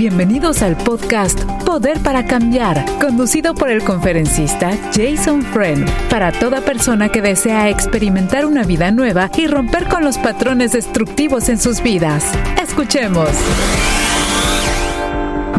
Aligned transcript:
Bienvenidos 0.00 0.62
al 0.62 0.78
podcast 0.78 1.38
Poder 1.66 1.98
para 2.00 2.24
Cambiar, 2.24 2.86
conducido 2.98 3.54
por 3.54 3.68
el 3.68 3.84
conferencista 3.84 4.70
Jason 4.94 5.42
Friend, 5.42 5.86
para 6.08 6.32
toda 6.32 6.62
persona 6.62 7.10
que 7.10 7.20
desea 7.20 7.68
experimentar 7.68 8.46
una 8.46 8.64
vida 8.64 8.92
nueva 8.92 9.30
y 9.36 9.46
romper 9.46 9.88
con 9.88 10.02
los 10.02 10.16
patrones 10.16 10.72
destructivos 10.72 11.50
en 11.50 11.58
sus 11.58 11.82
vidas. 11.82 12.24
Escuchemos. 12.62 13.28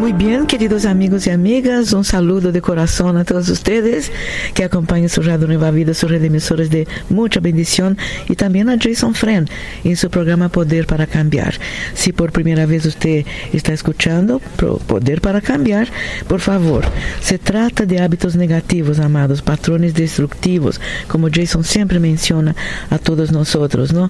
Muy 0.02 0.14
bien, 0.14 0.48
queridos 0.48 0.86
amigos 0.86 1.28
y 1.28 1.30
amigas, 1.30 1.94
un 1.94 2.04
saludo 2.04 2.52
de 2.52 2.60
corazón 2.60 3.18
a 3.18 3.24
todos 3.24 3.48
ustedes 3.50 4.12
que 4.56 4.64
acompañan 4.64 5.10
su 5.10 5.22
Radio 5.22 5.46
Nueva 5.46 5.70
Vida, 5.70 5.94
sus 5.94 6.10
redemisores 6.10 6.72
de 6.72 6.88
mucha 7.12 7.40
bendición 7.40 8.00
y 8.28 8.36
también 8.36 8.68
a 8.72 8.80
Jason 8.82 9.14
Friend 9.14 9.48
en 9.84 9.96
su 9.96 10.10
programa 10.10 10.50
Poder 10.50 10.88
para 10.88 11.06
Cambiar. 11.06 11.54
Si 11.94 12.14
por 12.14 12.32
primera 12.32 12.66
vez 12.66 12.88
usted 12.88 13.28
está 13.54 13.74
escuchando 13.74 14.42
Poder 14.88 15.22
para 15.22 15.40
Cambiar, 15.40 15.88
por 16.28 16.40
favor, 16.40 16.84
se 17.22 17.38
trata 17.38 17.86
de 17.86 18.02
hábitos 18.02 18.36
negativos, 18.36 18.98
amados, 18.98 19.44
patrones 19.44 19.94
destructivos, 19.94 20.82
como 21.08 21.30
Jason 21.32 21.64
siempre 21.64 22.00
menciona 22.00 22.56
a 22.90 22.98
todos 22.98 23.32
nosotros, 23.32 23.94
¿no? 23.94 24.10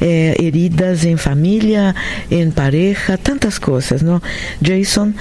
Eh, 0.00 0.34
heridas 0.40 1.04
en 1.04 1.16
familia, 1.16 1.94
en 2.28 2.50
pareja, 2.50 3.16
tantas 3.18 3.60
cosas, 3.60 4.02
¿no? 4.02 4.20
Jason 4.60 5.14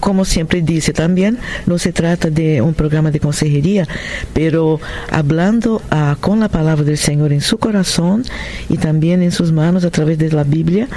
como 0.00 0.24
siempre 0.24 0.62
dice 0.62 0.92
también, 0.92 1.38
no 1.66 1.78
se 1.78 1.92
trata 1.92 2.30
de 2.30 2.62
un 2.62 2.74
programa 2.74 3.10
de 3.10 3.20
consejería, 3.20 3.86
pero 4.32 4.80
hablando 5.10 5.82
uh, 5.92 6.18
con 6.20 6.40
la 6.40 6.48
palabra 6.48 6.84
del 6.84 6.96
Señor 6.96 7.32
en 7.32 7.42
su 7.42 7.58
corazón 7.58 8.24
y 8.68 8.78
también 8.78 9.22
en 9.22 9.30
sus 9.30 9.52
manos 9.52 9.84
a 9.84 9.90
través 9.90 10.18
de 10.18 10.32
la 10.32 10.42
Biblia, 10.42 10.88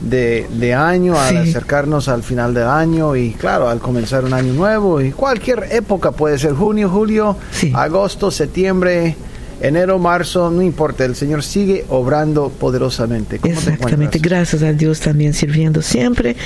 de, 0.00 0.74
año, 0.74 1.18
al 1.18 1.36
acercarnos 1.38 2.08
al 2.08 2.22
final 2.22 2.54
del 2.54 2.68
año 2.68 3.16
y 3.16 3.32
claro, 3.32 3.68
al 3.68 3.80
comenzar 3.80 4.24
un 4.24 4.32
año 4.32 4.52
nuevo 4.52 5.00
y 5.00 5.12
cualquier 5.12 5.68
época 5.70 6.12
puede 6.12 6.38
ser 6.38 6.54
junio, 6.54 6.88
julio, 6.88 7.36
agosto, 7.74 8.30
septiembre, 8.30 9.16
enero, 9.60 9.98
marzo, 9.98 10.50
no 10.50 10.62
importa, 10.62 11.04
el 11.04 11.14
Señor 11.14 11.42
sigue 11.42 11.84
obrando 11.88 12.48
poderosamente. 12.48 13.40
Exactamente, 13.42 14.18
gracias 14.18 14.62
a 14.62 14.72
Dios 14.72 15.00
también 15.00 15.34
sirviendo 15.34 15.82
siempre 15.82 16.36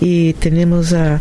y 0.00 0.32
tenemos 0.34 0.92
a, 0.92 1.20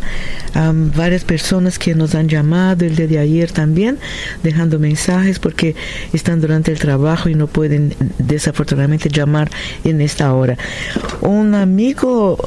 varias 0.95 1.23
personas 1.23 1.79
que 1.79 1.95
nos 1.95 2.13
han 2.13 2.27
llamado 2.27 2.85
el 2.85 2.95
día 2.95 3.07
de 3.07 3.19
ayer 3.19 3.51
también, 3.51 3.97
dejando 4.43 4.79
mensajes 4.79 5.39
porque 5.39 5.75
están 6.13 6.41
durante 6.41 6.71
el 6.71 6.79
trabajo 6.79 7.29
y 7.29 7.35
no 7.35 7.47
pueden 7.47 7.95
desafortunadamente 8.17 9.09
llamar 9.09 9.49
en 9.83 10.01
esta 10.01 10.33
hora. 10.33 10.57
Un 11.21 11.55
amigo 11.55 12.37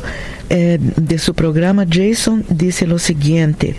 eh, 0.50 0.78
de 0.80 1.18
su 1.18 1.34
programa, 1.34 1.86
Jason, 1.90 2.44
dice 2.48 2.86
lo 2.86 2.98
siguiente. 2.98 3.76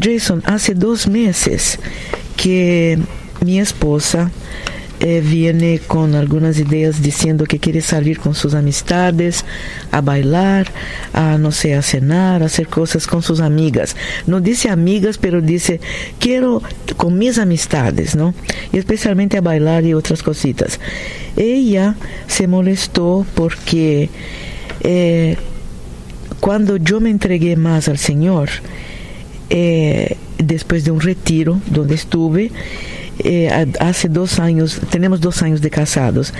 Jason, 0.00 0.42
hace 0.46 0.74
dos 0.74 1.08
meses 1.08 1.78
que 2.36 2.98
mi 3.44 3.60
esposa 3.60 4.30
eh, 5.00 5.20
viene 5.20 5.78
con 5.78 6.16
algunas 6.16 6.58
ideas 6.58 7.00
diciendo 7.00 7.44
que 7.44 7.60
quiere 7.60 7.82
salir 7.82 8.18
con 8.18 8.34
sus 8.34 8.54
amistades, 8.54 9.44
a 9.92 10.00
bailar, 10.00 10.66
a 11.12 11.38
no 11.38 11.52
sé, 11.52 11.74
a 11.74 11.82
cenar, 11.82 12.42
a 12.42 12.46
hacer 12.46 12.66
cosas 12.66 13.06
con 13.06 13.22
sus 13.22 13.40
amigas. 13.40 13.94
No 14.26 14.40
dice 14.40 14.70
amigas, 14.70 15.16
pero 15.16 15.40
dice 15.40 15.80
quiero 16.18 16.62
con 16.96 17.16
mis 17.16 17.38
amistades, 17.38 18.16
¿no? 18.16 18.34
Y 18.72 18.78
especialmente 18.78 19.36
a 19.38 19.40
bailar 19.40 19.84
y 19.84 19.94
otras 19.94 20.24
cositas. 20.24 20.80
Ella 21.36 21.94
se 22.26 22.48
molestó 22.48 23.24
porque 23.36 24.10
eh, 24.80 25.36
cuando 26.40 26.76
yo 26.76 26.98
me 26.98 27.10
entregué 27.10 27.54
más 27.54 27.88
al 27.88 27.98
Señor, 27.98 28.48
eh, 29.50 30.16
después 30.38 30.84
de 30.84 30.90
un 30.90 31.00
retiro 31.00 31.60
donde 31.66 31.94
estuve, 31.94 32.50
eh, 33.20 33.48
hace 33.80 34.08
dos 34.08 34.38
años, 34.38 34.80
tenemos 34.90 35.20
dos 35.20 35.42
años 35.42 35.60
de 35.60 35.70
casados, 35.70 36.32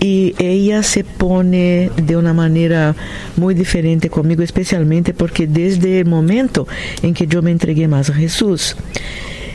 y 0.00 0.34
ella 0.38 0.82
se 0.82 1.04
pone 1.04 1.90
de 1.96 2.16
una 2.16 2.32
manera 2.32 2.96
muy 3.36 3.54
diferente 3.54 4.08
conmigo, 4.08 4.42
especialmente 4.42 5.12
porque 5.12 5.46
desde 5.46 6.00
el 6.00 6.06
momento 6.06 6.66
en 7.02 7.12
que 7.12 7.26
yo 7.26 7.42
me 7.42 7.50
entregué 7.50 7.86
más 7.86 8.08
a 8.08 8.14
Jesús, 8.14 8.76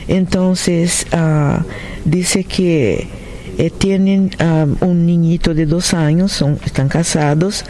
entonces 0.06 1.06
ah, 1.10 1.64
dice 2.04 2.44
que 2.44 3.08
eh, 3.58 3.70
tienen 3.70 4.30
ah, 4.38 4.66
un 4.80 5.04
niñito 5.04 5.52
de 5.52 5.66
dos 5.66 5.94
años, 5.94 6.30
son, 6.32 6.58
están 6.64 6.88
casados, 6.88 7.64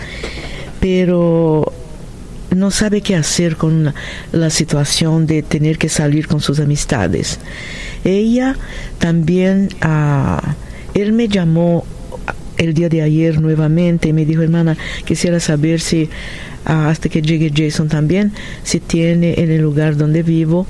pero 0.78 1.72
no 2.56 2.70
sabe 2.70 3.00
qué 3.00 3.16
hacer 3.16 3.56
con 3.56 3.94
la, 4.32 4.50
situación 4.50 5.26
de 5.26 5.42
tener 5.42 5.78
que 5.78 5.88
salir 5.88 6.26
con 6.26 6.40
sus 6.40 6.60
amistades. 6.60 7.38
Ella 8.04 8.56
también, 8.98 9.68
ah, 9.82 10.54
él 10.94 11.12
me 11.12 11.28
llamó 11.28 11.84
el 12.56 12.74
día 12.74 12.88
de 12.88 13.02
ayer 13.02 13.40
nuevamente 13.40 14.08
y 14.08 14.12
me 14.12 14.24
dijo, 14.24 14.42
hermana, 14.42 14.76
quisiera 15.04 15.40
saber 15.40 15.80
si 15.80 16.08
ah, 16.64 16.88
hasta 16.88 17.08
que 17.08 17.22
llegue 17.22 17.52
Jason 17.54 17.88
también, 17.88 18.32
si 18.62 18.80
tiene 18.80 19.34
en 19.38 19.50
el 19.50 19.60
lugar 19.60 19.96
donde 19.96 20.22
vivo 20.22 20.66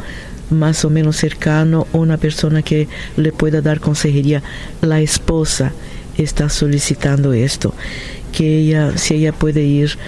más 0.50 0.84
o 0.84 0.90
menos 0.90 1.16
cercano 1.16 1.86
una 1.92 2.18
persona 2.18 2.62
que 2.62 2.88
le 3.16 3.32
pueda 3.32 3.60
dar 3.60 3.80
consejería. 3.80 4.42
La 4.80 5.00
esposa 5.00 5.72
está 6.16 6.48
solicitando 6.48 7.32
esto, 7.32 7.74
que 8.32 8.58
ella, 8.58 8.96
si 8.96 9.14
ella 9.14 9.32
puede 9.32 9.62
ir 9.62 9.98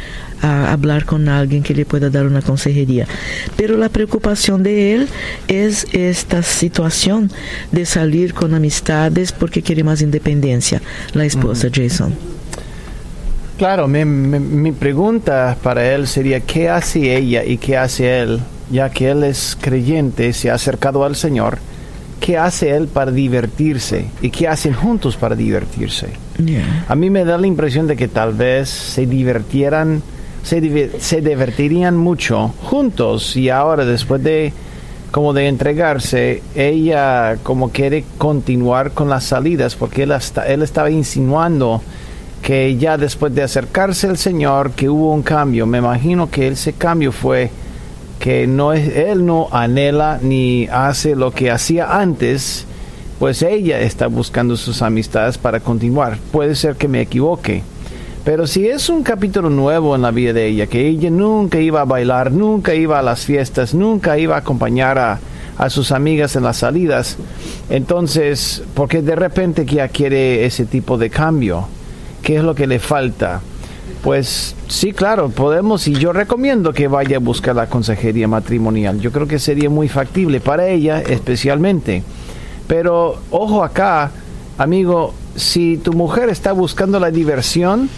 a 0.43 0.73
hablar 0.73 1.05
con 1.05 1.29
alguien 1.29 1.63
que 1.63 1.75
le 1.75 1.85
pueda 1.85 2.11
dar 2.11 2.27
una 2.27 2.43
consejería. 2.43 3.07
Pero 3.57 3.77
la 3.77 3.89
preocupación 3.89 4.63
de 4.63 4.95
él 4.95 5.09
es 5.49 5.87
esta 5.93 6.43
situación 6.43 7.31
de 7.73 7.87
salir 7.87 8.35
con 8.35 8.55
amistades 8.55 9.33
porque 9.33 9.63
quiere 9.63 9.85
más 9.85 10.03
independencia, 10.03 10.81
la 11.15 11.25
esposa 11.25 11.69
Jason. 11.73 12.15
Claro, 13.59 13.89
mi, 13.89 14.05
mi, 14.05 14.71
pregunta 14.71 15.57
para 15.65 15.93
él 15.93 16.07
sería, 16.07 16.39
¿qué 16.39 16.69
hace 16.69 17.17
ella 17.17 17.45
y 17.45 17.59
qué 17.59 17.77
hace 17.77 18.21
él? 18.21 18.39
Ya 18.71 18.89
que 18.89 19.11
él 19.11 19.25
es 19.25 19.59
creyente, 19.61 20.33
se 20.33 20.51
ha 20.51 20.55
acercado 20.55 21.05
al 21.05 21.17
Señor, 21.17 21.59
¿qué 22.21 22.39
hace 22.39 22.71
él 22.71 22.87
para 22.87 23.11
divertirse? 23.11 24.07
¿Y 24.23 24.31
qué 24.31 24.47
hacen 24.47 24.75
juntos 24.75 25.17
para 25.17 25.35
divertirse? 25.35 26.09
A 26.87 26.95
mí 26.95 27.11
me 27.11 27.25
da 27.25 27.37
la 27.37 27.49
impresión 27.49 27.89
de 27.89 27.97
que 27.97 28.07
tal 28.07 28.33
vez 28.33 28.69
se 28.69 29.07
divirtieran 29.07 30.03
se, 30.43 30.61
divertirían 31.21 31.97
mucho 31.97 32.55
juntos 32.63 33.37
y 33.37 33.51
ahora 33.51 33.85
después 33.85 34.23
de 34.23 34.53
como 35.11 35.33
de 35.33 35.49
entregarse, 35.49 36.43
ella 36.55 37.39
como 37.43 37.71
quiere 37.71 38.05
continuar 38.19 38.93
con 38.93 39.09
las 39.09 39.25
salidas 39.25 39.75
porque 39.75 40.03
él, 40.03 40.13
él 40.47 40.63
estaba 40.63 40.91
insinuando 40.91 41.83
que 42.43 42.77
ya 42.77 42.99
después 42.99 43.35
de 43.35 43.43
acercarse 43.43 44.07
al 44.07 44.19
Señor 44.19 44.73
que 44.73 44.89
hubo 44.89 45.13
un 45.13 45.23
cambio. 45.23 45.67
Me 45.67 45.79
imagino 45.79 46.31
que 46.31 46.49
ese 46.49 46.75
cambio 46.75 47.11
fue 47.11 47.51
que 48.19 48.47
no 48.47 48.73
es, 48.73 48.97
él 48.97 49.25
no 49.25 49.49
anhela 49.51 50.19
ni 50.21 50.67
hace 50.67 51.17
lo 51.17 51.31
que 51.31 51.51
hacía 51.51 51.99
antes 51.99 52.67
pues 53.19 53.43
ella 53.43 53.81
está 53.81 54.07
buscando 54.07 54.57
sus 54.57 54.81
amistades 54.81 55.39
para 55.39 55.61
continuar. 55.61 56.19
Puede 56.31 56.55
ser 56.55 56.77
que 56.77 56.89
me 56.89 57.01
equivoque. 57.01 57.63
Pero 58.29 58.47
si 58.47 58.69
es 58.69 58.91
un 58.91 59.03
capítulo 59.05 59.49
nuevo 59.49 59.97
en 59.97 60.03
la 60.03 60.11
vida 60.11 60.35
de 60.35 60.49
ella, 60.49 60.67
que 60.67 60.87
ella 60.87 61.09
nunca 61.09 61.61
iba 61.61 61.81
a 61.81 61.87
bailar, 61.87 62.31
nunca 62.31 62.75
iba 62.75 62.99
a 62.99 63.03
las 63.03 63.25
fiestas, 63.25 63.73
nunca 63.73 64.19
iba 64.19 64.35
a 64.35 64.41
acompañar 64.41 64.99
a, 64.99 65.19
a 65.57 65.71
sus 65.71 65.93
amigas 65.93 66.37
en 66.37 66.43
las 66.43 66.59
salidas, 66.59 67.17
entonces, 67.71 68.63
porque 68.75 69.01
de 69.01 69.17
repente 69.17 69.65
ya 69.65 69.89
quiere 69.89 70.45
ese 70.45 70.67
tipo 70.67 70.99
de 70.99 71.09
cambio, 71.09 71.69
¿qué 72.23 72.37
es 72.37 72.45
lo 72.45 72.55
que 72.55 72.67
le 72.67 72.79
falta? 72.81 73.41
Pues 74.03 74.55
sí, 74.67 74.93
claro, 74.93 75.31
podemos 75.31 75.89
y 75.89 75.95
yo 75.95 76.13
recomiendo 76.13 76.75
que 76.75 76.87
vaya 76.87 77.17
a 77.17 77.21
buscar 77.21 77.57
la 77.57 77.71
consejería 77.71 78.29
matrimonial. 78.29 79.01
Yo 79.01 79.11
creo 79.11 79.27
que 79.27 79.39
sería 79.39 79.71
muy 79.71 79.89
factible 79.89 80.41
para 80.41 80.69
ella 80.69 81.01
especialmente. 81.01 82.03
Pero 82.67 83.23
ojo 83.31 83.65
acá, 83.65 84.11
amigo, 84.59 85.15
si 85.35 85.79
tu 85.79 85.93
mujer 85.95 86.29
está 86.29 86.53
buscando 86.53 87.01
la 87.01 87.11
diversión, 87.11 87.89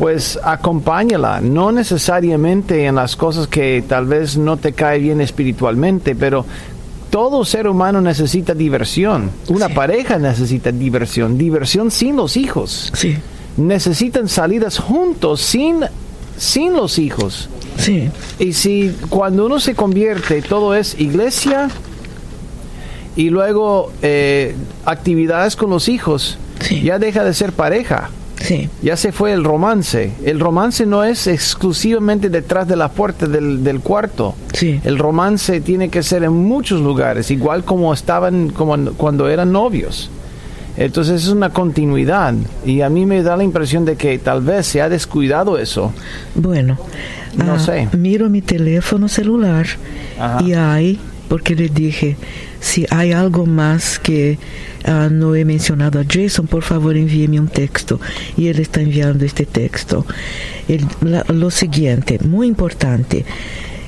pues 0.00 0.38
acompáñala, 0.42 1.42
no 1.42 1.70
necesariamente 1.72 2.86
en 2.86 2.94
las 2.94 3.16
cosas 3.16 3.46
que 3.46 3.84
tal 3.86 4.06
vez 4.06 4.38
no 4.38 4.56
te 4.56 4.72
cae 4.72 4.98
bien 4.98 5.20
espiritualmente, 5.20 6.16
pero 6.16 6.46
todo 7.10 7.44
ser 7.44 7.68
humano 7.68 8.00
necesita 8.00 8.54
diversión. 8.54 9.30
Una 9.48 9.68
pareja 9.68 10.18
necesita 10.18 10.72
diversión, 10.72 11.36
diversión 11.36 11.90
sin 11.90 12.16
los 12.16 12.38
hijos. 12.38 12.90
Sí. 12.94 13.18
Necesitan 13.58 14.26
salidas 14.26 14.78
juntos 14.78 15.42
sin, 15.42 15.80
sin 16.38 16.72
los 16.72 16.98
hijos. 16.98 17.50
Sí. 17.76 18.08
Y 18.38 18.54
si 18.54 18.96
cuando 19.10 19.44
uno 19.44 19.60
se 19.60 19.74
convierte, 19.74 20.40
todo 20.40 20.74
es 20.74 20.98
iglesia 20.98 21.68
y 23.16 23.28
luego 23.28 23.92
eh, 24.00 24.54
actividades 24.86 25.56
con 25.56 25.68
los 25.68 25.90
hijos, 25.90 26.38
Sí. 26.60 26.80
ya 26.80 26.98
deja 26.98 27.22
de 27.22 27.34
ser 27.34 27.52
pareja. 27.52 28.08
Sí. 28.50 28.68
Ya 28.82 28.96
se 28.96 29.12
fue 29.12 29.32
el 29.32 29.44
romance. 29.44 30.10
El 30.24 30.40
romance 30.40 30.84
no 30.84 31.04
es 31.04 31.28
exclusivamente 31.28 32.28
detrás 32.30 32.66
de 32.66 32.74
la 32.74 32.88
puerta 32.88 33.26
del, 33.28 33.62
del 33.62 33.78
cuarto. 33.78 34.34
Sí. 34.54 34.80
El 34.82 34.98
romance 34.98 35.60
tiene 35.60 35.88
que 35.88 36.02
ser 36.02 36.24
en 36.24 36.32
muchos 36.32 36.80
lugares, 36.80 37.30
igual 37.30 37.62
como 37.62 37.92
estaban 37.94 38.50
como 38.50 38.76
cuando 38.96 39.28
eran 39.28 39.52
novios. 39.52 40.10
Entonces 40.76 41.22
es 41.22 41.28
una 41.28 41.50
continuidad 41.50 42.34
y 42.66 42.80
a 42.80 42.88
mí 42.88 43.06
me 43.06 43.22
da 43.22 43.36
la 43.36 43.44
impresión 43.44 43.84
de 43.84 43.94
que 43.94 44.18
tal 44.18 44.40
vez 44.42 44.66
se 44.66 44.82
ha 44.82 44.88
descuidado 44.88 45.56
eso. 45.56 45.92
Bueno, 46.34 46.76
No 47.36 47.54
ah, 47.54 47.58
sé. 47.60 47.88
miro 47.96 48.28
mi 48.30 48.42
teléfono 48.42 49.06
celular 49.08 49.66
Ajá. 50.18 50.42
y 50.42 50.54
hay, 50.54 50.98
porque 51.30 51.54
le 51.54 51.68
dije, 51.68 52.16
si 52.60 52.86
hay 52.90 53.12
algo 53.12 53.46
más 53.46 54.00
que 54.00 54.36
ah, 54.84 55.08
no 55.08 55.36
he 55.36 55.44
mencionado 55.44 56.00
a 56.00 56.04
Jason, 56.04 56.48
por 56.48 56.64
favor 56.64 56.96
envíeme 56.96 57.38
un 57.38 57.46
texto. 57.46 58.00
Y 58.36 58.48
él 58.48 58.58
está 58.58 58.80
enviando 58.80 59.24
este 59.24 59.46
texto. 59.46 60.04
Lo 61.28 61.52
siguiente, 61.52 62.18
muy 62.24 62.48
importante, 62.48 63.24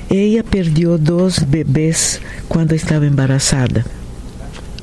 ella 0.09 0.41
perdió 0.41 0.97
dos 0.97 1.49
bebés 1.49 2.21
cuando 2.47 2.75
estaba 2.75 3.05
embarazada 3.05 3.83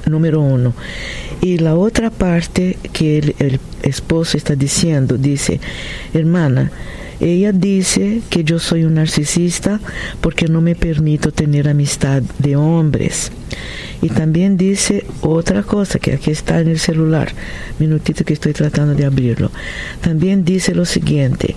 número 0.04 0.42
uno. 0.42 0.74
Y 1.40 1.58
la 1.58 1.74
otra 1.74 2.10
parte 2.10 2.76
que 2.92 3.18
el, 3.18 3.60
esposo 3.82 4.36
está 4.36 4.54
diciendo, 4.54 5.16
dice, 5.16 5.58
hermana, 6.12 6.70
ella 7.18 7.52
dice 7.52 8.20
que 8.28 8.44
yo 8.44 8.58
soy 8.58 8.84
un 8.84 8.94
narcisista 8.94 9.80
porque 10.20 10.48
no 10.48 10.60
me 10.60 10.74
permito 10.74 11.32
tener 11.32 11.68
amistad 11.68 12.22
de 12.38 12.56
hombres. 12.56 13.32
Y 14.02 14.08
también 14.08 14.56
dice 14.56 15.04
otra 15.22 15.62
cosa 15.62 15.98
que 15.98 16.14
aquí 16.14 16.30
está 16.30 16.60
en 16.60 16.68
el 16.68 16.78
celular, 16.78 17.32
minutito 17.78 18.24
que 18.24 18.34
estoy 18.34 18.52
tratando 18.52 18.94
de 18.94 19.04
abrirlo. 19.04 19.50
También 20.00 20.44
dice 20.44 20.74
lo 20.74 20.84
siguiente, 20.84 21.54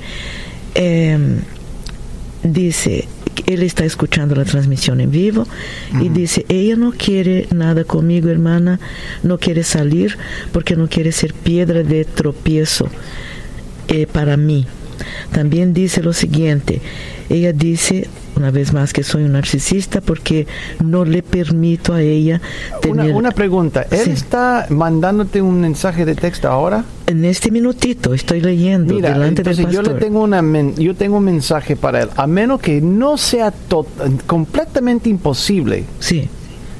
em, 0.76 1.40
dice, 2.44 3.08
él 3.46 3.64
está 3.64 3.86
escuchando 3.86 4.36
la 4.36 4.46
transmisión 4.46 5.02
en 5.02 5.12
vivo 5.12 5.46
y 6.00 6.10
dice, 6.10 6.46
ella 6.50 6.76
no 6.76 6.92
quiere 6.92 7.48
nada 7.54 7.84
conmigo, 7.84 8.30
hermana, 8.30 8.80
no 9.24 9.38
quiere 9.38 9.64
salir 9.64 10.18
porque 10.52 10.76
no 10.76 10.88
quiere 10.88 11.12
ser 11.12 11.34
piedra 11.34 11.84
de 11.84 12.06
tropiezo 12.06 12.88
eh, 13.88 14.08
para 14.08 14.38
mí. 14.38 14.66
También 15.32 15.74
dice 15.74 16.02
lo 16.02 16.14
siguiente, 16.14 16.82
ella 17.30 17.54
dice 17.54 18.08
una 18.36 18.50
vez 18.50 18.74
más 18.74 18.94
que 18.94 19.04
soy 19.04 19.24
un 19.24 19.34
narcisista 19.34 20.02
porque 20.02 20.48
no 20.84 21.06
le 21.06 21.22
permito 21.22 21.94
a 21.94 22.02
ella 22.02 22.42
tener... 22.82 23.14
una 23.14 23.32
pregunta, 23.32 23.86
¿él 23.92 24.00
Sí. 24.06 24.10
está 24.10 24.66
mandándote 24.70 25.40
un 25.42 25.62
mensaje 25.62 26.04
de 26.04 26.16
texto 26.16 26.48
ahora? 26.50 26.84
En 27.06 27.26
este 27.26 27.52
minutito 27.52 28.14
estoy 28.14 28.42
leyendo 28.42 28.94
Mira, 28.96 29.12
delante 29.14 29.44
del 29.44 29.60
entonces 29.60 29.74
yo 29.76 29.82
le 29.84 30.00
tengo 30.00 30.24
una 30.24 30.42
men- 30.42 30.74
yo 30.76 30.96
tengo 30.96 31.18
un 31.18 31.26
mensaje 31.26 31.76
para 31.76 32.02
él, 32.02 32.10
a 32.16 32.26
menos 32.26 32.60
que 32.60 32.82
no 32.82 33.18
sea 33.18 33.54
completamente 34.26 35.10
imposible 35.10 35.84
Sí, 36.00 36.28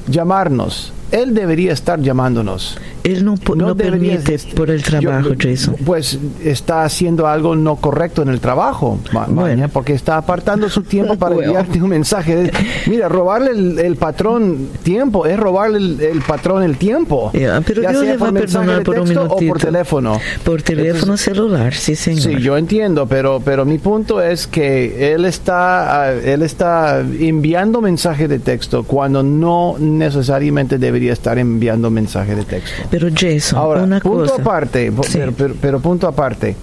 llamarnos. 0.08 0.92
Él 1.12 1.34
debería 1.34 1.72
estar 1.72 2.00
llamándonos. 2.00 2.76
él 3.04 3.24
no, 3.24 3.34
po- 3.36 3.54
no, 3.54 3.74
debería- 3.74 4.18
permite 4.18 4.54
por 4.54 4.70
el 4.70 4.82
trabajo, 4.82 5.34
Yo- 5.34 5.50
Jason. 5.50 5.76
Pues 5.84 6.18
está 6.42 6.84
haciendo 6.84 7.26
algo 7.26 7.54
no 7.54 7.76
correcto 7.76 8.22
en 8.22 8.28
el 8.30 8.40
trabajo, 8.40 8.98
Ma- 9.12 9.26
Bueno. 9.26 9.42
Maña, 9.42 9.68
porque 9.68 9.92
está 9.92 10.16
apartando 10.16 10.68
su 10.70 10.82
tiempo 10.82 11.16
para 11.16 11.34
Bueno. 11.34 11.50
enviarte 11.52 11.82
un 11.82 11.90
mensaje. 11.90 12.34
de- 12.36 12.52
Mira, 12.86 13.08
robarle 13.08 13.50
el, 13.50 13.78
el 13.78 13.96
patrón 13.96 14.68
tiempo 14.82 15.26
es 15.26 15.38
robarle 15.38 15.78
el, 15.78 16.00
el 16.00 16.22
patrón 16.22 16.62
el 16.62 16.76
tiempo. 16.78 17.30
Ya, 17.34 17.60
pero 17.60 17.82
Ya 17.82 17.90
Dios 17.90 18.02
sea 18.02 18.12
le 18.12 18.18
por 18.18 18.26
va 18.26 18.28
a 18.30 18.32
mensaje 18.32 18.64
perdonar 18.66 18.82
por 18.84 18.98
un 18.98 19.04
texto 19.06 19.22
o 19.24 19.28
por 19.28 19.40
minutito. 19.42 19.66
teléfono. 19.66 20.20
Por 20.44 20.62
teléfono 20.62 21.16
celular, 21.16 21.74
sí, 21.74 21.94
señor. 21.94 22.22
Sí, 22.22 22.36
yo 22.40 22.56
entiendo, 22.56 23.06
pero 23.06 23.40
pero 23.44 23.64
mi 23.66 23.78
punto 23.78 24.20
es 24.22 24.46
que 24.46 25.12
él 25.12 25.26
está 25.26 26.04
ah, 26.06 26.12
él 26.12 26.42
está 26.42 27.00
enviando 27.00 27.80
mensaje 27.82 28.26
de 28.28 28.38
texto 28.38 28.82
cuando 28.84 29.22
no 29.22 29.76
necesariamente 29.78 30.78
debería 30.94 31.12
estar 31.12 31.38
enviando 31.38 31.90
mensaje 31.90 32.34
de 32.36 32.44
texto. 32.44 32.84
Pero 32.90 33.08
Jason, 33.14 33.58
Ahora, 33.58 33.82
una 33.82 34.00
punto 34.00 34.30
cosa. 34.30 34.42
aparte, 34.42 34.92
Sí. 35.02 35.18
pero, 35.18 35.32
pero- 35.32 35.54
pero 35.60 35.80
punto 35.80 36.06
aparte. 36.06 36.54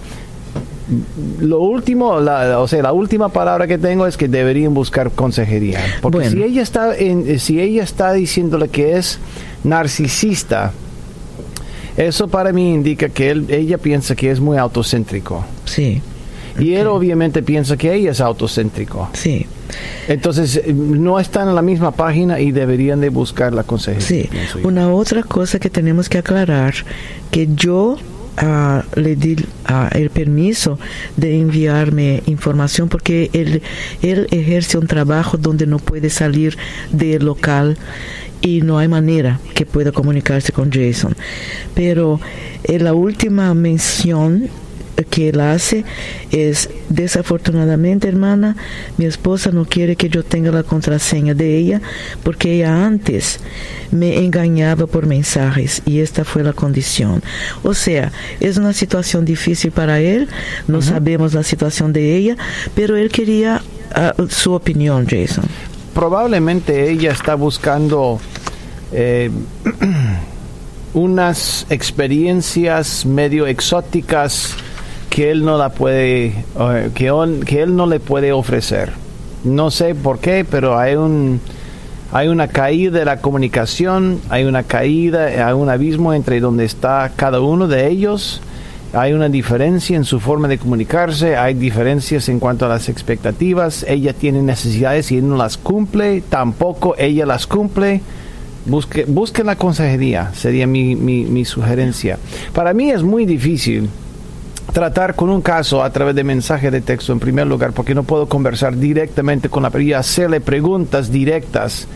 Lo 1.40 1.60
último, 1.60 2.18
la, 2.20 2.58
o 2.58 2.66
sea, 2.68 2.82
la 2.82 2.92
última 2.92 3.28
palabra 3.28 3.66
que 3.66 3.78
tengo 3.78 4.06
es 4.06 4.16
que 4.16 4.28
deberían 4.28 4.74
buscar 4.74 5.10
consejería, 5.12 5.78
porque 6.02 6.18
Bueno. 6.18 6.30
si 6.32 6.42
ella 6.42 6.62
está 6.62 6.96
en, 6.96 7.38
si 7.38 7.60
ella 7.60 7.82
está 7.84 8.12
diciéndole 8.12 8.68
que 8.68 8.96
es 8.96 9.18
narcisista, 9.64 10.72
eso 11.96 12.28
para 12.28 12.52
mí 12.52 12.74
indica 12.74 13.08
que 13.08 13.30
él, 13.30 13.46
ella 13.48 13.78
piensa 13.78 14.14
que 14.16 14.30
es 14.30 14.40
muy 14.40 14.56
autocéntrico. 14.58 15.44
Sí, 15.64 16.02
Y 16.58 16.74
él 16.74 16.86
obviamente 16.86 17.42
piensa 17.42 17.76
que 17.76 17.94
ella 17.94 18.10
es 18.10 18.20
autocéntrico. 18.20 19.08
sí, 19.12 19.46
Entonces, 20.08 20.56
eh, 20.56 20.72
no 20.72 21.18
están 21.18 21.48
en 21.48 21.54
la 21.54 21.62
misma 21.62 21.92
página 21.92 22.40
y 22.40 22.52
deberían 22.52 23.00
de 23.00 23.08
buscar 23.08 23.52
la 23.52 23.62
consejería. 23.62 24.28
sí. 24.52 24.58
Una 24.62 24.92
otra 24.92 25.22
cosa 25.22 25.58
que 25.58 25.70
tenemos 25.70 26.08
que 26.08 26.18
aclarar, 26.18 26.74
que 27.30 27.48
yo 27.54 27.96
ah, 28.36 28.84
le 28.96 29.16
di 29.16 29.36
ah, 29.64 29.88
el 29.92 30.10
permiso 30.10 30.78
de 31.16 31.40
enviarme 31.40 32.22
información 32.26 32.88
porque 32.88 33.30
él, 33.32 33.62
él 34.02 34.26
ejerce 34.30 34.78
un 34.78 34.86
trabajo 34.86 35.36
donde 35.36 35.66
no 35.66 35.78
puede 35.78 36.10
salir 36.10 36.56
del 36.92 37.24
local 37.24 37.76
y 38.42 38.60
no 38.60 38.78
hay 38.78 38.88
manera 38.88 39.40
que 39.54 39.64
pueda 39.64 39.92
comunicarse 39.92 40.52
con 40.52 40.70
Jason. 40.70 41.16
Pero 41.74 42.20
en 42.64 42.84
la 42.84 42.92
última 42.92 43.54
mención 43.54 44.48
que 45.04 45.28
él 45.30 45.40
hace 45.40 45.84
es 46.30 46.70
desafortunadamente 46.88 48.08
hermana 48.08 48.56
mi 48.98 49.04
esposa 49.04 49.50
no 49.50 49.64
quiere 49.64 49.96
que 49.96 50.08
yo 50.08 50.24
tenga 50.24 50.50
la 50.50 50.62
contraseña 50.62 51.34
de 51.34 51.56
ella 51.56 51.80
porque 52.22 52.54
ella 52.54 52.86
antes 52.86 53.40
me 53.90 54.18
engañaba 54.18 54.86
por 54.86 55.06
mensajes 55.06 55.82
y 55.86 56.00
esta 56.00 56.24
fue 56.24 56.42
la 56.42 56.52
condición. 56.52 57.22
O 57.62 57.74
sea 57.74 58.12
es 58.40 58.56
una 58.56 58.72
situación 58.72 59.24
difícil 59.24 59.72
para 59.72 60.00
él 60.00 60.28
no 60.68 60.82
sabemos 60.82 61.34
la 61.34 61.42
situación 61.42 61.92
de 61.92 62.16
ella 62.16 62.36
pero 62.74 62.96
él 62.96 63.10
quería 63.10 63.62
ah, 63.94 64.14
su 64.28 64.52
opinión 64.52 65.06
Jason. 65.06 65.44
Probablemente 65.94 66.90
ella 66.90 67.12
está 67.12 67.34
buscando 67.34 68.18
eh, 68.92 69.30
unas 70.94 71.66
experiencias 71.70 73.06
medio 73.06 73.46
exóticas 73.46 74.54
que 75.12 75.30
él 75.30 75.44
no 75.44 75.58
la 75.58 75.68
puede 75.68 76.32
que, 76.94 77.12
que 77.44 77.62
él 77.62 77.76
no 77.76 77.86
le 77.86 78.00
puede 78.00 78.32
ofrecer. 78.32 78.92
No 79.44 79.70
sé 79.70 79.94
por 79.94 80.20
qué 80.20 80.46
pero 80.50 80.78
hay 80.78 80.96
un 80.96 81.38
hay 82.12 82.28
una 82.28 82.48
caída 82.48 83.00
de 83.00 83.04
la 83.04 83.20
comunicación 83.20 84.20
hay 84.30 84.44
una 84.44 84.62
caída 84.62 85.26
hay 85.46 85.52
un 85.52 85.68
abismo 85.68 86.14
entre 86.14 86.40
donde 86.40 86.64
está 86.64 87.12
cada 87.14 87.40
uno 87.40 87.68
de 87.68 87.88
ellos. 87.88 88.40
Hay 88.94 89.12
una 89.14 89.30
diferencia 89.30 89.96
en 89.96 90.04
su 90.04 90.20
forma 90.20 90.48
de 90.48 90.58
comunicarse, 90.58 91.36
hay 91.36 91.54
diferencias 91.54 92.28
en 92.28 92.38
cuanto 92.38 92.66
a 92.66 92.68
las 92.68 92.90
expectativas, 92.90 93.86
ella 93.88 94.12
tiene 94.12 94.42
necesidades 94.42 95.10
y 95.12 95.16
él 95.16 95.28
no 95.28 95.36
las 95.36 95.56
cumple, 95.56 96.22
tampoco 96.28 96.94
ella 96.98 97.24
las 97.24 97.46
cumple, 97.46 98.02
Busque, 98.66 99.06
busquen 99.06 99.46
la 99.46 99.56
consejería, 99.56 100.30
sería 100.34 100.66
mi, 100.66 100.94
mi, 100.94 101.24
mi 101.24 101.44
sugerencia. 101.46 102.18
Para 102.54 102.74
mí 102.74 102.90
es 102.90 103.02
muy 103.02 103.24
difícil 103.24 103.88
tratar 104.72 105.14
con 105.14 105.30
un 105.30 105.42
caso 105.42 105.82
a 105.82 105.90
través 105.90 106.14
de 106.14 106.24
mensaje 106.24 106.70
de 106.70 106.80
texto 106.80 107.12
en 107.12 107.20
primer 107.20 107.46
lugar, 107.46 107.72
porque 107.72 107.94
no 107.94 108.04
puedo 108.04 108.28
conversar 108.28 108.76
directamente 108.76 109.48
con 109.48 109.62
la 109.62 109.70
persona 109.70 109.98
hacerle 109.98 110.40
preguntas 110.40 111.10
directas 111.10 111.88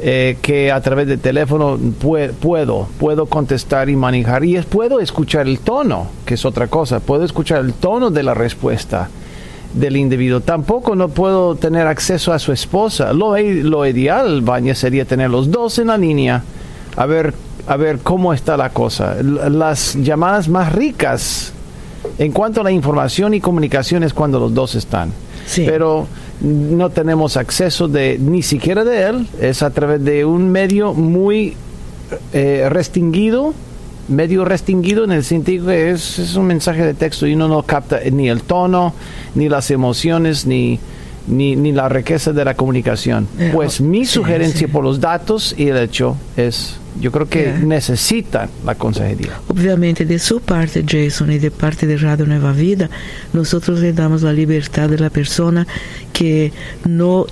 eh, 0.00 0.36
que 0.42 0.72
a 0.72 0.80
través 0.80 1.06
de 1.06 1.16
teléfono 1.16 1.78
puedo, 2.00 2.88
puedo 2.98 3.26
contestar 3.26 3.88
y 3.88 3.96
manejar. 3.96 4.44
Y 4.44 4.56
es, 4.56 4.66
puedo 4.66 5.00
escuchar 5.00 5.46
el 5.46 5.60
tono, 5.60 6.08
que 6.26 6.34
es 6.34 6.44
otra 6.44 6.66
cosa, 6.66 7.00
puedo 7.00 7.24
escuchar 7.24 7.60
el 7.60 7.72
tono 7.72 8.10
de 8.10 8.22
la 8.22 8.34
respuesta 8.34 9.08
del 9.72 9.96
individuo. 9.96 10.40
Tampoco 10.40 10.94
no 10.96 11.08
puedo 11.08 11.54
tener 11.54 11.86
acceso 11.86 12.32
a 12.32 12.38
su 12.38 12.52
esposa. 12.52 13.12
Lo, 13.12 13.38
lo 13.38 13.86
ideal, 13.86 14.42
Baña, 14.42 14.74
sería 14.74 15.04
tener 15.04 15.30
los 15.30 15.50
dos 15.50 15.78
en 15.78 15.86
la 15.86 15.96
línea, 15.96 16.42
a 16.96 17.06
ver, 17.06 17.32
a 17.66 17.76
ver 17.76 18.00
cómo 18.00 18.34
está 18.34 18.56
la 18.56 18.70
cosa. 18.70 19.16
Las 19.22 19.94
llamadas 19.94 20.48
más 20.48 20.72
ricas 20.72 21.53
en 22.18 22.32
cuanto 22.32 22.60
a 22.60 22.64
la 22.64 22.70
información 22.70 23.34
y 23.34 23.40
comunicación 23.40 24.02
es 24.02 24.14
cuando 24.14 24.38
los 24.38 24.54
dos 24.54 24.74
están. 24.74 25.12
Pero 25.56 26.06
no 26.40 26.90
tenemos 26.90 27.36
acceso 27.36 27.86
de 27.88 28.18
ni 28.18 28.42
siquiera 28.42 28.84
de 28.84 29.02
él, 29.04 29.26
es 29.40 29.62
a 29.62 29.70
través 29.70 30.02
de 30.04 30.24
un 30.24 30.50
medio 30.50 30.94
muy 30.94 31.54
eh, 32.32 32.66
restringido, 32.70 33.52
medio 34.08 34.44
restringido 34.44 35.04
en 35.04 35.12
el 35.12 35.24
sentido 35.24 35.66
que 35.66 35.90
es, 35.90 36.18
es, 36.18 36.34
un 36.36 36.46
mensaje 36.46 36.84
de 36.84 36.94
texto 36.94 37.26
y 37.26 37.34
uno 37.34 37.48
no 37.48 37.62
capta 37.62 38.00
ni 38.10 38.28
el 38.28 38.42
tono, 38.42 38.94
ni 39.34 39.48
las 39.48 39.70
emociones, 39.70 40.46
ni, 40.46 40.78
ni, 41.26 41.56
ni 41.56 41.72
la 41.72 41.88
riqueza 41.88 42.32
de 42.32 42.44
la 42.44 42.54
comunicación. 42.54 43.26
Eh, 43.38 43.50
pues 43.52 43.80
oh, 43.80 43.84
mi 43.84 44.04
sugerencia 44.04 44.68
por 44.68 44.84
los 44.84 45.00
datos 45.00 45.54
y 45.56 45.68
el 45.68 45.76
hecho 45.78 46.16
es 46.36 46.78
yo 47.00 47.10
creo 47.10 47.28
que 47.28 47.42
yeah. 47.42 47.58
necesitan 47.58 48.48
la 48.64 48.76
consejería. 48.76 49.40
Obviamente, 49.48 50.04
de 50.04 50.18
su 50.18 50.40
parte, 50.40 50.84
Jason, 50.86 51.32
y 51.32 51.38
de 51.38 51.50
parte 51.50 51.86
de 51.86 51.96
Radio 51.96 52.24
Nueva 52.24 52.52
Vida, 52.52 52.88
nosotros 53.32 53.80
le 53.80 53.92
damos 53.92 54.22
la 54.22 54.32
libertad 54.32 54.88
de 54.88 54.98
la 54.98 55.10
persona 55.10 55.66
que 56.12 56.52
no 56.86 57.26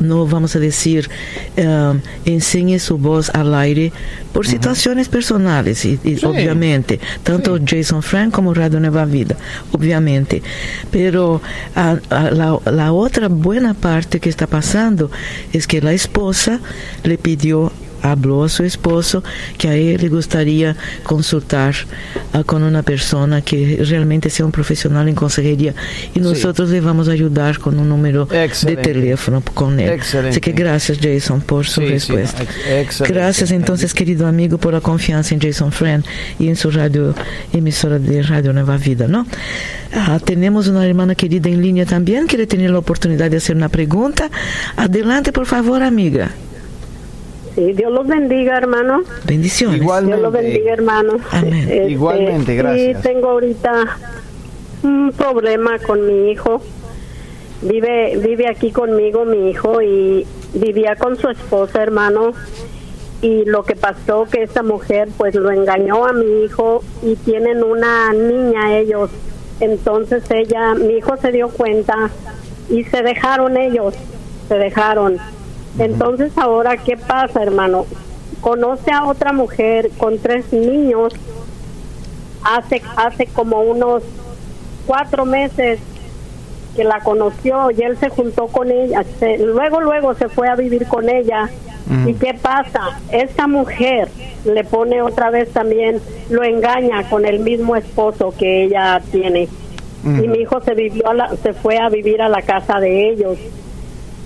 no 0.00 0.26
vamos 0.26 0.56
a 0.56 0.58
decir 0.58 1.08
um, 1.56 2.00
enseñe 2.24 2.78
su 2.78 2.98
voz 2.98 3.30
al 3.30 3.54
aire 3.54 3.92
por 4.32 4.46
situaciones 4.46 5.06
uh 5.06 5.10
-huh. 5.10 5.12
personales 5.12 5.84
y, 5.84 5.98
y 6.04 6.16
sí. 6.16 6.26
obviamente 6.26 7.00
tanto 7.22 7.56
sí. 7.58 7.64
Jason 7.66 8.02
Frank 8.02 8.32
como 8.32 8.54
Radio 8.54 8.80
Nueva 8.80 9.04
Vida 9.04 9.36
obviamente 9.72 10.42
pero 10.90 11.40
a, 11.74 11.98
a 12.10 12.30
la, 12.30 12.58
la 12.70 12.92
otra 12.92 13.28
buena 13.28 13.74
parte 13.74 14.20
que 14.20 14.28
está 14.28 14.46
pasando 14.46 15.10
es 15.52 15.66
que 15.66 15.80
la 15.80 15.92
esposa 15.92 16.60
le 17.02 17.16
pidió 17.18 17.72
habló 18.04 18.44
a 18.44 18.48
su 18.48 18.64
esposo 18.64 19.24
que 19.56 19.68
a 19.68 19.74
él 19.74 20.00
le 20.00 20.08
gustaría 20.08 20.76
consultar 21.02 21.74
uh, 22.34 22.44
con 22.44 22.62
una 22.62 22.82
persona 22.82 23.40
que 23.40 23.82
realmente 23.88 24.28
sea 24.28 24.44
un 24.44 24.52
profesional 24.52 25.08
en 25.08 25.14
consejería 25.14 25.74
y 26.14 26.20
nosotros 26.20 26.68
sí. 26.68 26.74
le 26.74 26.80
vamos 26.82 27.08
a 27.08 27.12
ayudar 27.12 27.58
con 27.58 27.78
un 27.78 27.88
número 27.88 28.28
Excelente. 28.30 28.82
de 28.82 28.94
teléfono 28.94 29.42
con 29.54 29.80
él. 29.80 29.90
Excelente. 29.90 30.30
Así 30.30 30.40
que 30.40 30.52
gracias 30.52 30.98
Jason 31.00 31.40
por 31.40 31.66
su 31.66 31.80
sí, 31.80 31.86
respuesta. 31.88 32.44
Sí, 32.90 33.04
gracias 33.08 33.50
entonces 33.50 33.94
querido 33.94 34.26
amigo 34.26 34.58
por 34.58 34.74
la 34.74 34.82
confianza 34.82 35.34
en 35.34 35.40
Jason 35.40 35.72
Friend 35.72 36.04
y 36.38 36.48
en 36.48 36.56
su 36.56 36.70
radio 36.70 37.14
emisora 37.52 37.98
de 37.98 38.22
Radio 38.22 38.52
Nueva 38.52 38.76
Vida, 38.76 39.08
¿no? 39.08 39.26
Ah, 39.94 40.20
tenemos 40.22 40.68
una 40.68 40.84
hermana 40.86 41.14
querida 41.14 41.48
en 41.48 41.62
línea 41.62 41.86
también, 41.86 42.26
quiere 42.26 42.46
tener 42.46 42.70
la 42.70 42.78
oportunidad 42.78 43.30
de 43.30 43.38
hacer 43.38 43.56
una 43.56 43.70
pregunta. 43.70 44.30
Adelante, 44.76 45.32
por 45.32 45.46
favor, 45.46 45.82
amiga. 45.82 46.30
Sí, 47.54 47.72
Dios 47.72 47.92
los 47.92 48.06
bendiga, 48.06 48.56
hermano. 48.56 49.02
Bendiciones. 49.24 49.80
Igualmente. 49.80 50.16
Dios 50.16 50.22
los 50.22 50.32
bendiga, 50.32 50.72
hermano. 50.72 51.12
Amén. 51.30 51.54
Este, 51.54 51.90
Igualmente, 51.90 52.54
gracias. 52.56 52.96
Sí, 52.96 53.08
tengo 53.08 53.30
ahorita 53.30 53.98
un 54.82 55.12
problema 55.16 55.78
con 55.78 56.06
mi 56.06 56.30
hijo. 56.30 56.60
Vive, 57.62 58.18
vive 58.18 58.48
aquí 58.48 58.72
conmigo 58.72 59.24
mi 59.24 59.50
hijo 59.50 59.80
y 59.80 60.26
vivía 60.52 60.96
con 60.96 61.16
su 61.16 61.28
esposa, 61.28 61.82
hermano. 61.82 62.32
Y 63.22 63.44
lo 63.44 63.62
que 63.62 63.76
pasó 63.76 64.26
que 64.30 64.42
esta 64.42 64.62
mujer 64.62 65.08
pues 65.16 65.34
lo 65.34 65.50
engañó 65.50 66.04
a 66.04 66.12
mi 66.12 66.44
hijo 66.44 66.82
y 67.02 67.14
tienen 67.16 67.62
una 67.62 68.12
niña 68.12 68.76
ellos. 68.76 69.10
Entonces 69.60 70.24
ella, 70.30 70.74
mi 70.74 70.94
hijo 70.94 71.16
se 71.16 71.30
dio 71.30 71.48
cuenta 71.48 72.10
y 72.68 72.84
se 72.84 73.02
dejaron 73.02 73.56
ellos, 73.56 73.94
se 74.48 74.56
dejaron 74.56 75.18
entonces 75.78 76.36
ahora, 76.36 76.76
¿qué 76.76 76.96
pasa, 76.96 77.42
hermano? 77.42 77.86
Conoce 78.40 78.92
a 78.92 79.04
otra 79.04 79.32
mujer 79.32 79.90
con 79.98 80.18
tres 80.18 80.52
niños 80.52 81.14
hace, 82.44 82.82
hace 82.96 83.26
como 83.26 83.62
unos 83.62 84.02
cuatro 84.86 85.24
meses 85.24 85.80
que 86.76 86.84
la 86.84 87.00
conoció 87.00 87.70
y 87.70 87.82
él 87.82 87.96
se 87.96 88.08
juntó 88.08 88.46
con 88.48 88.70
ella. 88.70 89.04
Se, 89.18 89.38
luego, 89.38 89.80
luego 89.80 90.14
se 90.14 90.28
fue 90.28 90.48
a 90.48 90.54
vivir 90.54 90.86
con 90.86 91.08
ella. 91.08 91.48
Mm. 91.86 92.08
¿Y 92.08 92.14
qué 92.14 92.34
pasa? 92.34 93.00
Esta 93.10 93.46
mujer 93.46 94.08
le 94.44 94.64
pone 94.64 95.02
otra 95.02 95.30
vez 95.30 95.50
también, 95.52 96.00
lo 96.30 96.42
engaña 96.44 97.08
con 97.08 97.24
el 97.26 97.40
mismo 97.40 97.76
esposo 97.76 98.34
que 98.36 98.64
ella 98.64 99.00
tiene. 99.10 99.48
Mm. 100.02 100.24
Y 100.24 100.28
mi 100.28 100.38
hijo 100.38 100.60
se, 100.60 100.74
vivió 100.74 101.08
a 101.08 101.14
la, 101.14 101.36
se 101.36 101.52
fue 101.52 101.78
a 101.78 101.88
vivir 101.88 102.20
a 102.20 102.28
la 102.28 102.42
casa 102.42 102.78
de 102.78 103.10
ellos 103.10 103.38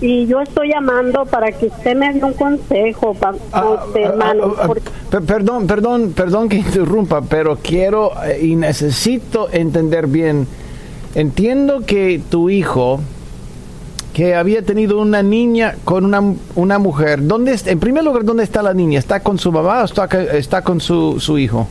y 0.01 0.25
yo 0.27 0.41
estoy 0.41 0.69
llamando 0.69 1.25
para 1.25 1.51
que 1.51 1.67
usted 1.67 1.95
me 1.95 2.13
dé 2.13 2.23
un 2.23 2.33
consejo, 2.33 3.13
pa, 3.13 3.33
ah, 3.51 3.85
usted, 3.85 4.01
hermano. 4.01 4.55
Ah, 4.57 4.69
ah, 4.69 5.19
perdón, 5.19 5.67
perdón, 5.67 6.13
perdón 6.15 6.47
que 6.47 6.57
interrumpa, 6.57 7.21
pero 7.21 7.57
quiero 7.61 8.11
eh, 8.23 8.39
y 8.41 8.55
necesito 8.55 9.49
entender 9.51 10.07
bien. 10.07 10.47
Entiendo 11.15 11.81
que 11.85 12.21
tu 12.29 12.49
hijo, 12.49 13.01
que 14.13 14.35
había 14.35 14.61
tenido 14.61 14.99
una 14.99 15.21
niña 15.21 15.75
con 15.83 16.05
una, 16.05 16.21
una 16.55 16.79
mujer, 16.79 17.25
¿dónde 17.25 17.59
en 17.65 17.79
primer 17.79 18.03
lugar, 18.03 18.23
¿dónde 18.23 18.43
está 18.43 18.61
la 18.61 18.73
niña? 18.73 18.99
¿Está 18.99 19.21
con 19.21 19.37
su 19.37 19.51
mamá 19.51 19.81
o 19.81 19.85
está, 19.85 20.05
está 20.05 20.61
con 20.61 20.79
su, 20.79 21.19
su 21.19 21.37
hijo? 21.37 21.67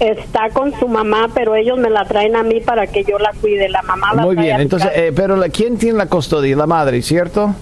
Está 0.00 0.48
con 0.50 0.72
su 0.78 0.88
mamá, 0.88 1.28
pero 1.34 1.54
ellos 1.54 1.78
me 1.78 1.90
la 1.90 2.04
traen 2.06 2.34
a 2.34 2.42
mí 2.42 2.60
para 2.60 2.86
que 2.86 3.04
yo 3.04 3.18
la 3.18 3.32
cuide. 3.40 3.68
La 3.68 3.82
mamá 3.82 4.14
la 4.14 4.22
Muy 4.22 4.36
bien, 4.36 4.60
entonces, 4.60 4.90
eh, 4.94 5.12
pero 5.14 5.36
la, 5.36 5.48
¿quién 5.50 5.76
tiene 5.76 5.98
la 5.98 6.06
custodia? 6.06 6.56
La 6.56 6.66
madre, 6.66 7.02
¿cierto? 7.02 7.54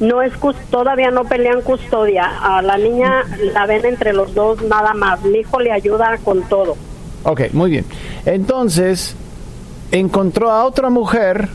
No 0.00 0.22
es 0.22 0.32
todavía 0.70 1.10
no 1.10 1.24
pelean 1.24 1.60
custodia. 1.60 2.24
A 2.40 2.62
la 2.62 2.78
niña 2.78 3.24
la 3.52 3.66
ven 3.66 3.84
entre 3.84 4.12
los 4.12 4.34
dos 4.34 4.62
nada 4.62 4.94
más. 4.94 5.22
Mi 5.22 5.38
hijo 5.38 5.60
le 5.60 5.70
ayuda 5.70 6.18
con 6.24 6.42
todo. 6.48 6.76
Ok, 7.22 7.52
muy 7.52 7.70
bien. 7.70 7.84
Entonces, 8.26 9.14
encontró 9.92 10.50
a 10.50 10.64
otra 10.64 10.90
mujer 10.90 11.48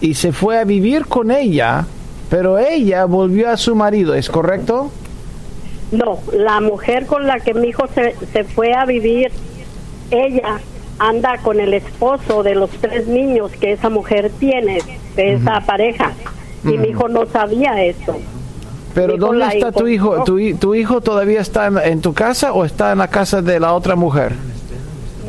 y 0.00 0.14
se 0.14 0.32
fue 0.32 0.58
a 0.58 0.64
vivir 0.64 1.06
con 1.06 1.30
ella, 1.30 1.86
pero 2.30 2.58
ella 2.58 3.04
volvió 3.04 3.50
a 3.50 3.56
su 3.56 3.74
marido, 3.74 4.14
¿es 4.14 4.28
correcto? 4.30 4.90
No, 5.96 6.18
la 6.32 6.60
mujer 6.60 7.06
con 7.06 7.26
la 7.26 7.40
que 7.40 7.54
mi 7.54 7.68
hijo 7.68 7.86
se, 7.94 8.14
se 8.32 8.44
fue 8.44 8.72
a 8.74 8.84
vivir, 8.84 9.30
ella 10.10 10.60
anda 10.98 11.38
con 11.38 11.60
el 11.60 11.74
esposo 11.74 12.42
de 12.42 12.54
los 12.54 12.70
tres 12.70 13.06
niños 13.06 13.50
que 13.52 13.72
esa 13.72 13.90
mujer 13.90 14.30
tiene, 14.38 14.78
de 15.16 15.34
esa 15.34 15.52
uh 15.52 15.54
-huh. 15.56 15.66
pareja. 15.66 16.12
Y 16.64 16.68
uh 16.68 16.70
-huh. 16.70 16.78
mi 16.78 16.88
hijo 16.88 17.08
no 17.08 17.26
sabía 17.26 17.82
eso. 17.84 18.16
Pero 18.94 19.16
¿dónde 19.16 19.46
está 19.46 19.72
tu 19.72 19.88
hijo? 19.88 20.22
¿Tu, 20.24 20.56
¿Tu, 20.56 20.74
hijo 20.74 21.00
todavía 21.00 21.40
está 21.40 21.66
en, 21.66 21.78
en, 21.78 22.00
tu 22.00 22.14
casa 22.14 22.52
o 22.52 22.64
está 22.64 22.92
en 22.92 22.98
la 22.98 23.08
casa 23.08 23.42
de 23.42 23.58
la 23.58 23.72
otra 23.74 23.96
mujer? 23.96 24.32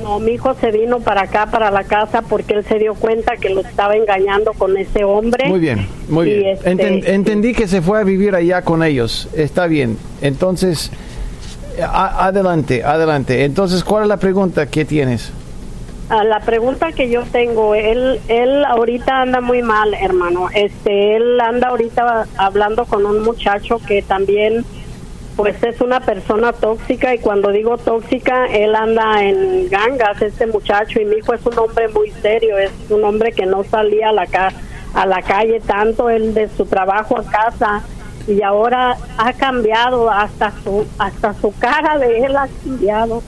No, 0.06 0.20
mi 0.20 0.34
hijo 0.34 0.54
se 0.54 0.70
vino 0.70 1.00
para 1.00 1.24
acá, 1.24 1.48
para 1.48 1.72
la 1.72 1.84
casa, 1.84 2.22
porque 2.22 2.54
él 2.54 2.64
se 2.64 2.78
dio 2.78 2.94
cuenta 2.94 3.38
que 3.38 3.50
lo 3.50 3.62
estaba 3.62 3.96
engañando 3.96 4.54
con 4.54 4.78
ese 4.78 5.04
hombre. 5.04 5.48
Muy 5.48 5.60
bien, 5.60 5.88
muy 6.10 6.28
bien. 6.28 6.46
Este, 6.50 6.70
Enten, 6.70 7.04
entendí 7.08 7.54
que 7.54 7.68
se 7.68 7.82
fue 7.82 8.00
a 8.00 8.04
vivir 8.04 8.36
allá 8.36 8.62
con 8.62 8.84
ellos. 8.84 9.28
Está 9.34 9.66
bien. 9.66 9.98
Entonces, 10.22 10.92
a, 11.82 12.28
adelante, 12.28 12.84
adelante. 12.84 13.46
Entonces, 13.46 13.84
¿cuál 13.84 14.04
es 14.04 14.10
la 14.10 14.18
pregunta 14.18 14.68
que 14.68 14.86
tienes? 14.86 15.32
Uh, 16.12 16.24
la 16.24 16.40
pregunta 16.40 16.92
que 16.92 17.10
yo 17.10 17.24
tengo, 17.32 17.74
él, 17.74 18.20
él 18.28 18.64
ahorita 18.64 19.24
anda 19.24 19.42
muy 19.42 19.64
mal, 19.64 19.92
hermano. 19.96 20.50
Este, 20.54 21.16
él 21.16 21.42
anda 21.42 21.70
ahorita 21.70 22.28
hablando 22.38 22.86
con 22.86 23.08
un 23.08 23.24
muchacho 23.24 23.80
que 23.88 24.04
también 24.04 24.66
pues 25.36 25.62
es 25.64 25.82
una 25.82 26.00
persona 26.00 26.54
tóxica 26.54 27.14
y 27.14 27.20
cuando 27.20 27.52
digo 27.52 27.78
tóxica, 27.78 28.46
él 28.46 28.74
anda 28.76 29.22
en 29.24 29.68
gangas, 29.70 30.22
este 30.22 30.48
muchacho, 30.48 31.02
y 31.02 31.06
mi 31.06 31.18
hijo 31.18 31.34
es 31.34 31.46
un 31.46 31.58
hombre 31.60 31.88
muy 31.90 32.10
serio, 32.22 32.58
es 32.58 32.72
un 32.90 33.04
hombre 33.04 33.32
que 33.34 33.46
no 33.46 33.64
salía 33.64 34.10
a 34.10 34.14
la, 34.14 34.28
ca 34.28 34.54
a 34.94 35.06
la 35.06 35.22
calle 35.22 35.60
tanto, 35.60 36.10
él 36.10 36.34
de 36.34 36.48
su 36.50 36.66
trabajo 36.66 37.18
a 37.20 37.24
casa, 37.26 37.84
y 38.28 38.42
ahora 38.42 38.98
ha 39.18 39.34
cambiado, 39.34 40.10
hasta 40.10 40.54
su, 40.64 40.86
hasta 40.98 41.34
su 41.34 41.54
cara 41.60 41.98
de 41.98 42.20
él 42.20 42.36
ha 42.38 42.48
cambiado. 42.64 43.18
Uh 43.18 43.22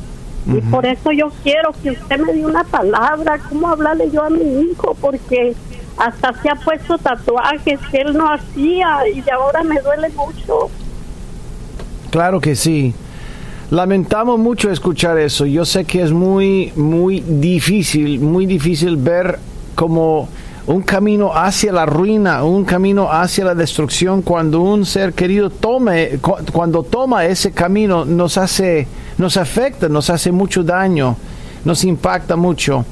-huh. 0.53 0.57
Y 0.57 0.61
por 0.71 0.85
eso 0.85 1.11
yo 1.11 1.29
quiero 1.43 1.71
que 1.83 1.91
usted 1.91 2.19
me 2.19 2.33
dé 2.33 2.45
una 2.45 2.63
palabra, 2.63 3.37
cómo 3.49 3.67
hablarle 3.67 4.09
yo 4.09 4.23
a 4.23 4.29
mi 4.29 4.61
hijo, 4.61 4.95
porque 5.01 5.53
hasta 5.97 6.33
se 6.41 6.49
ha 6.49 6.55
puesto 6.55 6.97
tatuajes 6.97 7.79
que 7.91 8.01
él 8.01 8.15
no 8.15 8.31
hacía 8.31 8.99
y 9.13 9.23
ahora 9.29 9.63
me 9.63 9.79
duele 9.81 10.09
mucho. 10.09 10.69
Claro 12.09 12.39
que 12.39 12.55
sí. 12.55 12.93
Lamentamos 13.69 14.39
mucho 14.39 14.71
escuchar 14.71 15.17
eso. 15.17 15.45
Yo 15.45 15.65
sé 15.65 15.83
que 15.83 16.01
es 16.01 16.13
muy, 16.13 16.71
muy 16.77 17.19
difícil, 17.19 18.19
muy 18.21 18.45
difícil 18.45 18.95
ver 18.95 19.39
como 19.75 20.29
un 20.67 20.81
camino 20.81 21.31
hacia 21.33 21.73
la 21.73 21.85
ruina, 21.85 22.43
un 22.45 22.63
camino 22.63 23.11
hacia 23.11 23.43
la 23.43 23.55
destrucción 23.55 24.21
cuando 24.21 24.61
un 24.61 24.85
ser 24.85 25.13
querido 25.13 25.49
tome, 25.49 26.19
cuando 26.53 26.83
toma 26.83 27.25
ese 27.25 27.51
camino 27.51 28.05
nos 28.05 28.37
hace, 28.37 28.87
nos 29.17 29.35
afecta, 29.35 29.89
nos 29.89 30.09
hace 30.09 30.31
mucho 30.31 30.63
daño, 30.63 31.17
nos 31.65 31.83
impacta 31.83 32.37
mucho. 32.37 32.85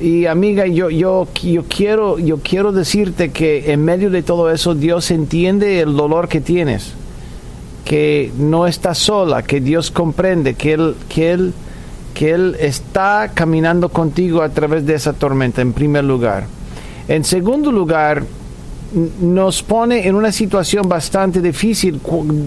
Y 0.00 0.24
amiga, 0.24 0.66
yo, 0.66 0.88
yo, 0.88 1.28
yo, 1.42 1.64
quiero, 1.64 2.18
yo 2.18 2.38
quiero 2.38 2.72
decirte 2.72 3.30
que 3.30 3.72
en 3.72 3.84
medio 3.84 4.10
de 4.10 4.22
todo 4.22 4.50
eso 4.50 4.74
Dios 4.74 5.10
entiende 5.10 5.80
el 5.80 5.96
dolor 5.96 6.28
que 6.28 6.40
tienes 6.40 6.94
que 7.88 8.30
no 8.36 8.66
está 8.66 8.94
sola, 8.94 9.42
que 9.42 9.62
Dios 9.62 9.90
comprende, 9.90 10.52
que 10.52 10.74
Él, 10.74 10.94
que 11.08 11.32
Él, 11.32 11.54
que 12.12 12.32
Él 12.32 12.54
está 12.60 13.30
caminando 13.32 13.88
contigo 13.88 14.42
a 14.42 14.50
través 14.50 14.84
de 14.84 14.92
esa 14.92 15.14
tormenta, 15.14 15.62
en 15.62 15.72
primer 15.72 16.04
lugar. 16.04 16.44
En 17.08 17.24
segundo 17.24 17.72
lugar, 17.72 18.24
nos 19.22 19.62
pone 19.62 20.06
en 20.06 20.16
una 20.16 20.32
situación 20.32 20.86
bastante 20.86 21.40
difícil, 21.40 21.98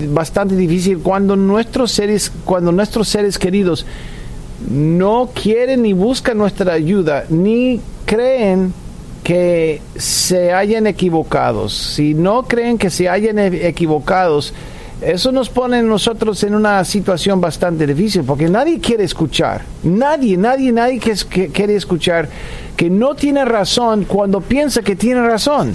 bastante 0.10 0.56
difícil 0.56 1.00
cuando 1.00 1.36
nuestros 1.36 1.92
seres, 1.92 2.32
cuando 2.46 2.72
nuestros 2.72 3.08
seres 3.08 3.40
queridos 3.40 3.84
no 4.70 5.32
quieren 5.34 5.82
ni 5.82 5.94
buscan 5.94 6.38
nuestra 6.38 6.74
ayuda, 6.74 7.24
ni 7.30 7.82
creen 8.06 8.76
que 9.24 9.82
se 9.96 10.54
hayan 10.54 10.86
equivocados. 10.86 11.74
Si 11.74 12.14
no 12.14 12.44
creen 12.44 12.78
que 12.78 12.92
se 12.92 13.10
hayan 13.10 13.40
e-, 13.40 13.68
equivocados, 13.68 14.54
eso 15.02 15.32
nos 15.32 15.50
pone 15.50 15.82
nosotros 15.82 16.44
en 16.44 16.54
una 16.54 16.86
situación 16.86 17.42
bastante 17.42 17.88
difícil 17.88 18.24
porque 18.24 18.48
nadie 18.48 18.80
quiere 18.80 19.04
escuchar. 19.04 19.64
Nadie, 19.82 20.38
nadie, 20.38 20.72
nadie 20.72 21.00
que, 21.00 21.48
quiere 21.48 21.76
escuchar 21.76 22.30
que 22.78 22.90
no 22.90 23.16
tiene 23.16 23.44
razón 23.44 24.06
cuando 24.06 24.42
piensa 24.42 24.84
que 24.84 24.96
tiene 24.96 25.22
razón. 25.22 25.72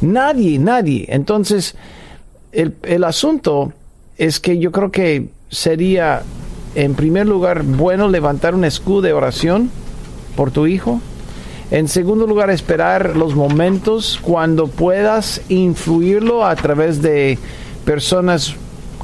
Nadie, 0.00 0.60
nadie. 0.60 1.06
Entonces, 1.08 1.74
el, 2.52 3.02
asunto 3.02 3.72
es 4.16 4.38
que 4.38 4.58
yo 4.58 4.70
creo 4.70 4.92
que 4.92 5.26
sería, 5.50 6.22
en 6.76 6.94
primer 6.94 7.26
lugar, 7.26 7.64
bueno 7.64 8.08
levantar 8.08 8.54
un 8.54 8.64
escudo 8.64 9.02
de 9.02 9.12
oración 9.12 9.70
por 10.36 10.52
tu 10.52 10.68
hijo. 10.68 11.00
En 11.72 11.88
segundo 11.88 12.28
lugar, 12.28 12.50
esperar 12.50 13.16
los 13.16 13.34
momentos 13.34 14.20
cuando 14.22 14.68
puedas 14.68 15.40
influirlo 15.48 16.44
a 16.44 16.54
través 16.54 17.02
de 17.02 17.38
personas 17.84 18.56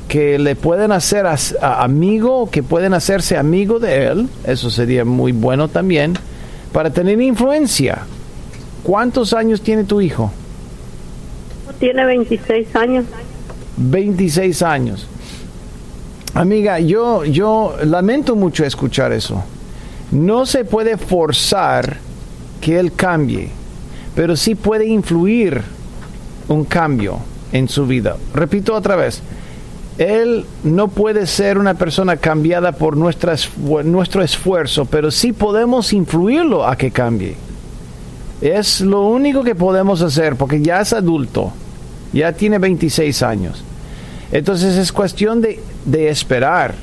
que 0.09 0.39
le 0.39 0.57
pueden 0.57 0.91
hacer 0.91 1.25
amigo, 1.61 2.51
que 2.51 2.63
pueden 2.63 2.95
hacerse 2.95 3.37
amigo 3.37 3.79
de 3.79 4.07
él, 4.07 4.29
eso 4.45 4.69
sería 4.71 5.05
muy 5.05 5.31
bueno 5.31 5.69
también, 5.69 6.15
para 6.73 6.91
tener 6.91 7.21
influencia. 7.21 7.99
¿Cuántos 8.83 9.33
años 9.33 9.61
tiene 9.61 9.85
tu 9.85 10.01
hijo? 10.01 10.33
Tiene 11.79 12.05
26 12.05 12.75
años. 12.75 13.05
26 13.77 14.63
años. 14.63 15.07
Amiga, 16.35 16.81
yo, 16.81 17.25
yo 17.25 17.77
lamento 17.85 18.35
mucho 18.35 18.65
escuchar 18.65 19.13
eso. 19.13 19.45
No 20.11 20.45
se 20.45 20.65
puede 20.65 20.97
forzar 20.97 21.99
que 22.61 22.79
él 22.79 22.93
cambie, 22.93 23.49
pero 24.15 24.37
sí 24.37 24.55
puede 24.55 24.87
influir 24.87 25.63
un 26.49 26.65
cambio 26.65 27.21
en 27.53 27.69
su 27.69 27.87
vida. 27.87 28.17
Repito 28.35 28.75
otra 28.75 28.97
vez, 28.97 29.23
él 29.99 30.47
no 30.65 30.89
puede 30.89 31.27
ser 31.27 31.59
una 31.59 31.75
persona 31.75 32.17
cambiada 32.17 32.73
por 32.73 32.97
nuestra, 32.97 33.35
nuestro 33.85 34.23
esfuerzo, 34.23 34.87
pero 34.87 35.11
sí 35.11 35.33
podemos 35.33 35.93
influirlo 35.93 36.67
a 36.67 36.77
que 36.77 36.91
cambie. 36.91 37.37
Es 38.41 38.81
lo 38.81 39.03
único 39.03 39.43
que 39.43 39.55
podemos 39.55 40.01
hacer 40.01 40.37
porque 40.37 40.63
ya 40.63 40.81
es 40.81 40.95
adulto, 40.95 41.53
ya 42.13 42.33
tiene 42.33 42.59
26 42.59 43.23
años. 43.23 43.63
Entonces 44.33 44.77
es 44.77 44.91
cuestión 44.93 45.43
de, 45.43 45.61
de 45.85 46.09
esperar. 46.09 46.75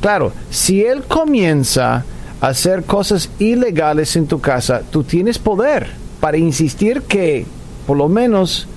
Claro, 0.00 0.32
si 0.50 0.84
él 0.84 1.02
comienza 1.02 2.04
a 2.40 2.46
hacer 2.46 2.84
cosas 2.84 3.28
ilegales 3.38 4.14
en 4.14 4.26
tu 4.26 4.40
casa, 4.40 4.82
tú 4.90 5.02
tienes 5.02 5.38
poder 5.38 5.88
para 6.20 6.36
insistir 6.36 7.02
que 7.02 7.44
por 7.86 7.96
lo 7.96 8.08
menos 8.08 8.68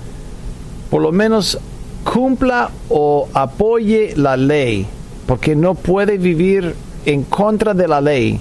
por 0.90 1.02
lo 1.02 1.12
menos 1.12 1.58
cumpla 2.04 2.70
o 2.88 3.28
apoye 3.34 4.14
la 4.16 4.36
ley, 4.36 4.86
porque 5.26 5.56
no 5.56 5.74
puede 5.74 6.18
vivir 6.18 6.74
en 7.04 7.22
contra 7.24 7.74
de 7.74 7.88
la 7.88 8.00
ley 8.00 8.40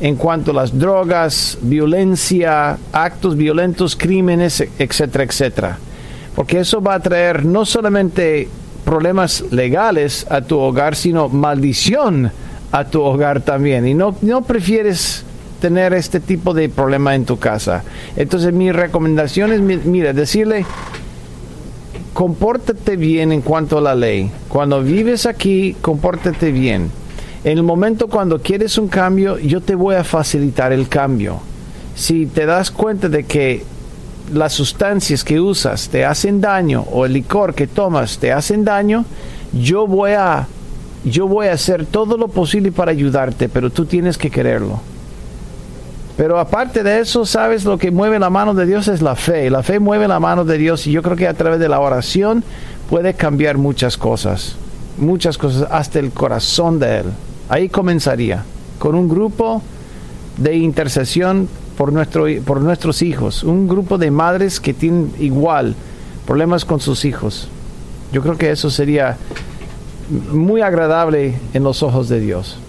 en 0.00 0.16
cuanto 0.16 0.50
a 0.50 0.54
las 0.54 0.76
drogas, 0.76 1.58
violencia, 1.62 2.76
actos 2.92 3.36
violentos, 3.36 3.94
crímenes, 3.94 4.64
etcétera, 4.78 5.24
etcétera. 5.24 5.78
Porque 6.34 6.58
eso 6.58 6.82
va 6.82 6.94
a 6.94 7.00
traer 7.00 7.44
no 7.44 7.64
solamente 7.64 8.48
problemas 8.84 9.44
legales 9.52 10.26
a 10.28 10.40
tu 10.40 10.58
hogar, 10.58 10.96
sino 10.96 11.28
maldición 11.28 12.32
a 12.72 12.84
tu 12.84 13.00
hogar 13.00 13.42
también. 13.42 13.86
Y 13.86 13.94
no, 13.94 14.16
no 14.22 14.42
prefieres 14.42 15.24
tener 15.60 15.92
este 15.92 16.18
tipo 16.18 16.52
de 16.52 16.68
problema 16.68 17.14
en 17.14 17.24
tu 17.24 17.38
casa. 17.38 17.84
Entonces 18.16 18.52
mi 18.52 18.72
recomendación 18.72 19.52
es, 19.52 19.60
mira, 19.60 20.12
decirle, 20.12 20.66
compórtate 22.22 22.94
bien 22.94 23.32
en 23.32 23.40
cuanto 23.40 23.78
a 23.78 23.80
la 23.80 23.96
ley. 23.96 24.30
Cuando 24.48 24.80
vives 24.80 25.26
aquí, 25.26 25.74
compórtate 25.80 26.52
bien. 26.52 26.88
En 27.42 27.58
el 27.58 27.64
momento 27.64 28.06
cuando 28.06 28.40
quieres 28.40 28.78
un 28.78 28.86
cambio, 28.86 29.40
yo 29.40 29.60
te 29.60 29.74
voy 29.74 29.96
a 29.96 30.04
facilitar 30.04 30.72
el 30.72 30.88
cambio. 30.88 31.40
Si 31.96 32.26
te 32.26 32.46
das 32.46 32.70
cuenta 32.70 33.08
de 33.08 33.24
que 33.24 33.64
las 34.32 34.52
sustancias 34.52 35.24
que 35.24 35.40
usas 35.40 35.88
te 35.88 36.04
hacen 36.04 36.40
daño 36.40 36.84
o 36.92 37.06
el 37.06 37.14
licor 37.14 37.56
que 37.56 37.66
tomas 37.66 38.18
te 38.18 38.30
hacen 38.30 38.64
daño, 38.64 39.04
yo 39.52 39.88
voy 39.88 40.12
a 40.12 40.46
yo 41.04 41.26
voy 41.26 41.48
a 41.48 41.54
hacer 41.54 41.86
todo 41.86 42.16
lo 42.16 42.28
posible 42.28 42.70
para 42.70 42.92
ayudarte, 42.92 43.48
pero 43.48 43.68
tú 43.68 43.84
tienes 43.84 44.16
que 44.16 44.30
quererlo. 44.30 44.78
Pero 46.22 46.38
aparte 46.38 46.84
de 46.84 47.00
eso, 47.00 47.26
sabes, 47.26 47.64
lo 47.64 47.76
que 47.78 47.90
mueve 47.90 48.16
la 48.20 48.30
mano 48.30 48.54
de 48.54 48.64
Dios 48.64 48.86
es 48.86 49.02
la 49.02 49.16
fe. 49.16 49.50
La 49.50 49.64
fe 49.64 49.80
mueve 49.80 50.06
la 50.06 50.20
mano 50.20 50.44
de 50.44 50.56
Dios 50.56 50.86
y 50.86 50.92
yo 50.92 51.02
creo 51.02 51.16
que 51.16 51.26
a 51.26 51.34
través 51.34 51.58
de 51.58 51.68
la 51.68 51.80
oración 51.80 52.44
puede 52.88 53.14
cambiar 53.14 53.58
muchas 53.58 53.96
cosas. 53.96 54.54
Muchas 54.98 55.36
cosas, 55.36 55.66
hasta 55.68 55.98
el 55.98 56.12
corazón 56.12 56.78
de 56.78 56.98
Él. 56.98 57.06
Ahí 57.48 57.68
comenzaría, 57.68 58.44
con 58.78 58.94
un 58.94 59.08
grupo 59.08 59.62
de 60.36 60.54
intercesión 60.54 61.48
por, 61.76 61.92
nuestro, 61.92 62.26
por 62.44 62.60
nuestros 62.60 63.02
hijos. 63.02 63.42
Un 63.42 63.66
grupo 63.66 63.98
de 63.98 64.12
madres 64.12 64.60
que 64.60 64.74
tienen 64.74 65.12
igual 65.18 65.74
problemas 66.24 66.64
con 66.64 66.78
sus 66.78 67.04
hijos. 67.04 67.48
Yo 68.12 68.22
creo 68.22 68.38
que 68.38 68.52
eso 68.52 68.70
sería 68.70 69.16
muy 70.30 70.60
agradable 70.60 71.34
en 71.52 71.64
los 71.64 71.82
ojos 71.82 72.08
de 72.08 72.20
Dios. 72.20 72.61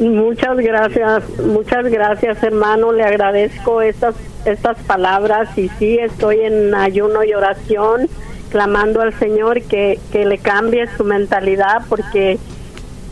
Muchas 0.00 0.56
gracias, 0.56 1.22
muchas 1.38 1.84
gracias 1.84 2.42
hermano, 2.42 2.92
le 2.92 3.04
agradezco 3.04 3.80
estas, 3.80 4.16
estas 4.44 4.76
palabras 4.80 5.56
y 5.56 5.68
sí, 5.78 5.98
estoy 5.98 6.40
en 6.40 6.74
ayuno 6.74 7.22
y 7.22 7.32
oración 7.32 8.08
clamando 8.50 9.02
al 9.02 9.16
Señor 9.20 9.62
que, 9.62 10.00
que 10.10 10.26
le 10.26 10.38
cambie 10.38 10.88
su 10.96 11.04
mentalidad 11.04 11.82
porque 11.88 12.38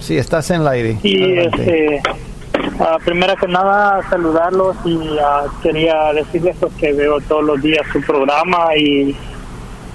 Sí, 0.00 0.16
estás 0.16 0.50
en 0.50 0.62
el 0.62 0.68
aire. 0.68 0.98
Sí, 1.02 1.38
este, 1.38 2.02
uh, 2.78 3.04
primero 3.04 3.36
que 3.36 3.48
nada 3.48 4.00
saludarlos 4.08 4.76
y 4.84 4.96
uh, 4.96 5.50
quería 5.62 6.12
decirles 6.12 6.56
pues, 6.60 6.72
que 6.74 6.92
veo 6.92 7.20
todos 7.20 7.44
los 7.44 7.60
días 7.62 7.84
su 7.92 8.00
programa 8.02 8.76
y 8.76 9.16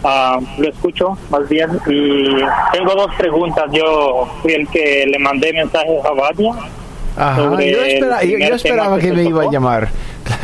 uh, 0.04 0.62
lo 0.62 0.70
escucho 0.70 1.18
más 1.30 1.48
bien. 1.48 1.70
Y 1.88 2.36
tengo 2.74 2.94
dos 2.96 3.14
preguntas. 3.18 3.66
Yo 3.72 4.28
fui 4.42 4.54
el 4.54 4.68
que 4.68 5.06
le 5.08 5.20
mandé 5.20 5.54
mensajes 5.54 6.04
a 6.04 6.12
Badia. 6.12 6.54
Ajá, 7.18 7.42
yo, 7.42 7.60
espera, 7.60 8.24
yo, 8.24 8.38
yo 8.38 8.56
esperaba 8.56 8.98
que, 8.98 9.08
que 9.08 9.14
me 9.14 9.24
iba 9.24 9.44
a 9.44 9.52
llamar. 9.52 9.90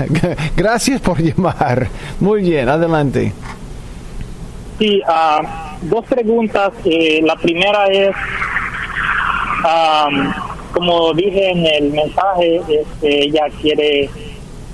Gracias 0.55 1.01
por 1.01 1.19
llamar. 1.19 1.87
Muy 2.19 2.41
bien, 2.41 2.67
adelante. 2.69 3.33
Sí, 4.79 5.01
dos 5.81 6.05
preguntas. 6.05 6.71
Eh, 6.85 7.21
la 7.23 7.35
primera 7.35 7.87
es, 7.87 8.15
um, 9.67 10.33
como 10.73 11.13
dije 11.13 11.51
en 11.51 11.65
el 11.65 11.91
mensaje, 11.91 12.61
este, 12.69 13.25
ella 13.25 13.45
quiere 13.61 14.09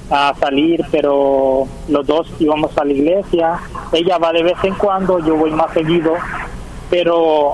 uh, 0.10 0.38
salir, 0.40 0.84
pero 0.92 1.68
los 1.88 2.06
dos 2.06 2.28
íbamos 2.40 2.78
a 2.78 2.86
la 2.86 2.94
iglesia. 2.94 3.60
Ella 3.92 4.18
va 4.18 4.32
de 4.32 4.44
vez 4.44 4.58
en 4.64 4.76
cuando, 4.76 5.20
yo 5.20 5.36
voy 5.36 5.52
más 5.52 5.74
seguido, 5.74 6.14
pero 6.90 7.54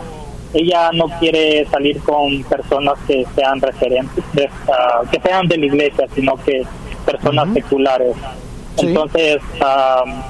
ella 0.54 0.90
no 0.94 1.06
quiere 1.20 1.66
salir 1.68 2.00
con 2.02 2.44
personas 2.44 2.96
que 3.08 3.26
sean 3.36 3.62
referentes, 3.62 4.24
uh, 4.36 5.08
que 5.10 5.20
sean 5.22 5.48
de 5.48 5.58
la 5.58 5.66
iglesia, 5.66 6.08
sino 6.16 6.36
que 6.38 6.64
personas 7.06 7.54
seculares. 7.54 8.16
Entonces, 8.78 9.42
um, 9.62 10.22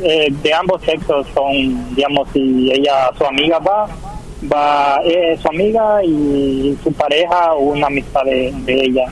eh, 0.00 0.28
de 0.30 0.54
ambos 0.54 0.82
sexos 0.82 1.26
son, 1.34 1.94
digamos, 1.94 2.28
si 2.32 2.70
ella, 2.72 3.10
su 3.16 3.24
amiga 3.24 3.58
va, 3.58 3.88
va 4.44 5.00
eh, 5.04 5.38
su 5.40 5.48
amiga 5.48 6.04
y 6.04 6.76
su 6.82 6.92
pareja 6.92 7.54
o 7.54 7.72
una 7.72 7.86
amistad 7.86 8.24
de, 8.24 8.52
ella. 8.66 9.06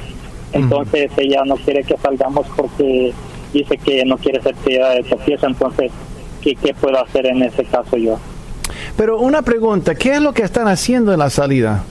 Entonces 0.53 1.11
ella 1.17 1.43
no 1.45 1.57
quiere 1.57 1.83
que 1.83 1.97
salgamos 1.97 2.47
porque 2.57 3.13
dice 3.53 3.77
que 3.79 4.05
no 4.05 4.17
quiere 4.19 4.41
ser 4.43 4.55
piedra 4.57 4.91
de 4.91 5.03
tropiezo, 5.03 5.47
entonces, 5.47 5.91
¿qué, 6.43 6.55
¿qué 6.55 6.75
puedo 6.75 7.03
hacer 7.03 7.27
en 7.27 7.43
ese 7.43 7.65
caso 7.65 7.97
yo? 7.97 8.19
Pero 8.97 9.19
una 9.19 9.43
pregunta, 9.43 9.95
¿qué 9.95 10.13
es 10.13 10.21
lo 10.21 10.33
que 10.33 10.43
están 10.43 10.69
haciendo 10.69 11.13
en 11.13 11.19
la 11.19 11.31
salida? 11.31 11.85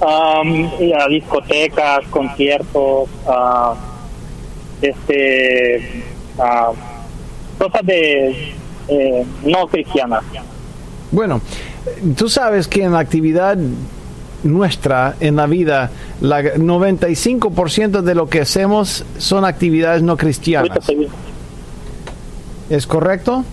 Um, 0.00 0.66
a 0.98 1.08
discotecas, 1.08 2.06
conciertos, 2.08 3.08
uh, 3.26 3.74
este, 4.80 6.02
uh, 6.38 6.74
cosas 7.58 7.84
de 7.84 8.54
eh, 8.88 9.26
no 9.44 9.66
cristianas. 9.68 10.24
Bueno, 11.12 11.40
tú 12.16 12.28
sabes 12.28 12.68
que 12.68 12.84
en 12.84 12.92
la 12.92 13.00
actividad 13.00 13.56
nuestra 14.42 15.16
en 15.20 15.36
la 15.36 15.46
vida, 15.46 15.90
la 16.20 16.42
95% 16.42 18.02
de 18.02 18.14
lo 18.14 18.28
que 18.28 18.40
hacemos 18.40 19.04
son 19.18 19.44
actividades 19.44 20.02
no 20.02 20.16
cristianas. 20.16 20.78
¿Es 22.68 22.86
correcto? 22.86 23.44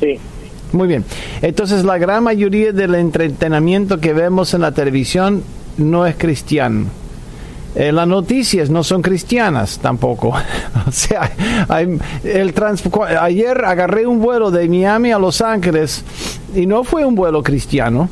Sí. 0.00 0.18
Muy 0.72 0.86
bien. 0.86 1.04
Entonces, 1.42 1.84
la 1.84 1.98
gran 1.98 2.22
mayoría 2.24 2.72
del 2.72 2.94
entretenimiento 2.94 4.00
que 4.00 4.12
vemos 4.12 4.54
en 4.54 4.60
la 4.60 4.72
televisión 4.72 5.42
no 5.78 6.06
es 6.06 6.14
cristiano. 6.16 6.86
Eh, 7.74 7.92
las 7.92 8.08
noticias 8.08 8.70
no 8.70 8.82
son 8.82 9.02
cristianas 9.02 9.78
tampoco. 9.78 10.28
o 10.86 10.92
sea, 10.92 11.30
el 12.24 12.54
ayer 13.20 13.64
agarré 13.64 14.06
un 14.06 14.20
vuelo 14.20 14.50
de 14.50 14.68
Miami 14.68 15.12
a 15.12 15.18
Los 15.18 15.40
Ángeles 15.42 16.04
y 16.54 16.66
no 16.66 16.82
fue 16.82 17.04
un 17.04 17.14
vuelo 17.14 17.42
cristiano, 17.42 18.08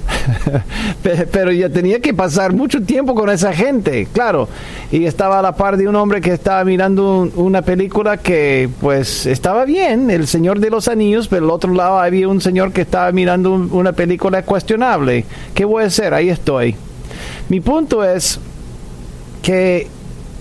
pero 1.33 1.51
ya 1.53 1.71
tenía 1.71 2.01
que 2.01 2.13
pasar 2.13 2.53
mucho 2.53 2.83
tiempo 2.83 3.15
con 3.15 3.31
esa 3.31 3.53
gente, 3.53 4.07
claro. 4.13 4.49
Y 4.93 5.05
estaba 5.05 5.39
a 5.39 5.43
la 5.43 5.57
par 5.57 5.77
de 5.77 5.89
un 5.89 5.97
hombre 5.97 6.21
que 6.21 6.33
estaba 6.33 6.63
mirando 6.63 7.29
una 7.37 7.63
película 7.63 8.19
que 8.19 8.69
pues 8.81 9.27
estaba 9.27 9.65
bien, 9.65 10.11
El 10.11 10.27
Señor 10.27 10.61
de 10.61 10.71
los 10.71 10.87
Anillos, 10.87 11.29
pero 11.29 11.45
al 11.47 11.51
otro 11.51 11.73
lado 11.73 11.99
había 11.99 12.29
un 12.29 12.41
señor 12.41 12.73
que 12.73 12.83
estaba 12.83 13.11
mirando 13.11 13.55
una 13.55 13.93
película 13.93 14.43
cuestionable. 14.43 15.25
¿Qué 15.55 15.65
voy 15.65 15.85
a 15.85 15.87
hacer? 15.87 16.13
Ahí 16.13 16.29
estoy. 16.29 16.77
Mi 17.49 17.61
punto 17.61 18.05
es 18.05 18.39
que 19.43 19.89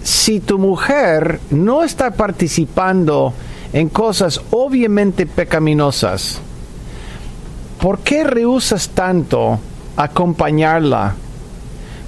si 0.03 0.39
tu 0.39 0.59
mujer 0.59 1.39
no 1.49 1.83
está 1.83 2.11
participando 2.11 3.33
en 3.73 3.89
cosas 3.89 4.39
obviamente 4.51 5.25
pecaminosas, 5.25 6.39
¿por 7.81 7.99
qué 7.99 8.23
rehusas 8.23 8.89
tanto 8.89 9.59
acompañarla? 9.97 11.15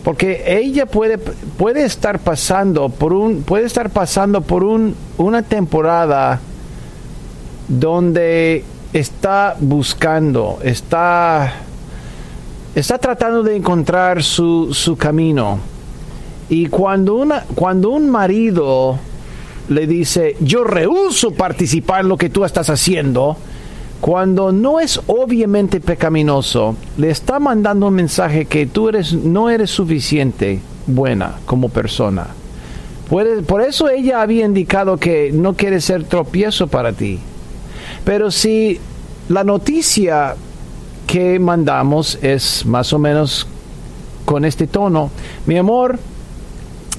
Porque 0.03 0.43
ella 0.45 0.85
puede, 0.85 1.17
puede 1.17 1.85
estar 1.85 2.19
pasando 2.19 2.89
por 2.89 3.13
un 3.13 3.41
puede 3.41 3.65
estar 3.65 3.89
pasando 3.89 4.41
por 4.41 4.63
un, 4.63 4.95
una 5.17 5.41
temporada 5.41 6.39
donde 7.67 8.63
está 8.93 9.57
buscando, 9.59 10.59
está 10.63 11.51
está 12.75 12.99
tratando 12.99 13.41
de 13.41 13.55
encontrar 13.55 14.21
su, 14.21 14.71
su 14.71 14.95
camino 14.95 15.59
y 16.49 16.67
cuando, 16.67 17.15
una, 17.15 17.43
cuando 17.55 17.89
un 17.89 18.09
marido 18.09 18.97
le 19.69 19.85
dice, 19.85 20.37
yo 20.39 20.63
rehuso 20.63 21.31
participar 21.31 22.01
en 22.01 22.09
lo 22.09 22.17
que 22.17 22.29
tú 22.29 22.45
estás 22.45 22.69
haciendo, 22.69 23.37
cuando 23.99 24.51
no 24.51 24.79
es 24.79 25.01
obviamente 25.07 25.81
pecaminoso, 25.81 26.75
le 26.97 27.09
está 27.09 27.39
mandando 27.39 27.87
un 27.87 27.95
mensaje 27.95 28.45
que 28.45 28.65
tú 28.65 28.89
eres, 28.89 29.13
no 29.13 29.49
eres 29.49 29.71
suficiente 29.71 30.61
buena 30.85 31.35
como 31.45 31.69
persona. 31.69 32.27
por 33.09 33.61
eso 33.61 33.89
ella 33.89 34.21
había 34.21 34.45
indicado 34.45 34.97
que 34.97 35.31
no 35.33 35.55
quiere 35.55 35.81
ser 35.81 36.03
tropiezo 36.03 36.67
para 36.67 36.93
ti. 36.93 37.19
Pero 38.05 38.31
si 38.31 38.79
la 39.29 39.43
noticia 39.43 40.35
que 41.07 41.39
mandamos 41.39 42.19
es 42.21 42.65
más 42.65 42.93
o 42.93 42.99
menos 42.99 43.47
con 44.25 44.45
este 44.45 44.67
tono, 44.67 45.09
mi 45.45 45.57
amor, 45.57 45.99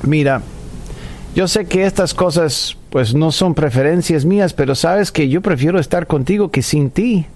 Mira, 0.03 0.43
yo 1.35 1.49
sé 1.49 1.67
que 1.67 1.85
estas 1.85 2.15
cosas 2.15 2.77
pues 2.91 3.15
no 3.15 3.33
son 3.33 3.55
preferencias 3.55 4.25
mías, 4.25 4.55
pero 4.55 4.75
sabes 4.75 5.13
que 5.13 5.29
yo 5.29 5.43
prefiero 5.43 5.79
estar 5.79 6.07
contigo 6.07 6.51
que 6.51 6.63
sin 6.63 6.91
ti. 6.91 7.27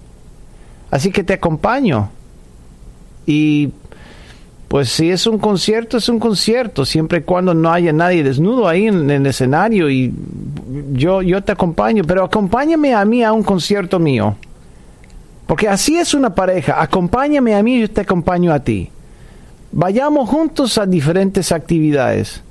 Así 0.89 1.11
que 1.11 1.23
te 1.23 1.33
acompaño. 1.33 2.09
Y 3.25 3.71
pues 4.67 4.89
si 4.89 5.11
es 5.11 5.27
un 5.27 5.37
concierto, 5.37 5.97
es 5.97 6.09
un 6.09 6.19
concierto, 6.19 6.83
siempre 6.83 7.19
y 7.19 7.21
cuando 7.21 7.53
no 7.53 7.71
haya 7.71 7.93
nadie 7.93 8.23
desnudo 8.23 8.67
ahí 8.67 8.87
en, 8.87 9.09
el 9.09 9.25
escenario 9.25 9.89
y 9.89 10.11
yo, 10.93 11.21
yo 11.21 11.43
te 11.43 11.51
acompaño, 11.51 12.03
pero 12.03 12.23
acompáñame 12.23 12.93
a 12.95 13.05
mí 13.05 13.23
a 13.23 13.31
un 13.31 13.43
concierto 13.43 13.99
mío. 13.99 14.35
Porque 15.45 15.67
así 15.67 15.97
es 15.97 16.13
una 16.13 16.33
pareja, 16.33 16.81
acompáñame 16.81 17.53
a 17.53 17.61
mí 17.61 17.75
y 17.75 17.81
yo 17.81 17.91
te 17.91 18.01
acompaño 18.01 18.51
a 18.51 18.59
ti. 18.61 18.89
Vayamos 19.71 20.27
juntos 20.27 20.77
a 20.77 20.85
diferentes 20.85 21.51
actividades. 21.51 22.41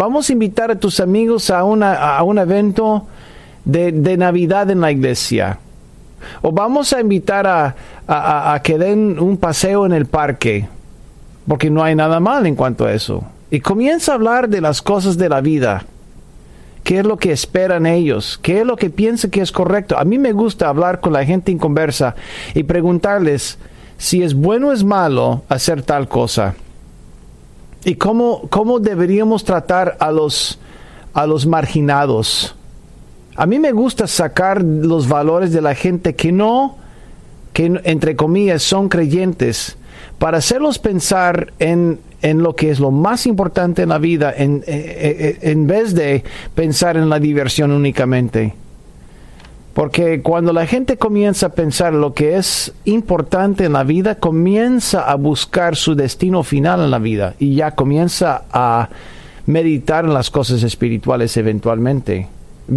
Vamos 0.00 0.30
a 0.30 0.32
invitar 0.32 0.70
a 0.70 0.76
tus 0.76 0.98
amigos 0.98 1.50
a, 1.50 1.62
una, 1.62 2.16
a 2.16 2.22
un 2.22 2.38
evento 2.38 3.06
de, 3.66 3.92
de, 3.92 4.16
Navidad 4.16 4.70
en 4.70 4.80
la 4.80 4.90
iglesia. 4.90 5.58
O 6.40 6.52
vamos 6.52 6.94
a 6.94 7.02
invitar 7.02 7.46
a, 7.46 7.74
a, 8.08 8.54
a, 8.54 8.62
que 8.62 8.78
den 8.78 9.18
un 9.20 9.36
paseo 9.36 9.84
en 9.84 9.92
el 9.92 10.06
parque. 10.06 10.66
porque 11.46 11.68
no 11.68 11.84
hay 11.84 11.94
nada 11.94 12.18
mal 12.18 12.46
en 12.46 12.56
cuanto 12.56 12.86
a 12.86 12.94
eso. 12.94 13.22
Y 13.50 13.60
comienza 13.60 14.12
a 14.12 14.14
hablar 14.14 14.48
de 14.48 14.62
las 14.62 14.80
cosas 14.80 15.18
de 15.18 15.28
la 15.28 15.42
vida. 15.42 15.84
¿Qué 16.82 17.00
es 17.00 17.04
lo 17.04 17.18
que 17.18 17.32
esperan 17.32 17.84
ellos? 17.84 18.40
¿Qué 18.42 18.60
es 18.60 18.66
lo 18.66 18.76
que 18.76 18.88
piensa 18.88 19.28
que 19.28 19.42
es 19.42 19.52
correcto? 19.52 19.98
A 19.98 20.04
mí 20.04 20.16
me 20.16 20.32
gusta 20.32 20.70
hablar 20.70 21.00
con 21.00 21.12
la 21.12 21.26
gente 21.26 21.52
en 21.52 21.58
conversa 21.58 22.14
y 22.54 22.62
preguntarles 22.62 23.58
si 23.98 24.22
es 24.22 24.32
bueno 24.32 24.68
o 24.68 24.72
es 24.72 24.82
malo 24.82 25.42
hacer 25.50 25.82
tal 25.82 26.08
cosa. 26.08 26.54
Y 27.84 27.94
cómo, 27.94 28.48
cómo 28.50 28.78
deberíamos 28.78 29.44
tratar 29.44 29.96
a 30.00 30.10
los, 30.10 30.58
a 31.14 31.26
los 31.26 31.46
marginados. 31.46 32.54
A 33.36 33.46
mí 33.46 33.58
me 33.58 33.72
gusta 33.72 34.06
sacar 34.06 34.62
los 34.62 35.08
valores 35.08 35.52
de 35.52 35.62
la 35.62 35.74
gente 35.74 36.14
que 36.14 36.30
no, 36.30 36.76
que 37.52 37.80
entre 37.84 38.16
comillas 38.16 38.62
son 38.62 38.88
creyentes, 38.88 39.76
para 40.18 40.38
hacerlos 40.38 40.78
pensar 40.78 41.52
en, 41.58 41.98
en 42.20 42.42
lo 42.42 42.54
que 42.54 42.70
es 42.70 42.80
lo 42.80 42.90
más 42.90 43.26
importante 43.26 43.82
en 43.82 43.88
la 43.88 43.98
vida, 43.98 44.34
en, 44.36 44.62
en, 44.66 45.38
en 45.40 45.66
vez 45.66 45.94
de 45.94 46.22
pensar 46.54 46.96
en 46.96 47.08
la 47.08 47.18
diversión 47.18 47.70
únicamente. 47.70 48.54
Porque 49.74 50.20
cuando 50.20 50.52
la 50.52 50.66
gente 50.66 50.96
comienza 50.96 51.46
a 51.46 51.52
pensar 51.52 51.94
lo 51.94 52.12
que 52.12 52.36
es 52.36 52.72
importante 52.84 53.64
en 53.64 53.74
la 53.74 53.84
vida, 53.84 54.16
comienza 54.16 55.08
a 55.08 55.14
buscar 55.14 55.76
su 55.76 55.94
destino 55.94 56.42
final 56.42 56.80
en 56.80 56.90
la 56.90 56.98
vida 56.98 57.34
y 57.38 57.54
ya 57.54 57.72
comienza 57.72 58.42
a 58.52 58.88
meditar 59.46 60.04
en 60.04 60.14
las 60.14 60.30
cosas 60.30 60.62
espirituales 60.64 61.36
eventualmente. 61.36 62.26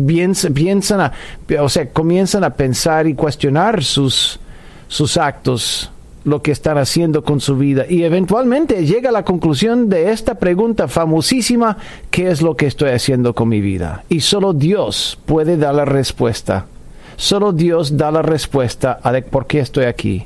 Piensan, 0.05 1.11
o 1.59 1.69
sea, 1.69 1.89
comienzan 1.89 2.43
a 2.43 2.51
pensar 2.51 3.07
y 3.07 3.15
cuestionar 3.15 3.83
sus, 3.83 4.39
sus 4.87 5.17
actos, 5.17 5.91
lo 6.25 6.41
que 6.41 6.51
están 6.51 6.77
haciendo 6.77 7.23
con 7.23 7.41
su 7.41 7.57
vida 7.57 7.85
y 7.89 8.03
eventualmente 8.03 8.85
llega 8.85 9.09
a 9.09 9.11
la 9.11 9.25
conclusión 9.25 9.89
de 9.89 10.11
esta 10.11 10.35
pregunta 10.35 10.87
famosísima, 10.87 11.77
¿qué 12.11 12.29
es 12.29 12.41
lo 12.41 12.55
que 12.55 12.65
estoy 12.65 12.91
haciendo 12.91 13.35
con 13.35 13.49
mi 13.49 13.59
vida? 13.59 14.05
Y 14.09 14.21
solo 14.21 14.53
Dios 14.53 15.19
puede 15.25 15.57
dar 15.57 15.75
la 15.75 15.85
respuesta. 15.85 16.65
Solo 17.23 17.53
Dios 17.53 17.95
da 17.95 18.11
la 18.11 18.21
respuesta 18.21 18.99
a 19.01 19.13
por 19.21 19.47
qué 19.47 19.61
estoy 19.61 19.85
aquí. 19.85 20.25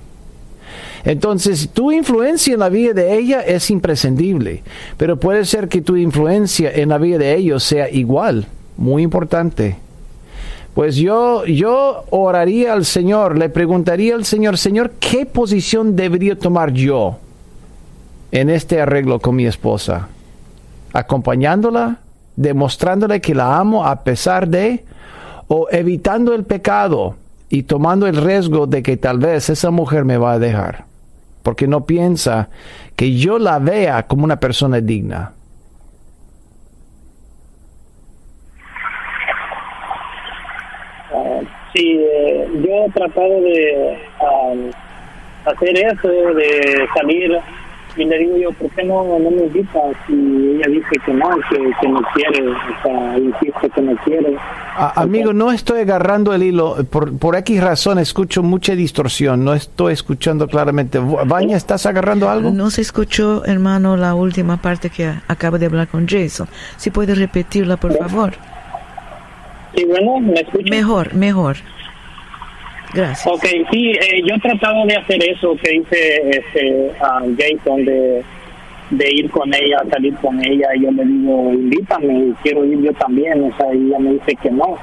Entonces, 1.04 1.70
tu 1.72 1.92
influencia 1.92 2.56
en 2.56 2.60
la 2.60 2.70
vida 2.70 2.94
de 2.94 3.16
ella 3.16 3.42
es 3.42 3.70
imprescindible, 3.70 4.64
pero 4.98 5.20
puede 5.20 5.46
ser 5.46 5.68
que 5.68 5.84
tu 5.84 5.96
influencia 5.96 6.72
en 6.72 6.90
la 6.90 6.98
vida 6.98 7.20
de 7.20 7.36
ellos 7.36 7.64
sea 7.64 7.88
igual, 7.88 8.48
muy 8.78 9.04
importante. 9.04 9.76
Pues 10.74 10.96
yo, 10.96 11.46
yo 11.46 12.04
oraría 12.10 12.74
al 12.74 12.84
Señor, 12.84 13.38
le 13.38 13.50
preguntaría 13.50 14.16
al 14.16 14.26
Señor, 14.26 14.58
Señor, 14.58 14.94
¿qué 15.00 15.28
posición 15.28 15.96
debería 15.96 16.36
tomar 16.36 16.74
yo 16.74 17.20
en 18.32 18.50
este 18.50 18.82
arreglo 18.82 19.20
con 19.20 19.36
mi 19.36 19.46
esposa? 19.46 20.08
¿Acompañándola? 20.94 22.00
¿Demostrándole 22.36 23.22
que 23.22 23.36
la 23.36 23.56
amo 23.56 23.86
a 23.86 24.04
pesar 24.04 24.48
de? 24.48 24.84
¿O 25.48 25.68
evitando 25.72 26.34
el 26.34 26.44
pecado 26.44 27.16
y 27.50 27.64
tomando 27.64 28.08
el 28.08 28.18
riesgo 28.18 28.68
de 28.68 28.84
que 28.84 28.98
tal 28.98 29.20
vez 29.20 29.50
esa 29.50 29.72
mujer 29.72 30.06
me 30.06 30.18
va 30.18 30.34
a 30.34 30.40
dejar? 30.40 30.86
Porque 31.44 31.68
no 31.68 31.86
piensa 31.86 32.50
que 32.96 33.16
yo 33.16 33.40
la 33.40 33.60
vea 33.60 34.04
como 34.08 34.26
una 34.26 34.40
persona 34.40 34.82
digna. 34.82 35.34
Sí, 41.74 42.00
eh, 42.00 42.48
yo 42.66 42.86
he 42.86 42.90
tratado 42.92 43.42
de 43.42 43.98
um, 44.20 44.72
hacer 45.46 45.78
eso, 45.78 46.08
de 46.08 46.88
salir, 46.96 47.40
y 47.98 48.06
le 48.06 48.18
digo 48.20 48.38
yo, 48.38 48.52
¿por 48.52 48.70
qué 48.72 48.84
no, 48.84 49.04
no 49.20 49.32
me 49.32 49.44
invita? 49.44 49.80
Si 50.06 50.14
ella 50.14 50.68
dice 50.68 50.96
que 51.06 51.14
no, 51.14 51.30
que, 51.50 51.58
que 51.82 51.90
no 51.90 52.02
quiere, 52.14 52.48
o 52.48 52.56
sea, 52.84 53.18
insiste 53.18 53.70
que 53.70 53.82
no 53.82 53.96
quiere. 54.04 54.38
A, 54.76 55.02
amigo, 55.02 55.34
no 55.34 55.52
estoy 55.52 55.82
agarrando 55.82 56.34
el 56.34 56.44
hilo, 56.44 56.76
por, 56.90 57.18
por 57.18 57.36
X 57.36 57.64
razón 57.64 58.00
escucho 58.00 58.44
mucha 58.44 58.76
distorsión, 58.76 59.44
no 59.44 59.54
estoy 59.54 59.94
escuchando 59.94 60.48
claramente. 60.48 61.00
Baña, 61.00 61.58
¿estás 61.58 61.86
agarrando 61.86 62.30
algo? 62.30 62.52
No 62.52 62.70
se 62.70 62.82
escuchó, 62.82 63.44
hermano, 63.46 63.98
la 63.98 64.14
última 64.16 64.58
parte 64.58 64.90
que 64.90 65.12
acaba 65.28 65.58
de 65.58 65.66
hablar 65.66 65.88
con 65.88 66.08
Jason. 66.08 66.48
Si 66.78 66.92
puede 66.92 67.16
repetirla, 67.16 67.78
por 67.78 67.98
favor. 67.98 68.34
Sí, 69.76 69.86
bueno, 69.86 70.20
¿me 70.20 70.40
escuchas? 70.42 70.70
Mejor, 70.70 71.14
mejor. 71.14 71.58
Gracias. 72.94 73.28
Ok, 73.28 73.46
sí, 73.72 73.92
eh, 73.92 74.22
yo 74.26 74.36
he 74.36 74.40
tratado 74.40 74.86
de 74.86 74.96
hacer 74.96 75.24
eso 75.24 75.56
que 75.62 75.72
dice 75.72 76.30
este, 76.30 76.92
a 77.02 77.22
Jason, 77.38 77.86
de, 77.86 78.24
de 78.92 79.12
ir 79.12 79.30
con 79.30 79.54
ella, 79.54 79.84
salir 79.90 80.16
con 80.16 80.44
ella. 80.44 80.68
Y 80.76 80.84
yo 80.84 80.92
le 80.92 81.06
digo, 81.06 81.54
invítame, 81.54 82.34
quiero 82.44 82.66
ir 82.66 82.82
yo 82.82 82.94
también. 82.94 83.44
O 83.44 83.58
sea, 83.58 83.74
y 83.74 83.88
ella 83.88 84.00
me 84.00 84.14
dice 84.14 84.36
que 84.42 84.52
no. 84.52 84.78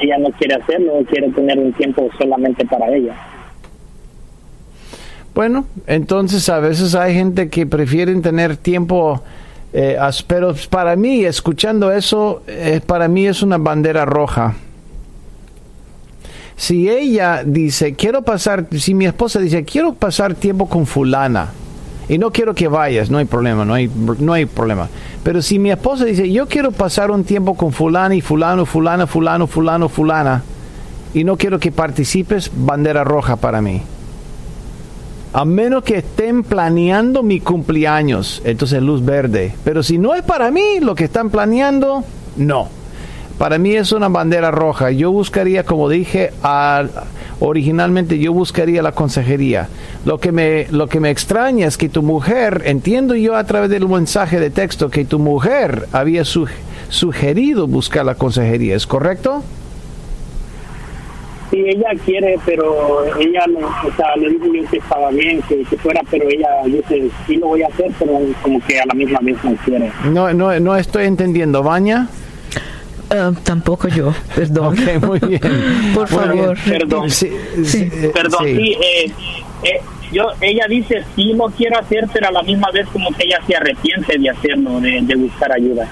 Ella 0.00 0.18
no 0.18 0.30
quiere 0.30 0.54
hacerlo, 0.54 0.92
quiere 1.08 1.30
tener 1.30 1.58
un 1.58 1.72
tiempo 1.72 2.08
solamente 2.18 2.64
para 2.66 2.88
ella. 2.94 3.14
Bueno, 5.34 5.66
entonces 5.86 6.48
a 6.48 6.60
veces 6.60 6.94
hay 6.94 7.14
gente 7.14 7.50
que 7.50 7.66
prefieren 7.66 8.22
tener 8.22 8.56
tiempo, 8.56 9.22
eh, 9.74 9.98
pero 10.26 10.54
para 10.70 10.96
mí, 10.96 11.26
escuchando 11.26 11.92
eso, 11.92 12.42
eh, 12.46 12.80
para 12.86 13.06
mí 13.08 13.26
es 13.26 13.42
una 13.42 13.58
bandera 13.58 14.06
roja. 14.06 14.54
Si 16.56 16.88
ella 16.88 17.42
dice, 17.44 17.94
quiero 17.94 18.22
pasar, 18.22 18.66
si 18.78 18.94
mi 18.94 19.04
esposa 19.04 19.38
dice, 19.40 19.64
quiero 19.64 19.92
pasar 19.94 20.34
tiempo 20.34 20.68
con 20.68 20.86
fulana, 20.86 21.50
y 22.08 22.18
no 22.18 22.30
quiero 22.30 22.54
que 22.54 22.68
vayas, 22.68 23.10
no 23.10 23.18
hay 23.18 23.24
problema, 23.24 23.64
no 23.64 23.74
hay, 23.74 23.90
no 24.18 24.32
hay 24.32 24.46
problema. 24.46 24.88
Pero 25.22 25.42
si 25.42 25.58
mi 25.58 25.70
esposa 25.70 26.04
dice, 26.04 26.30
yo 26.30 26.46
quiero 26.46 26.72
pasar 26.72 27.10
un 27.10 27.24
tiempo 27.24 27.54
con 27.56 27.72
fulana 27.72 28.14
y 28.14 28.20
fulano, 28.20 28.64
fulana, 28.64 29.06
fulano, 29.06 29.46
fulano, 29.46 29.88
fulana, 29.88 30.42
y 31.12 31.24
no 31.24 31.36
quiero 31.36 31.58
que 31.58 31.72
participes, 31.72 32.50
bandera 32.54 33.04
roja 33.04 33.36
para 33.36 33.60
mí. 33.60 33.82
A 35.32 35.44
menos 35.44 35.82
que 35.82 35.98
estén 35.98 36.44
planeando 36.44 37.22
mi 37.22 37.40
cumpleaños, 37.40 38.40
entonces 38.44 38.80
luz 38.82 39.04
verde. 39.04 39.54
Pero 39.64 39.82
si 39.82 39.98
no 39.98 40.14
es 40.14 40.22
para 40.22 40.50
mí 40.50 40.80
lo 40.80 40.94
que 40.94 41.04
están 41.04 41.28
planeando, 41.28 42.04
no. 42.36 42.68
Para 43.38 43.58
mí 43.58 43.74
es 43.74 43.92
una 43.92 44.08
bandera 44.08 44.50
roja. 44.50 44.90
Yo 44.90 45.12
buscaría, 45.12 45.64
como 45.64 45.90
dije, 45.90 46.30
a, 46.42 46.84
originalmente 47.40 48.18
yo 48.18 48.32
buscaría 48.32 48.82
la 48.82 48.92
consejería. 48.92 49.68
Lo 50.06 50.18
que, 50.18 50.32
me, 50.32 50.66
lo 50.70 50.88
que 50.88 51.00
me 51.00 51.10
extraña 51.10 51.66
es 51.66 51.76
que 51.76 51.90
tu 51.90 52.02
mujer, 52.02 52.62
entiendo 52.64 53.14
yo 53.14 53.36
a 53.36 53.44
través 53.44 53.68
del 53.68 53.86
mensaje 53.88 54.40
de 54.40 54.50
texto, 54.50 54.88
que 54.88 55.04
tu 55.04 55.18
mujer 55.18 55.86
había 55.92 56.24
sugerido 56.24 57.66
buscar 57.66 58.06
la 58.06 58.14
consejería. 58.14 58.74
¿Es 58.74 58.86
correcto? 58.86 59.42
Sí, 61.50 61.62
ella 61.64 61.90
quiere, 62.04 62.38
pero 62.44 63.04
ella 63.18 63.44
o 63.86 63.96
sea, 63.96 64.16
le 64.16 64.30
dijo 64.30 64.46
yo 64.46 64.68
que 64.68 64.78
estaba 64.78 65.10
bien, 65.10 65.42
que, 65.42 65.62
que, 65.62 65.76
fuera, 65.76 66.00
pero 66.10 66.28
ella 66.28 66.48
dice, 66.64 67.08
sí 67.26 67.36
lo 67.36 67.48
voy 67.48 67.62
a 67.62 67.68
hacer, 67.68 67.92
pero 67.98 68.18
como 68.42 68.60
que 68.66 68.80
a 68.80 68.86
la 68.86 68.94
misma 68.94 69.20
vez 69.22 69.36
no 69.44 69.54
quiere. 69.64 69.92
No, 70.10 70.32
no, 70.32 70.58
no 70.58 70.74
estoy 70.74 71.04
entendiendo, 71.04 71.62
Baña. 71.62 72.08
Uh, 73.08 73.32
tampoco 73.44 73.86
yo, 73.88 74.12
perdón. 74.34 74.76
Muy 75.06 75.18
bien. 75.20 75.40
Por 75.94 76.08
favor. 76.08 76.56
bien. 76.64 76.78
Perdón. 76.78 77.10
Sí, 77.10 77.30
Sí. 77.64 77.88
eh, 77.92 78.10
Perdón, 78.12 78.44
sí. 78.44 78.56
sí, 78.56 78.72
eh, 78.72 79.12
eh, 79.62 79.80
yo, 80.12 80.24
ella 80.40 80.66
dice 80.68 81.04
sí 81.14 81.32
lo 81.34 81.46
quiero 81.46 81.78
hacer, 81.78 82.08
pero 82.12 82.28
a 82.28 82.32
la 82.32 82.42
misma 82.42 82.68
vez 82.72 82.86
como 82.92 83.10
que 83.12 83.24
ella 83.26 83.38
se 83.46 83.54
arrepiente 83.54 84.18
de 84.18 84.30
hacerlo, 84.30 84.80
de, 84.80 85.00
de 85.02 85.14
buscar 85.14 85.52
ayuda. 85.52 85.88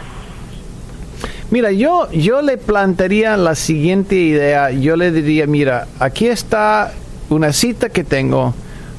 Mira, 1.51 1.71
yo, 1.71 2.11
yo 2.11 2.43
le 2.43 2.57
plantearía 2.57 3.37
la 3.37 3.55
siguiente 3.55 4.17
idea. 4.17 4.71
Yo 4.73 4.97
le 4.97 5.13
diría, 5.13 5.47
mira, 5.47 5.87
aquí 6.01 6.27
está 6.27 6.93
una 7.31 7.53
cita 7.53 7.91
que 7.91 8.03
tengo 8.03 8.55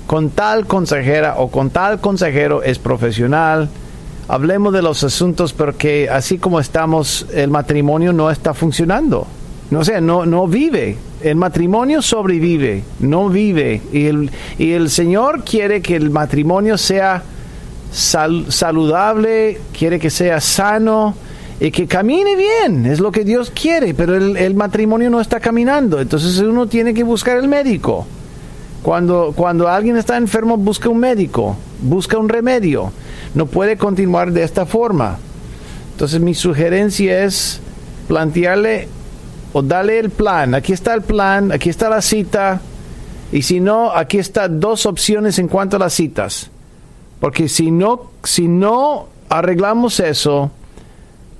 con 0.08 0.30
tal 0.30 0.68
consejera 0.68 1.36
o 1.38 1.50
con 1.52 1.70
tal 1.70 2.00
consejero, 2.00 2.64
es 2.64 2.80
profesional. 2.80 3.68
Hablemos 4.28 4.74
de 4.74 4.82
los 4.82 5.04
asuntos 5.04 5.54
porque 5.54 6.10
así 6.10 6.38
como 6.38 6.60
estamos, 6.60 7.28
el 7.34 7.50
matrimonio 7.52 8.12
no 8.12 8.32
está 8.32 8.54
funcionando. 8.54 9.28
No 9.70 9.84
sé, 9.84 10.02
no, 10.02 10.26
no 10.26 10.48
vive. 10.48 10.98
El 11.22 11.36
matrimonio 11.36 12.02
sobrevive, 12.02 12.84
no 13.00 13.30
vive. 13.30 13.82
Y 13.92 14.06
el, 14.06 14.32
y 14.58 14.72
el 14.72 14.90
Señor 14.90 15.44
quiere 15.44 15.82
que 15.82 15.96
el 15.96 16.10
matrimonio 16.10 16.78
sea 16.78 17.24
sal- 17.92 18.46
saludable, 18.52 19.60
quiere 19.78 20.00
que 20.00 20.10
sea 20.10 20.42
sano 20.42 21.16
y 21.60 21.72
que 21.72 21.88
camine 21.88 22.36
bien. 22.36 22.86
Es 22.86 23.00
lo 23.00 23.12
que 23.12 23.24
Dios 23.24 23.52
quiere, 23.52 23.94
pero 23.94 24.16
el, 24.16 24.38
el 24.38 24.56
matrimonio 24.56 25.10
no 25.10 25.22
está 25.22 25.40
caminando. 25.40 26.00
Entonces 26.00 26.38
uno 26.40 26.68
tiene 26.68 26.94
que 26.94 27.04
buscar 27.04 27.38
el 27.38 27.48
médico. 27.48 28.06
Cuando, 28.84 29.34
cuando 29.36 29.68
alguien 29.68 29.98
está 29.98 30.16
enfermo, 30.18 30.58
busca 30.58 30.90
un 30.90 31.00
médico, 31.00 31.56
busca 31.82 32.18
un 32.18 32.30
remedio. 32.30 32.92
No 33.34 33.46
puede 33.46 33.78
continuar 33.78 34.32
de 34.32 34.44
esta 34.44 34.66
forma. 34.66 35.18
Entonces 35.92 36.20
mi 36.20 36.34
sugerencia 36.34 37.24
es 37.24 37.62
plantearle 38.08 38.88
o 39.54 39.62
darle 39.62 40.00
el 40.00 40.10
plan. 40.10 40.54
Aquí 40.56 40.74
está 40.74 40.94
el 40.94 41.02
plan, 41.02 41.52
aquí 41.52 41.70
está 41.70 41.90
la 41.90 42.02
cita. 42.02 42.62
Y 43.32 43.42
si 43.42 43.60
no, 43.60 43.92
aquí 43.92 44.18
están 44.18 44.60
dos 44.60 44.86
opciones 44.86 45.40
en 45.40 45.48
cuanto 45.48 45.78
a 45.78 45.80
las 45.80 45.94
citas. 45.94 46.50
Porque 47.20 47.48
si 47.48 47.72
no, 47.72 48.12
si 48.24 48.48
no 48.48 49.08
arreglamos 49.30 50.00
eso, 50.00 50.52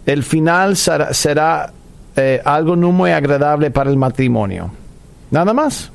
el 0.06 0.24
final 0.24 0.78
será, 0.78 1.72
eh, 2.16 2.42
algo 2.46 2.76
no 2.76 2.92
muy 2.92 3.12
agradable 3.12 3.72
para 3.72 3.90
el 3.90 3.98
matrimonio. 3.98 4.72
Nada 5.32 5.54
más. 5.54 5.92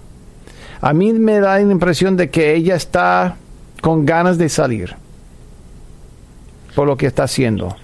A 0.81 0.93
mí 0.93 1.13
me 1.13 1.41
da 1.41 1.59
la 1.59 1.73
impresión 1.73 2.17
de 2.17 2.31
que 2.31 2.55
ella 2.55 2.75
está 2.75 3.37
con 3.81 4.05
ganas 4.05 4.39
de 4.39 4.49
salir 4.49 4.95
por 6.75 6.87
lo 6.87 6.97
que 6.97 7.07
está 7.07 7.25
haciendo. 7.25 7.77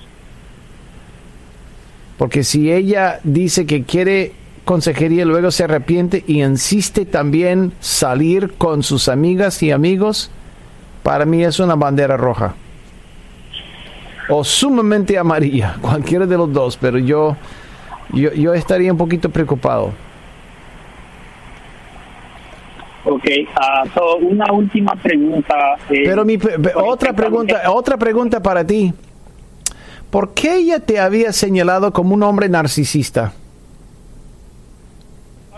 Porque 2.19 2.45
si 2.45 2.73
ella 2.73 3.21
dice 3.25 3.67
que 3.67 3.85
quiere 3.85 4.33
consejería, 4.65 5.25
luego 5.25 5.51
se 5.51 5.65
arrepiente 5.65 6.25
y 6.27 6.43
insiste 6.43 7.05
también 7.05 7.73
salir 7.81 8.55
con 8.55 8.83
sus 8.83 9.09
amigas 9.09 9.63
y 9.63 9.71
amigos, 9.71 10.31
para 11.03 11.25
mí 11.25 11.45
es 11.45 11.61
una 11.61 11.75
bandera 11.75 12.17
roja. 12.17 12.55
O 14.29 14.43
sumamente 14.43 15.19
amarilla, 15.19 15.77
cualquiera 15.81 16.27
de 16.27 16.37
los 16.37 16.53
dos, 16.53 16.77
pero 16.77 16.99
yo, 16.99 17.37
yo, 18.13 18.33
yo 18.33 18.55
estaría 18.55 18.91
un 18.91 18.99
poquito 18.99 19.31
preocupado. 19.31 19.93
Ok, 23.09 23.25
uh, 23.25 24.27
una 24.27 24.53
última 24.53 24.97
pregunta. 24.97 25.77
Eh, 25.90 26.03
Pero 26.05 26.25
mi 26.25 26.37
otra 26.75 27.12
pregunta, 27.12 27.71
otra 27.71 27.97
pregunta 27.97 28.42
para 28.42 28.66
ti. 28.66 28.92
¿Por 30.11 30.35
qué 30.35 30.57
ella 30.57 30.81
te 30.81 30.99
había 30.99 31.33
señalado 31.33 31.92
como 31.92 32.14
un 32.14 32.25
hombre 32.25 32.49
narcisista? 32.49 33.33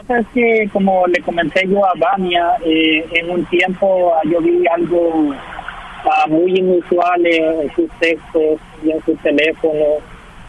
Es 0.09 0.27
que, 0.35 0.69
como 0.73 1.07
le 1.07 1.21
comenté 1.21 1.67
yo 1.67 1.85
a 1.85 1.93
Vania, 1.99 2.57
eh, 2.65 3.05
en 3.13 3.31
un 3.31 3.45
tiempo 3.47 4.13
yo 4.31 4.41
vi 4.41 4.67
algo 4.67 5.09
uh, 5.09 6.31
muy 6.31 6.59
inusual 6.59 7.27
en 7.27 7.75
sus 7.75 7.91
textos 7.99 8.59
y 8.83 8.91
en 8.91 9.03
su 9.05 9.15
teléfono 9.17 9.85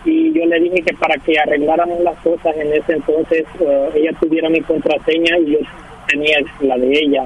y 0.05 0.33
yo 0.33 0.45
le 0.45 0.59
dije 0.61 0.81
que 0.81 0.93
para 0.93 1.15
que 1.17 1.37
arregláramos 1.37 1.99
las 2.01 2.17
cosas 2.19 2.55
en 2.55 2.73
ese 2.73 2.93
entonces 2.93 3.45
uh, 3.59 3.89
ella 3.93 4.11
tuviera 4.19 4.49
mi 4.49 4.61
contraseña 4.61 5.37
y 5.39 5.51
yo 5.51 5.59
tenía 6.09 6.37
la 6.61 6.77
de 6.77 6.91
ella. 6.91 7.23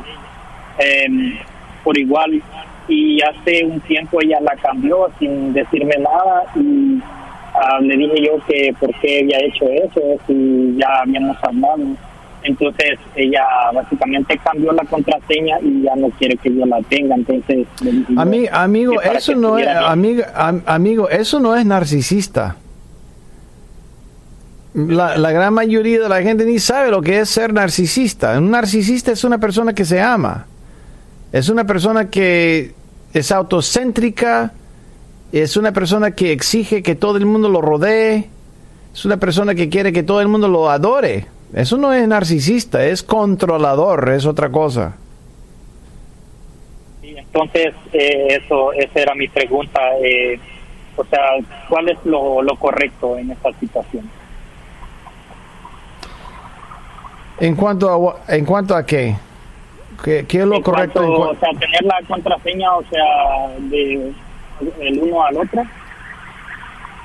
Em, 0.77 1.37
por 1.83 1.97
igual 1.97 2.41
y 2.87 3.21
hace 3.21 3.63
un 3.65 3.79
tiempo 3.81 4.19
ella 4.21 4.39
la 4.41 4.55
cambió 4.57 5.07
sin 5.19 5.53
decirme 5.53 5.95
nada 5.97 6.43
y 6.55 6.99
ah, 7.53 7.79
le 7.81 7.95
dije 7.95 8.25
yo 8.25 8.45
que 8.45 8.73
por 8.79 8.93
qué 8.99 9.19
había 9.21 9.37
hecho 9.39 9.65
eso 9.69 10.01
si 10.27 10.75
ya 10.77 11.01
habíamos 11.01 11.37
hablado. 11.43 11.83
Entonces 12.45 12.99
ella 13.15 13.45
básicamente 13.73 14.37
cambió 14.43 14.73
la 14.73 14.83
contraseña 14.83 15.59
y 15.61 15.83
ya 15.83 15.95
no 15.95 16.09
quiere 16.09 16.35
que 16.35 16.53
yo 16.53 16.65
la 16.65 16.81
tenga 16.81 17.15
entonces 17.15 17.65
amigo 18.51 19.01
eso 19.01 19.35
no 19.35 19.57
es 19.57 19.67
amigo, 19.67 20.23
amigo 20.65 21.09
eso 21.09 21.39
no 21.39 21.55
es 21.55 21.65
narcisista 21.65 22.57
la, 24.73 25.31
gran 25.31 25.53
mayoría 25.53 26.01
de 26.01 26.09
la 26.09 26.21
gente 26.21 26.45
ni 26.45 26.59
sabe 26.59 26.89
lo 26.89 27.01
que 27.01 27.19
es 27.19 27.29
ser 27.29 27.53
narcisista. 27.53 28.38
Un 28.38 28.51
narcisista 28.51 29.12
es 29.12 29.23
una 29.23 29.38
persona 29.38 29.73
que 29.73 29.86
se 29.86 30.01
ama. 30.01 30.47
Es 31.31 31.49
una 31.49 31.65
persona 31.65 32.09
que 32.09 32.71
es 33.13 33.31
autocéntrica. 33.31 34.51
Es 35.31 35.57
una 35.57 35.71
persona 35.71 36.12
que 36.12 36.31
exige 36.31 36.81
que 36.81 36.95
todo 36.95 37.17
el 37.17 37.25
mundo 37.25 37.49
lo 37.49 37.62
rodee. 37.62 38.29
Es 38.93 39.05
una 39.05 39.17
persona 39.17 39.55
que 39.55 39.69
quiere 39.69 39.93
que 39.93 40.03
todo 40.03 40.21
el 40.21 40.27
mundo 40.27 40.47
lo 40.47 40.69
adore. 40.69 41.25
Eso 41.53 41.77
no 41.77 41.93
es 41.93 42.07
narcisista, 42.07 42.83
es 42.83 43.03
controlador, 43.03 44.09
es 44.09 44.25
otra 44.25 44.49
cosa. 44.49 44.97
entonces, 47.03 47.73
eh, 47.93 48.39
eso, 48.43 48.73
esa 48.73 48.99
era 48.99 49.15
mi 49.15 49.27
pregunta. 49.27 49.79
Eh, 50.03 50.39
o 50.95 51.03
sea, 51.05 51.19
¿cuál 51.69 51.89
es 51.89 51.97
lo, 52.05 52.41
lo 52.41 52.55
correcto 52.55 53.17
en 53.17 53.31
esta 53.31 53.51
situación? 53.59 54.09
¿En 57.39 57.55
cuanto 57.55 58.15
a, 58.27 58.33
en 58.35 58.45
cuanto 58.45 58.75
a 58.75 58.85
qué? 58.85 59.15
¿Qué, 60.03 60.25
es 60.29 60.45
lo 60.45 60.61
correcto? 60.61 61.01
o 61.01 61.35
sea, 61.35 61.49
tener 61.59 61.83
la 61.83 62.01
contraseña, 62.07 62.75
o 62.75 62.83
sea, 62.89 63.57
de 63.69 64.13
el 64.81 64.99
uno 64.99 65.23
al 65.23 65.37
otro. 65.37 65.63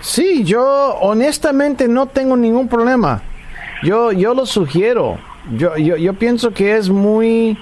Sí, 0.00 0.44
yo 0.44 0.96
honestamente 1.00 1.88
no 1.88 2.06
tengo 2.06 2.36
ningún 2.36 2.68
problema. 2.68 3.22
Yo, 3.82 4.12
yo 4.12 4.34
lo 4.34 4.46
sugiero. 4.46 5.18
Yo, 5.56 5.76
yo, 5.76 5.96
yo 5.96 6.14
pienso 6.14 6.52
que 6.52 6.76
es 6.76 6.90
muy 6.90 7.56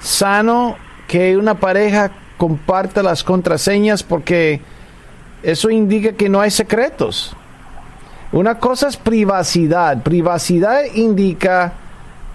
sano 0.00 0.76
que 1.06 1.36
una 1.36 1.54
pareja 1.54 2.10
comparta 2.36 3.02
las 3.02 3.22
contraseñas 3.22 4.02
porque 4.02 4.60
eso 5.42 5.70
indica 5.70 6.12
que 6.12 6.28
no 6.28 6.40
hay 6.40 6.50
secretos. 6.50 7.36
Una 8.32 8.58
cosa 8.58 8.88
es 8.88 8.96
privacidad. 8.96 10.02
Privacidad 10.02 10.84
indica 10.94 11.74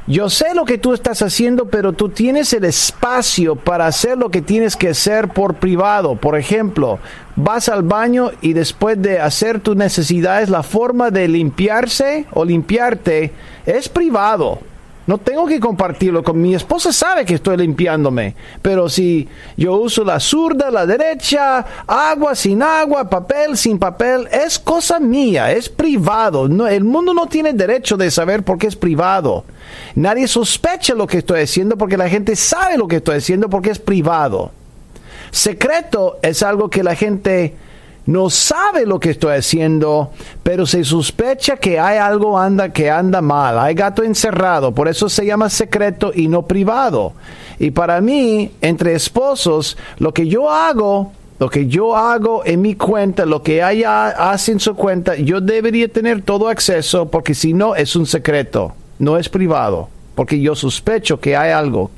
yo 0.07 0.29
sé 0.29 0.55
lo 0.55 0.63
que 0.63 0.77
tú 0.77 0.93
estás 0.93 1.21
haciendo, 1.21 1.65
pero 1.65 1.91
tú 1.91 2.07
tienes 2.07 2.53
el 2.53 2.63
espacio 2.63 3.57
para 3.57 3.87
hacer 3.87 4.17
lo 4.17 4.29
que 4.29 4.41
tienes 4.41 4.77
que 4.77 4.89
hacer 4.89 5.27
por 5.27 5.55
privado. 5.55 6.15
Por 6.15 6.37
ejemplo, 6.37 6.99
vas 7.35 7.67
al 7.67 7.83
baño 7.83 8.31
y 8.39 8.53
después 8.53 9.01
de 9.01 9.19
hacer 9.19 9.59
tus 9.59 9.75
necesidades, 9.75 10.47
la 10.49 10.63
forma 10.63 11.11
de 11.11 11.27
limpiarse 11.27 12.25
o 12.31 12.45
limpiarte 12.45 13.33
es 13.65 13.89
privado. 13.89 14.59
No 15.07 15.17
tengo 15.17 15.45
que 15.45 15.61
compartirlo 15.61 16.21
con 16.21 16.41
mi 16.41 16.53
esposa, 16.53 16.91
sabe 16.91 17.23
que 17.23 17.35
estoy 17.35 17.55
limpiándome. 17.55 18.35
Pero 18.61 18.89
si 18.89 19.27
yo 19.55 19.77
uso 19.77 20.03
la 20.03 20.19
zurda, 20.19 20.69
la 20.69 20.85
derecha, 20.85 21.65
agua 21.87 22.35
sin 22.35 22.61
agua, 22.61 23.09
papel 23.09 23.55
sin 23.55 23.79
papel, 23.79 24.27
es 24.29 24.59
cosa 24.59 24.99
mía, 24.99 25.53
es 25.53 25.69
privado. 25.69 26.45
El 26.67 26.83
mundo 26.83 27.13
no 27.13 27.25
tiene 27.27 27.53
derecho 27.53 27.95
de 27.95 28.11
saber 28.11 28.43
por 28.43 28.57
qué 28.57 28.67
es 28.67 28.75
privado. 28.75 29.45
Nadie 29.95 30.27
sospecha 30.27 30.93
lo 30.93 31.07
que 31.07 31.19
estoy 31.19 31.41
haciendo 31.41 31.77
porque 31.77 31.95
la 31.95 32.09
gente 32.09 32.35
sabe 32.35 32.77
lo 32.77 32.89
que 32.89 32.97
estoy 32.97 33.17
haciendo 33.17 33.49
porque 33.49 33.69
es 33.69 33.79
privado. 33.79 34.51
Secreto 35.31 36.19
es 36.21 36.43
algo 36.43 36.69
que 36.69 36.83
la 36.83 36.95
gente 36.95 37.55
no 38.07 38.29
sabe 38.29 38.85
lo 38.85 38.99
que 38.99 39.11
estoy 39.11 39.35
haciendo, 39.35 40.11
pero 40.41 40.65
se 40.65 40.83
sospecha 40.83 41.57
que 41.57 41.77
hay 41.77 41.97
algo 41.97 42.39
anda 42.39 42.71
que 42.71 42.89
anda 42.89 43.21
mal, 43.21 43.59
hay 43.59 43.75
gato 43.75 44.01
encerrado, 44.01 44.73
por 44.73 44.87
eso 44.87 45.09
se 45.09 45.25
llama 45.25 45.49
secreto 45.49 46.11
y 46.15 46.27
no 46.29 46.43
privado. 46.47 47.13
Y 47.59 47.71
para 47.71 47.99
mí, 47.99 48.51
entre 48.61 48.95
esposos, 48.95 49.77
lo 49.99 50.13
que 50.13 50.27
yo 50.27 50.49
hago, 50.49 51.11
lo 51.37 51.49
que 51.49 51.67
yo 51.67 51.97
hago 51.97 52.43
en 52.45 52.61
mi 52.61 52.75
cuenta, 52.75 53.25
lo 53.25 53.43
que 53.43 53.61
ella 53.61 54.07
hace 54.07 54.53
en 54.53 54.61
su 54.61 54.73
cuenta, 54.73 55.15
yo 55.15 55.41
debería 55.41 55.87
tener 55.91 56.21
todo 56.21 56.47
acceso 56.47 57.09
porque 57.11 57.35
si 57.35 57.53
no 57.53 57.75
es 57.75 57.95
un 57.97 58.05
secreto, 58.05 58.73
no 58.99 59.17
es 59.17 59.27
privado, 59.27 59.89
porque 60.15 60.39
yo 60.39 60.55
sospecho 60.55 61.19
que 61.19 61.35
hay 61.35 61.51
algo 61.51 61.91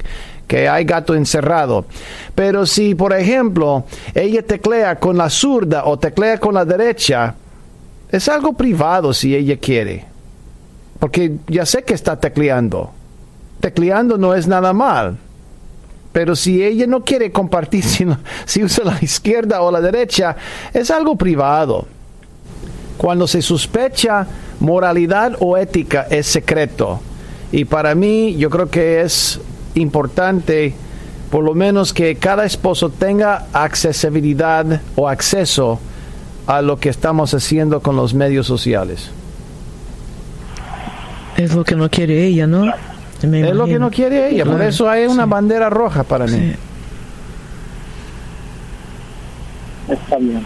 que 0.50 0.68
hay 0.68 0.84
gato 0.84 1.14
encerrado. 1.14 1.86
Pero 2.34 2.66
si, 2.66 2.96
por 2.96 3.14
ejemplo, 3.14 3.86
ella 4.16 4.42
teclea 4.42 5.00
con 5.00 5.16
la 5.16 5.30
zurda 5.30 5.86
o 5.86 6.00
teclea 6.00 6.40
con 6.40 6.56
la 6.56 6.66
derecha, 6.66 7.36
es 8.12 8.28
algo 8.28 8.54
privado 8.54 9.14
si 9.14 9.36
ella 9.36 9.58
quiere. 9.58 10.06
Porque 10.98 11.36
ya 11.48 11.68
sé 11.68 11.84
que 11.84 11.94
está 11.94 12.20
tecleando. 12.20 12.90
Tecleando 13.60 14.18
no 14.18 14.34
es 14.34 14.48
nada 14.48 14.74
mal. 14.74 15.18
Pero 16.12 16.36
si 16.36 16.64
ella 16.64 16.88
no 16.88 17.06
quiere 17.06 17.32
compartir, 17.32 17.84
si, 17.86 18.08
si 18.46 18.64
usa 18.64 18.86
la 18.86 18.98
izquierda 19.02 19.62
o 19.62 19.70
la 19.70 19.82
derecha, 19.82 20.36
es 20.74 20.90
algo 20.90 21.16
privado. 21.16 21.86
Cuando 22.98 23.28
se 23.28 23.44
sospecha 23.44 24.26
moralidad 24.60 25.36
o 25.40 25.56
ética 25.58 26.08
es 26.10 26.26
secreto. 26.26 27.02
Y 27.52 27.66
para 27.66 27.94
mí 27.94 28.36
yo 28.36 28.50
creo 28.50 28.68
que 28.68 29.02
es 29.02 29.40
importante 29.76 30.74
por 31.30 31.44
lo 31.44 31.54
menos 31.54 31.94
que 31.94 32.16
cada 32.16 32.46
esposo 32.46 32.90
tenga 32.90 33.46
accesibilidad 33.54 34.82
o 34.96 35.08
acceso 35.08 35.80
a 36.48 36.62
lo 36.62 36.80
que 36.80 36.90
estamos 36.90 37.34
haciendo 37.34 37.82
con 37.82 37.96
los 37.96 38.14
medios 38.14 38.48
sociales. 38.48 39.12
Es 41.38 41.54
lo 41.54 41.64
que 41.64 41.76
no 41.76 41.90
quiere 41.90 42.26
ella, 42.26 42.48
¿no? 42.48 42.66
es 43.22 43.56
lo 43.56 43.66
que 43.66 43.80
no 43.80 43.92
quiere 43.92 44.30
ella, 44.30 44.46
por 44.46 44.62
eso 44.62 44.90
hay 44.90 45.06
una 45.06 45.26
bandera 45.26 45.70
roja 45.70 46.04
para 46.04 46.26
mí. 46.26 46.54
Está 49.88 50.18
bien. 50.18 50.46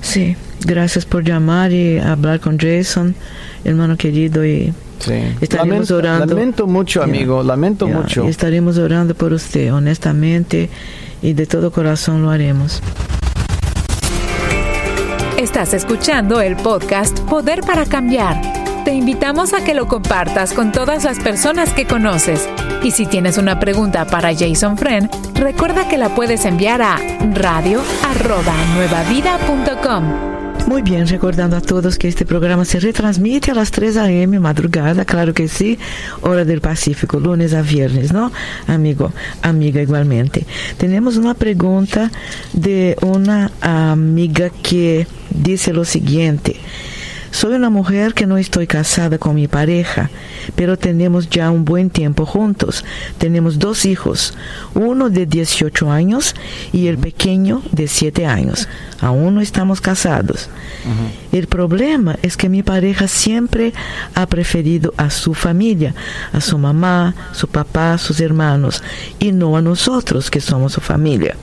Sí, 0.00 0.36
gracias 0.64 1.04
por 1.04 1.24
llamar 1.24 1.72
y 1.72 1.98
hablar 1.98 2.40
con 2.40 2.58
Jason, 2.58 3.14
hermano 3.64 3.96
querido, 3.96 4.44
y 4.44 4.74
Estaremos 5.40 5.90
lamento, 5.90 5.96
orando. 5.96 6.34
Lamento 6.34 6.66
mucho, 6.66 7.02
amigo, 7.02 7.42
lamento 7.42 7.88
mucho. 7.88 8.28
Estaremos 8.28 8.76
orando 8.78 9.14
por 9.14 9.32
usted, 9.32 9.72
honestamente, 9.74 10.68
y 11.22 11.32
de 11.32 11.46
todo 11.46 11.72
corazón 11.72 12.22
lo 12.22 12.30
haremos. 12.30 12.82
Estás 15.38 15.72
escuchando 15.74 16.40
el 16.40 16.54
podcast 16.56 17.18
Poder 17.20 17.62
para 17.62 17.86
Cambiar. 17.86 18.40
te 18.84 18.92
invitamos 18.92 19.54
a 19.54 19.64
que 19.64 19.74
lo 19.74 19.86
compartas 19.86 20.52
con 20.52 20.72
todas 20.72 21.04
las 21.04 21.20
personas 21.20 21.72
que 21.72 21.86
conoces. 21.86 22.48
Y 22.82 22.90
si 22.90 23.06
tienes 23.06 23.38
una 23.38 23.60
pregunta 23.60 24.06
para 24.06 24.36
Jason 24.36 24.76
Friend, 24.76 25.08
recuerda 25.34 25.88
que 25.88 25.98
la 25.98 26.16
puedes 26.16 26.44
enviar 26.44 26.82
a 26.82 26.96
radio@nuevavida.com. 27.32 30.31
Muy 30.66 30.82
bien, 30.82 31.06
recordando 31.06 31.56
a 31.56 31.60
todos 31.60 31.98
que 31.98 32.08
este 32.08 32.24
programa 32.24 32.64
se 32.64 32.80
retransmite 32.80 33.50
a 33.50 33.54
las 33.54 33.70
3 33.70 33.96
a.m. 33.98 34.38
madrugada, 34.40 35.04
claro 35.04 35.34
que 35.34 35.48
sí, 35.48 35.78
hora 36.22 36.44
del 36.44 36.60
Pacífico, 36.60 37.20
lunes 37.20 37.52
a 37.52 37.62
viernes, 37.62 38.12
¿no? 38.12 38.32
Amigo, 38.66 39.12
amiga 39.42 39.82
igualmente. 39.82 40.46
Tenemos 40.78 41.16
una 41.16 41.34
pregunta 41.34 42.10
de 42.52 42.96
una 43.02 43.50
amiga 43.60 44.50
que 44.50 45.06
dice 45.30 45.72
lo 45.72 45.84
siguiente. 45.84 46.56
Soy 47.32 47.54
una 47.54 47.70
mujer 47.70 48.12
que 48.12 48.26
no 48.26 48.36
estoy 48.36 48.66
casada 48.66 49.16
con 49.16 49.34
mi 49.34 49.48
pareja, 49.48 50.10
pero 50.54 50.76
tenemos 50.76 51.30
ya 51.30 51.50
un 51.50 51.64
buen 51.64 51.88
tiempo 51.88 52.26
juntos. 52.26 52.84
Tenemos 53.16 53.58
dos 53.58 53.86
hijos, 53.86 54.34
uno 54.74 55.08
de 55.08 55.24
18 55.24 55.90
años 55.90 56.34
y 56.72 56.88
el 56.88 56.98
pequeño 56.98 57.62
de 57.72 57.88
7 57.88 58.26
años. 58.26 58.68
Aún 59.00 59.34
no 59.34 59.40
estamos 59.40 59.80
casados. 59.80 60.50
El 61.32 61.46
problema 61.46 62.18
es 62.22 62.36
que 62.36 62.50
mi 62.50 62.62
pareja 62.62 63.08
siempre 63.08 63.72
ha 64.14 64.26
preferido 64.26 64.92
a 64.98 65.08
su 65.08 65.32
familia, 65.32 65.94
a 66.32 66.42
su 66.42 66.58
mamá, 66.58 67.14
su 67.32 67.48
papá, 67.48 67.96
sus 67.96 68.20
hermanos, 68.20 68.82
y 69.18 69.32
no 69.32 69.56
a 69.56 69.62
nosotros 69.62 70.30
que 70.30 70.42
somos 70.42 70.74
su 70.74 70.80
familia. 70.82 71.36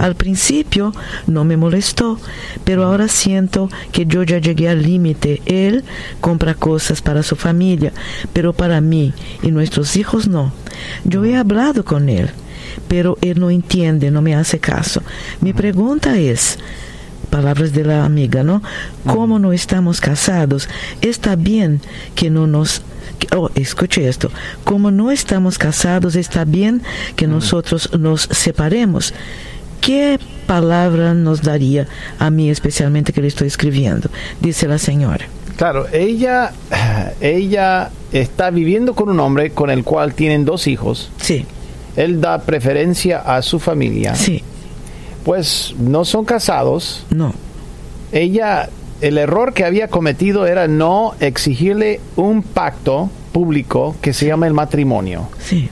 Al 0.00 0.14
principio 0.14 0.94
no 1.26 1.44
me 1.44 1.58
molestó, 1.58 2.18
pero 2.64 2.84
ahora 2.84 3.08
siento 3.08 3.68
que 3.92 4.06
yo 4.06 4.22
ya 4.22 4.38
llegué 4.38 4.70
al 4.70 4.82
límite. 4.82 5.42
Él 5.44 5.84
compra 6.20 6.54
cosas 6.54 7.02
para 7.02 7.22
su 7.22 7.36
familia, 7.36 7.92
pero 8.32 8.54
para 8.54 8.80
mí 8.80 9.12
y 9.42 9.50
nuestros 9.50 9.96
hijos 9.96 10.28
no. 10.28 10.52
Yo 11.04 11.24
he 11.26 11.36
hablado 11.36 11.84
con 11.84 12.08
él, 12.08 12.30
pero 12.88 13.18
él 13.20 13.38
no 13.38 13.50
entiende, 13.50 14.10
no 14.10 14.22
me 14.22 14.34
hace 14.34 14.58
caso. 14.58 15.02
Mi 15.42 15.52
pregunta 15.52 16.16
es, 16.16 16.58
palabras 17.30 17.72
de 17.72 17.84
la 17.84 18.04
amiga, 18.04 18.42
¿no? 18.42 18.62
Como 19.06 19.38
no 19.38 19.52
estamos 19.52 20.00
casados, 20.00 20.68
está 21.00 21.36
bien 21.36 21.80
que 22.14 22.30
no 22.30 22.46
nos 22.46 22.82
Oh, 23.34 23.48
escuche 23.54 24.06
esto. 24.08 24.30
Como 24.64 24.90
no 24.90 25.10
estamos 25.10 25.56
casados, 25.58 26.16
está 26.16 26.44
bien 26.44 26.82
que 27.16 27.26
nosotros 27.26 27.90
nos 27.98 28.22
separemos. 28.22 29.14
¿Qué 29.80 30.18
palabra 30.46 31.14
nos 31.14 31.42
daría 31.42 31.86
a 32.18 32.30
mí 32.30 32.50
especialmente 32.50 33.12
que 33.12 33.22
le 33.22 33.28
estoy 33.28 33.46
escribiendo? 33.46 34.10
Dice 34.40 34.68
la 34.68 34.78
señora. 34.78 35.26
Claro, 35.56 35.86
ella, 35.92 36.52
ella 37.20 37.90
está 38.12 38.50
viviendo 38.50 38.94
con 38.94 39.08
un 39.08 39.20
hombre 39.20 39.50
con 39.50 39.70
el 39.70 39.84
cual 39.84 40.14
tienen 40.14 40.44
dos 40.44 40.66
hijos. 40.66 41.10
Sí. 41.18 41.46
Él 41.96 42.20
da 42.20 42.40
preferencia 42.42 43.20
a 43.20 43.40
su 43.42 43.58
familia. 43.58 44.14
Sí. 44.14 44.42
Pues 45.26 45.74
no 45.76 46.04
son 46.04 46.24
casados. 46.24 47.04
No. 47.10 47.34
Ella, 48.12 48.68
el 49.00 49.18
error 49.18 49.54
que 49.54 49.64
había 49.64 49.88
cometido 49.88 50.46
era 50.46 50.68
no 50.68 51.14
exigirle 51.18 51.98
un 52.14 52.44
pacto 52.44 53.10
público 53.32 53.96
que 54.00 54.12
se 54.12 54.26
llama 54.26 54.46
el 54.46 54.54
matrimonio. 54.54 55.28
Sí. 55.40 55.68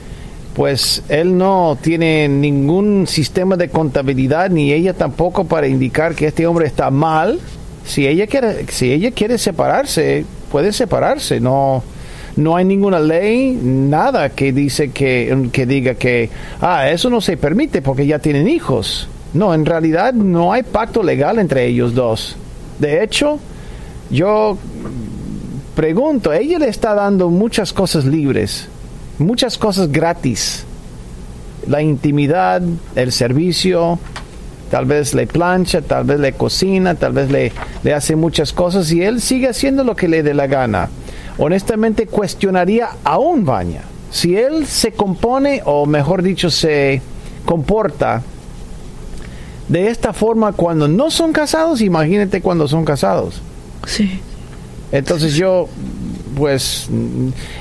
Pues 0.55 1.03
él 1.07 1.37
no 1.37 1.77
tiene 1.81 2.27
ningún 2.27 3.07
sistema 3.07 3.55
de 3.55 3.69
contabilidad 3.69 4.49
ni 4.49 4.73
ella 4.73 4.91
tampoco 4.93 5.45
para 5.45 5.69
indicar 5.69 6.15
que 6.15 6.27
este 6.27 6.45
hombre 6.45 6.67
está 6.67 6.91
mal. 6.91 7.39
Si 7.85 8.05
ella 8.05 8.27
quiere, 8.27 8.65
si 8.67 8.91
ella 8.91 9.11
quiere 9.11 9.37
separarse, 9.37 10.25
puede 10.51 10.73
separarse. 10.73 11.39
No, 11.39 11.81
no 12.35 12.57
hay 12.57 12.65
ninguna 12.65 12.99
ley, 12.99 13.57
nada 13.63 14.31
que 14.31 14.51
dice 14.51 14.91
que, 14.91 15.47
que 15.53 15.65
diga 15.65 15.93
que 15.95 16.29
ah 16.59 16.89
eso 16.89 17.09
no 17.09 17.21
se 17.21 17.37
permite 17.37 17.81
porque 17.81 18.05
ya 18.05 18.19
tienen 18.19 18.49
hijos. 18.49 19.07
No, 19.35 19.53
en 19.53 19.65
realidad 19.65 20.13
no 20.13 20.53
hay 20.53 20.63
pacto 20.63 21.03
legal 21.03 21.39
entre 21.39 21.67
ellos 21.67 21.93
dos. 21.93 22.37
De 22.79 23.03
hecho, 23.03 23.37
yo 24.09 24.57
pregunto, 25.75 26.31
ella 26.31 26.57
le 26.57 26.69
está 26.69 26.93
dando 26.93 27.29
muchas 27.29 27.73
cosas 27.73 28.05
libres, 28.05 28.69
muchas 29.19 29.57
cosas 29.57 29.91
gratis. 29.91 30.63
La 31.67 31.81
intimidad, 31.81 32.61
el 32.95 33.11
servicio, 33.11 33.99
tal 34.71 34.85
vez 34.85 35.13
le 35.13 35.27
plancha, 35.27 35.81
tal 35.81 36.05
vez 36.05 36.21
le 36.21 36.31
cocina, 36.31 36.95
tal 36.95 37.11
vez 37.11 37.29
le, 37.29 37.51
hace 37.93 38.15
muchas 38.15 38.53
cosas 38.53 38.89
y 38.93 39.01
él 39.01 39.19
sigue 39.19 39.49
haciendo 39.49 39.83
lo 39.83 39.97
que 39.97 40.07
le 40.07 40.23
dé 40.23 40.33
la 40.33 40.47
gana. 40.47 40.87
Honestamente 41.37 42.07
cuestionaría 42.07 42.87
aún 43.03 43.43
Baña. 43.43 43.81
Si 44.11 44.37
él 44.37 44.65
se 44.65 44.93
compone, 44.93 45.61
o 45.65 45.85
mejor 45.85 46.23
dicho, 46.23 46.49
se 46.49 47.01
comporta 47.43 48.23
de 49.67 49.87
esta 49.87 50.13
forma 50.13 50.53
cuando 50.53 50.87
no 50.87 51.09
son 51.09 51.31
casados, 51.33 51.81
imagínate 51.81 52.41
cuando 52.41 52.67
son 52.67 52.85
casados. 52.85 53.41
Sí. 53.87 54.19
Entonces 54.91 55.33
yo, 55.33 55.67
pues, 56.37 56.87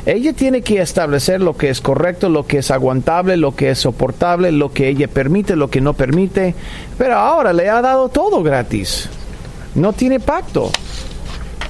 ella 0.05 0.32
tiene 0.34 0.62
que 0.62 0.80
establecer 0.80 1.40
lo 1.40 1.57
que 1.57 1.70
es 1.70 1.80
correcto, 1.80 2.28
lo 2.28 2.46
que 2.46 2.59
es 2.59 2.70
aguantable, 2.70 3.36
lo 3.36 3.57
que 3.57 3.70
es 3.70 3.78
soportable, 3.78 4.52
lo 4.52 4.72
que 4.72 4.88
ella 4.88 5.09
permite, 5.09 5.57
lo 5.57 5.70
que 5.70 5.80
no 5.80 5.94
permite. 5.94 6.55
Pero 6.98 7.16
ahora 7.16 7.52
le 7.52 7.68
ha 7.68 7.80
dado 7.80 8.09
todo 8.09 8.42
gratis. 8.42 9.09
No 9.74 9.92
tiene 9.92 10.20
pacto. 10.20 10.70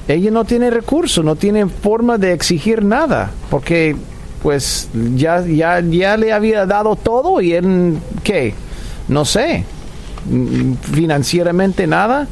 Ella 0.09 0.31
no 0.31 0.45
tiene 0.45 0.71
recursos, 0.71 1.25
no 1.25 1.37
tiene 1.37 1.67
forma 1.67 2.19
de 2.19 2.33
exigir 2.33 2.85
nada, 2.85 3.31
porque 3.49 3.97
pues 4.43 4.91
ya, 5.15 5.41
ya, 5.41 5.81
ya 5.81 6.19
le 6.19 6.31
había 6.31 6.67
dado 6.67 6.97
todo 6.97 7.41
y 7.41 7.55
él, 7.55 7.97
¿qué? 8.23 8.53
No 9.09 9.25
sé 9.25 9.65
financieramente 10.93 11.87
nada, 11.87 12.27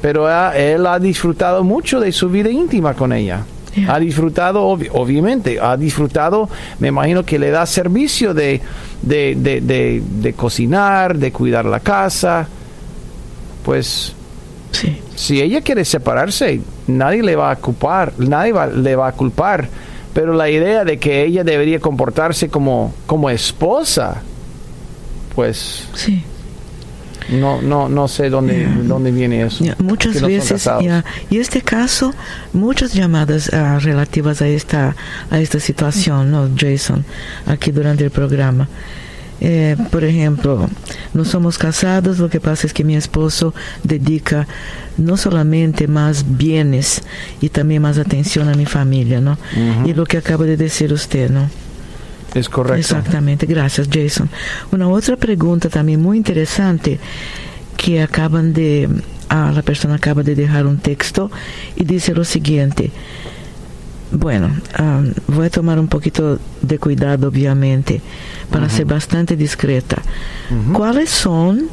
pero 0.00 0.28
él 0.52 0.86
ha 0.86 0.98
disfrutado 0.98 1.64
mucho 1.64 1.98
de 1.98 2.12
su 2.12 2.28
vida 2.28 2.50
íntima 2.50 2.94
con 2.94 3.12
ella. 3.12 3.44
Ha 3.88 3.98
disfrutado, 3.98 4.66
obviamente, 4.66 5.58
ha 5.60 5.76
disfrutado, 5.76 6.48
me 6.78 6.88
imagino 6.88 7.24
que 7.24 7.38
le 7.38 7.50
da 7.50 7.66
servicio 7.66 8.34
de, 8.34 8.60
de, 9.02 9.34
de, 9.36 10.02
de, 10.02 10.32
cocinar, 10.34 11.18
de 11.18 11.32
cuidar 11.32 11.64
la 11.64 11.80
casa. 11.80 12.46
Pues, 13.64 14.14
si 15.16 15.40
ella 15.40 15.60
quiere 15.62 15.84
separarse, 15.84 16.60
nadie 16.86 17.22
le 17.22 17.34
va 17.34 17.50
a 17.50 17.56
culpar, 17.56 18.12
nadie 18.18 18.52
le 18.76 18.96
va 18.96 19.08
a 19.08 19.12
culpar. 19.12 19.68
Pero 20.12 20.34
la 20.34 20.48
idea 20.48 20.84
de 20.84 20.98
que 20.98 21.24
ella 21.24 21.42
debería 21.42 21.80
comportarse 21.80 22.48
como, 22.48 22.94
como 23.06 23.30
esposa, 23.30 24.22
pues... 25.34 25.88
Sí 25.94 26.22
no, 27.30 27.62
no, 27.62 27.88
no 27.88 28.08
sé 28.08 28.30
dónde, 28.30 28.66
dónde 28.84 29.10
viene 29.10 29.44
eso. 29.44 29.64
muchas 29.78 30.20
veces, 30.20 30.68
y 31.30 31.38
este 31.38 31.62
caso, 31.62 32.14
muchas 32.52 32.92
llamadas 32.92 33.48
uh, 33.48 33.78
relativas 33.80 34.42
a 34.42 34.48
esta, 34.48 34.96
a 35.30 35.40
esta 35.40 35.60
situación, 35.60 36.30
¿no, 36.30 36.48
Jason? 36.56 37.04
Aquí 37.46 37.70
durante 37.70 38.04
el 38.04 38.10
programa. 38.10 38.68
Eh, 39.40 39.76
por 39.90 40.04
ejemplo, 40.04 40.70
no 41.12 41.24
somos 41.24 41.58
casados, 41.58 42.18
lo 42.18 42.30
que 42.30 42.40
pasa 42.40 42.66
es 42.66 42.72
que 42.72 42.84
mi 42.84 42.96
esposo 42.96 43.52
dedica 43.82 44.46
no 44.96 45.16
solamente 45.16 45.88
más 45.88 46.24
bienes 46.38 47.02
y 47.40 47.48
también 47.48 47.82
más 47.82 47.98
atención 47.98 48.48
a 48.48 48.54
mi 48.54 48.64
familia, 48.64 49.20
¿no? 49.20 49.36
Y 49.84 49.92
lo 49.92 50.06
que 50.06 50.18
acaba 50.18 50.44
de 50.44 50.56
decir 50.56 50.92
usted, 50.92 51.30
¿no? 51.30 51.50
Es 52.34 52.48
correcto. 52.48 52.80
Exactamente, 52.80 53.46
gracias 53.46 53.88
Jason. 53.90 54.28
Una 54.72 54.88
otra 54.88 55.16
pregunta 55.16 55.68
también 55.68 56.02
muy 56.02 56.16
interesante 56.16 56.98
que 57.76 58.02
acaban 58.02 58.52
de, 58.52 58.88
ah, 59.28 59.52
la 59.54 59.62
persona 59.62 59.94
acaba 59.94 60.22
de 60.22 60.34
dejar 60.34 60.66
un 60.66 60.78
texto 60.78 61.30
y 61.76 61.84
dice 61.84 62.14
lo 62.14 62.24
siguiente. 62.24 62.90
Bueno, 64.10 64.50
um, 64.78 65.12
voy 65.26 65.46
a 65.46 65.50
tomar 65.50 65.78
un 65.78 65.88
poquito 65.88 66.38
de 66.62 66.78
cuidado, 66.78 67.28
obviamente, 67.28 68.00
para 68.50 68.68
ser 68.68 68.84
bastante 68.84 69.36
discreta. 69.36 70.00
¿Cuáles 70.72 71.10
son 71.10 71.68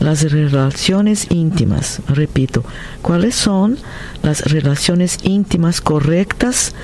las 0.00 0.30
relaciones 0.30 1.26
íntimas? 1.30 2.00
Repito, 2.08 2.64
¿cuáles 3.02 3.34
son 3.34 3.78
las 4.22 4.42
relaciones 4.42 5.18
íntimas 5.22 5.80
correctas 5.80 6.74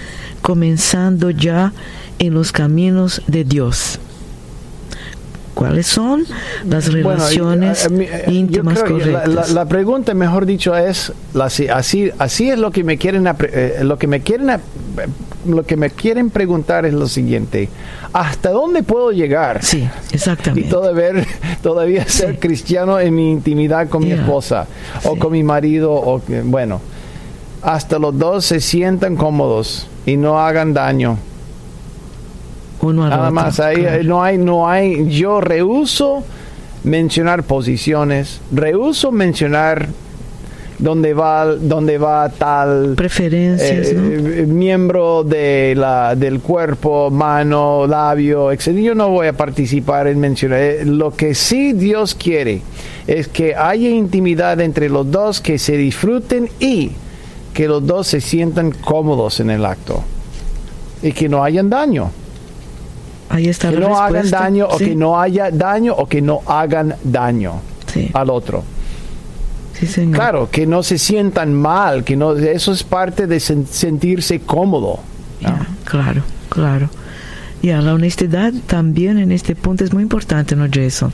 comenzando 0.43 1.31
ya 1.31 1.73
en 2.19 2.35
los 2.35 2.53
caminos 2.53 3.23
de 3.27 3.45
Dios. 3.45 3.99
¿Cuáles 5.55 5.87
son 5.87 6.25
las 6.65 6.93
relaciones 6.93 7.89
íntimas 8.27 8.83
correctas? 8.83 9.51
La, 9.51 9.65
pregunta, 9.67 10.15
mejor 10.15 10.47
dicho, 10.47 10.77
es 10.77 11.13
así, 11.41 11.69
así 12.19 12.51
es 12.51 12.59
lo 12.59 12.71
que 12.71 12.85
me 12.85 12.99
quieren 12.99 13.27
eh, 13.27 13.81
lo 13.83 13.99
que 13.99 14.07
me 14.07 14.21
quieren 14.21 14.61
lo 15.45 15.65
que 15.65 15.77
me 15.77 15.91
quieren 15.91 16.31
preguntar 16.31 16.87
es 16.87 16.95
lo 16.95 17.07
siguiente: 17.07 17.69
¿hasta 18.13 18.51
dónde 18.51 18.83
puedo 18.83 19.13
llegar? 19.13 19.63
Sí, 19.63 19.89
exactamente. 20.13 20.69
Y 20.69 20.71
todavía, 20.71 21.27
todavía 21.63 22.07
ser 22.09 22.39
cristiano 22.39 22.99
en 22.99 23.15
mi 23.15 23.31
intimidad 23.31 23.89
con 23.89 24.05
mi 24.05 24.13
esposa 24.13 24.67
o 25.05 25.17
con 25.17 25.33
mi 25.33 25.43
marido 25.43 25.93
o 25.93 26.23
bueno 26.45 26.81
hasta 27.63 27.99
los 27.99 28.19
dos 28.19 28.45
se 28.45 28.61
sientan 28.61 29.17
cómodos 29.17 29.87
y 30.05 30.17
no 30.17 30.39
hagan 30.39 30.75
daño. 30.75 31.17
Uno 32.83 33.09
Nada 33.09 33.23
otro, 33.23 33.33
más, 33.33 33.61
ahí 33.61 33.77
claro. 33.77 34.03
no 34.05 34.23
hay, 34.23 34.39
no 34.39 34.69
hay, 34.69 35.09
yo 35.09 35.41
rehuso 35.41 36.25
mencionar 36.85 37.45
posiciones, 37.45 38.41
rehuso 38.51 39.13
mencionar 39.13 39.89
dónde 40.81 41.15
va, 41.15 41.47
dónde 41.47 41.97
va 41.97 42.29
tal 42.29 42.95
Preferencias, 42.97 43.89
eh, 43.89 43.95
¿no? 43.95 44.29
eh, 44.29 44.47
miembro 44.47 45.23
de 45.23 45.75
la, 45.77 46.17
del 46.17 46.41
cuerpo, 46.41 47.09
mano, 47.11 47.87
labio, 47.87 48.51
etc. 48.51 48.71
Yo 48.79 48.95
no 48.95 49.11
voy 49.11 49.29
a 49.29 49.33
participar 49.33 50.09
en 50.09 50.19
mencionar. 50.19 50.59
Eh, 50.61 50.85
Lo 50.85 51.13
que 51.13 51.35
sí 51.35 51.73
Dios 51.73 52.17
quiere 52.17 52.63
es 53.07 53.29
que 53.29 53.55
haya 53.55 53.89
intimidad 53.89 54.61
entre 54.61 54.89
los 54.89 55.09
dos, 55.11 55.41
que 55.41 55.59
se 55.59 55.77
disfruten 55.77 56.49
y 56.59 56.91
que 57.55 57.69
los 57.69 57.87
dos 57.87 58.09
se 58.09 58.21
sientan 58.21 58.73
cómodos 58.73 59.39
en 59.39 59.51
el 59.51 59.65
acto 59.65 60.03
y 61.01 61.13
que 61.13 61.29
no 61.29 61.45
hayan 61.45 61.71
daño. 61.71 62.11
Ahí 63.33 63.49
está 63.49 63.71
Que 63.71 63.77
la 63.81 63.89
no 63.89 63.99
hagan 63.99 64.31
daño 64.31 64.69
o 64.71 64.79
que 64.79 64.95
no 64.95 65.19
haya 65.21 65.51
daño 65.51 65.95
o 65.95 66.07
que 66.07 66.21
no 66.23 66.41
hagan 66.47 66.95
daño 67.03 67.55
Sí, 67.93 68.11
al 68.15 68.31
otro. 68.31 68.63
sí, 69.79 69.87
señor. 69.87 70.15
Claro, 70.15 70.49
que 70.51 70.67
no 70.67 70.83
se 70.83 70.99
sientan 70.99 71.53
mal, 71.55 72.05
que 72.05 72.15
no 72.17 72.37
eso 72.37 72.73
es 72.73 72.83
parte 72.85 73.27
de 73.27 73.39
sen- 73.39 73.67
sentirse 73.67 74.41
cómodo. 74.41 75.01
claro, 75.85 76.23
claro. 76.49 76.89
Ya, 77.63 77.81
la 77.81 77.95
honestidad 77.95 78.53
también 78.67 79.19
en 79.19 79.31
este 79.31 79.55
punto 79.55 79.85
es 79.85 79.93
muy 79.93 80.03
importante, 80.03 80.57
¿no, 80.57 80.67
Jason? 80.73 81.13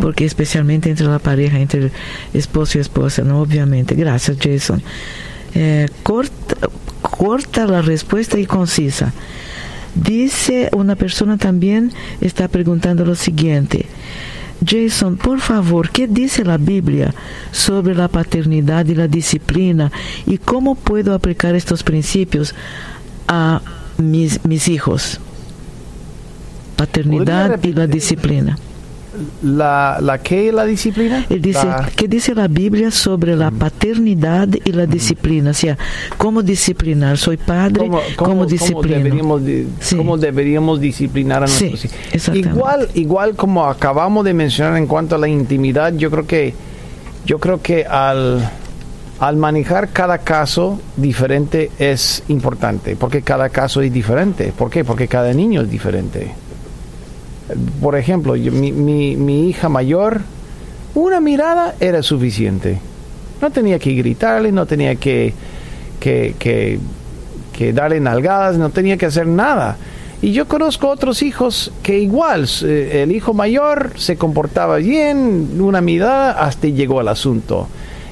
Porque 0.00 0.24
especialmente 0.24 0.90
entre 0.90 1.06
la 1.06 1.18
pareja, 1.20 1.58
entre 1.60 1.80
el 1.84 1.92
esposo 2.34 2.78
y 2.78 2.80
esposa, 2.80 3.22
¿no? 3.22 3.40
Obviamente. 3.40 3.94
Gracias, 3.94 4.36
Jason. 4.40 4.82
Eh, 5.54 5.88
corta, 6.02 6.56
corta 7.00 7.64
la 7.66 7.80
respuesta 7.80 8.38
y 8.38 8.44
concisa. 8.46 9.12
Dice 9.94 10.68
una 10.72 10.96
persona 10.96 11.38
también, 11.38 11.92
está 12.20 12.48
preguntando 12.48 13.04
lo 13.04 13.14
siguiente. 13.14 13.86
Jason, 14.64 15.16
por 15.16 15.40
favor, 15.40 15.90
¿qué 15.90 16.08
dice 16.08 16.44
la 16.44 16.58
Biblia 16.58 17.14
sobre 17.52 17.94
la 17.94 18.08
paternidad 18.08 18.86
y 18.86 18.94
la 18.94 19.06
disciplina 19.06 19.92
y 20.26 20.38
cómo 20.38 20.74
puedo 20.74 21.14
aplicar 21.14 21.54
estos 21.54 21.82
principios 21.82 22.54
a 23.28 23.62
mis, 23.98 24.44
mis 24.44 24.68
hijos? 24.68 25.20
Paternidad 26.76 27.52
¿Podría 27.52 27.70
y 27.70 27.74
la 27.74 27.86
disciplina. 27.86 28.58
La, 29.42 29.98
la 30.00 30.18
qué 30.18 30.52
la 30.52 30.64
disciplina? 30.64 31.24
Él 31.30 31.40
dice, 31.40 31.66
La- 31.66 31.90
¿qué 31.96 32.06
dice 32.08 32.34
la 32.34 32.46
Biblia 32.46 32.90
sobre 32.90 33.34
la 33.36 33.50
paternidad 33.50 34.48
y 34.64 34.72
la 34.72 34.86
disciplina? 34.86 35.50
O 35.50 35.54
sea, 35.54 35.76
¿cómo 36.16 36.42
disciplinar? 36.42 37.16
Soy 37.18 37.36
padre, 37.36 37.86
¿cómo, 37.88 38.00
cómo 38.16 38.46
disciplino? 38.46 38.96
deberíamos, 38.98 39.42
Sí. 39.80 39.96
cómo 39.96 40.18
deberíamos 40.18 40.80
disciplinar 40.80 41.42
a 41.42 41.46
Sí, 41.48 41.70
nuestros 41.70 41.92
hijos? 42.34 42.36
Igual, 42.36 42.88
igual 42.94 43.34
como 43.34 43.64
acabamos 43.64 44.24
de 44.24 44.34
mencionar 44.34 44.76
en 44.76 44.86
cuanto 44.86 45.14
a 45.14 45.18
la 45.18 45.28
intimidad, 45.28 45.92
yo 45.94 46.10
creo 46.10 46.26
que, 46.26 46.54
yo 47.26 47.38
creo 47.38 47.60
que 47.62 47.84
al, 47.86 48.48
al 49.20 49.36
manejar 49.36 49.88
cada 49.88 50.18
caso 50.18 50.80
diferente 50.96 51.70
es 51.78 52.22
importante, 52.28 52.94
porque 52.94 53.22
cada 53.22 53.48
caso 53.48 53.80
es 53.80 53.92
diferente. 53.92 54.52
¿Por 54.56 54.70
qué? 54.70 54.84
Porque 54.84 55.08
cada 55.08 55.32
niño 55.32 55.62
es 55.62 55.70
diferente. 55.70 56.30
Por 57.80 57.96
ejemplo, 57.96 58.34
mi, 58.34 59.48
hija 59.48 59.68
mayor, 59.68 60.20
una 60.94 61.20
mirada 61.20 61.74
era 61.80 62.02
suficiente. 62.02 62.78
No 63.40 63.50
tenía 63.50 63.78
que 63.78 63.92
gritarle, 63.94 64.52
no 64.52 64.66
tenía 64.66 64.96
que, 64.96 65.32
que, 66.00 66.34
que, 66.38 66.78
que 67.52 67.72
darle 67.72 68.00
nalgadas, 68.00 68.58
no 68.58 68.70
tenía 68.70 68.96
que 68.96 69.06
hacer 69.06 69.26
nada. 69.26 69.76
Y 70.20 70.32
yo 70.32 70.48
conozco 70.48 70.88
otros 70.88 71.22
hijos 71.22 71.70
que 71.82 72.00
igual, 72.00 72.48
eh, 72.64 73.02
el 73.04 73.12
hijo 73.12 73.34
mayor 73.34 73.92
se 73.96 74.16
comportaba 74.16 74.78
bien, 74.78 75.60
una 75.60 75.80
mirada 75.80 76.32
hasta 76.32 76.66
llegó 76.66 76.98
al 76.98 77.08
asunto. 77.08 77.68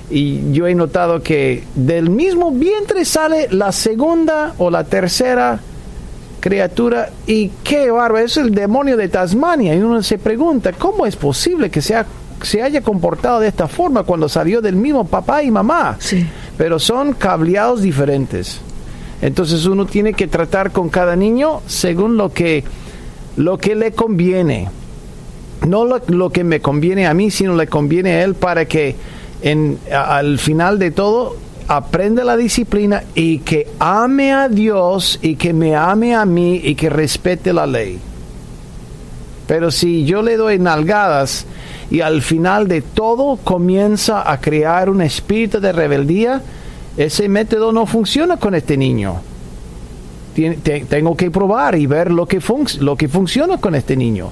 Y 0.09 0.53
yo 0.53 0.69
he 0.69 0.75
notado 0.77 1.21
que 1.21 1.65
del 1.75 2.11
mismo 2.11 2.53
vientre 2.53 3.05
sale 3.05 3.49
la 3.51 3.73
segunda 3.73 4.55
o 4.59 4.71
la 4.71 4.85
tercera 4.85 5.59
criatura 6.51 7.11
y 7.27 7.51
qué 7.65 7.91
bárbaro, 7.91 8.25
es 8.25 8.37
el 8.37 8.55
demonio 8.55 8.97
de 8.97 9.09
Tasmania. 9.09 9.75
Y 9.75 9.79
uno 9.81 10.01
se 10.01 10.17
pregunta, 10.17 10.73
¿cómo 10.73 11.05
es 11.05 11.17
posible 11.17 11.71
que 11.71 11.83
sea, 11.83 12.07
se 12.41 12.63
haya 12.63 12.83
comportado 12.83 13.41
de 13.41 13.49
esta 13.49 13.67
forma 13.67 14.05
cuando 14.05 14.29
salió 14.29 14.61
del 14.61 14.77
mismo 14.77 15.05
papá 15.09 15.43
y 15.43 15.51
mamá? 15.51 15.97
Sí, 15.99 16.25
Pero 16.57 16.79
son 16.79 17.15
cableados 17.15 17.83
diferentes. 17.83 18.61
Entonces 19.23 19.67
uno 19.67 19.87
tiene 19.87 20.13
que 20.15 20.29
tratar 20.29 20.71
con 20.71 20.89
cada 20.89 21.17
niño 21.17 21.63
según 21.67 22.17
lo 22.17 22.33
que, 22.33 22.63
lo 23.37 23.59
que 23.59 23.75
le 23.75 23.91
conviene. 23.91 24.69
No 25.67 25.85
lo, 25.85 26.01
lo 26.07 26.31
que 26.31 26.45
me 26.45 26.61
conviene 26.61 27.09
a 27.09 27.15
mí, 27.15 27.33
sino 27.33 27.57
le 27.57 27.67
conviene 27.67 28.13
a 28.13 28.23
él 28.25 28.35
para 28.37 28.67
que 28.67 28.95
en, 29.43 29.79
a- 29.93 30.19
al 30.19 30.39
final 30.39 30.79
de 30.79 30.93
todo 30.93 31.35
aprenda 31.69 32.25
la 32.25 32.37
disciplina 32.37 33.05
y 33.15 33.39
que 33.39 33.69
ame 33.79 34.33
a 34.33 34.49
Dios 34.49 35.19
y 35.23 35.37
que 35.37 35.53
me 35.53 35.75
ame 35.75 36.15
a 36.15 36.25
mí 36.25 36.61
y 36.63 36.75
que 36.75 36.91
respete 36.91 37.53
la 37.53 37.67
ley. 37.67 37.99
Pero 39.47 39.71
si 39.71 40.05
yo 40.05 40.23
le 40.23 40.37
doy 40.37 40.59
nalgadas 40.59 41.47
y 41.91 42.01
al 42.01 42.23
final 42.23 42.67
de 42.69 42.83
todo 42.83 43.37
comienza 43.37 44.31
a 44.31 44.41
crear 44.41 44.91
un 44.91 45.03
espíritu 45.03 45.61
de 45.61 45.73
rebeldía, 45.73 46.43
ese 46.97 47.29
método 47.29 47.73
no 47.73 47.87
funciona 47.87 48.37
con 48.37 48.55
este 48.55 48.77
niño. 48.77 49.21
Tengo 50.89 51.17
que 51.17 51.31
probar 51.31 51.77
y 51.77 51.87
ver 51.87 52.11
lo 52.11 52.27
que, 52.27 52.41
lo 52.81 52.97
que 52.97 53.09
funciona 53.09 53.59
con 53.59 53.75
este 53.75 53.97
niño. 53.97 54.31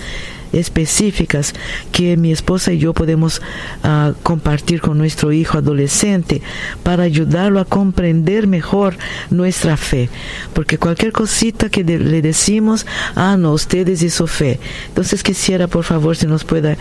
específicas 0.53 1.55
que 1.93 2.17
mi 2.17 2.33
esposa 2.33 2.73
y 2.73 2.79
yo 2.79 2.93
podemos 2.95 3.41
ah, 3.83 4.13
compartir 4.23 4.81
con 4.81 4.99
nuestro 4.99 5.33
hijo 5.33 5.59
adolescente 5.59 6.43
para 6.83 7.05
ayudarlo 7.05 7.61
a 7.61 7.65
comprender 7.65 8.47
mejor 8.47 8.97
nuestra 9.31 9.77
fe. 9.77 10.09
Porque 10.55 10.79
cualquier 10.79 11.13
cosita 11.13 11.69
que 11.69 11.85
de- 11.85 11.99
le 11.99 12.23
decimos, 12.23 12.87
ah, 13.15 13.37
no, 13.39 13.53
ustedes 13.53 14.03
y 14.03 14.11
su 14.11 14.27
fe. 14.27 14.59
Entonces 14.89 15.23
quisiera, 15.23 15.67
por 15.69 15.85
favor, 15.85 16.17
si 16.17 16.27
nos 16.27 16.45
pueda, 16.45 16.77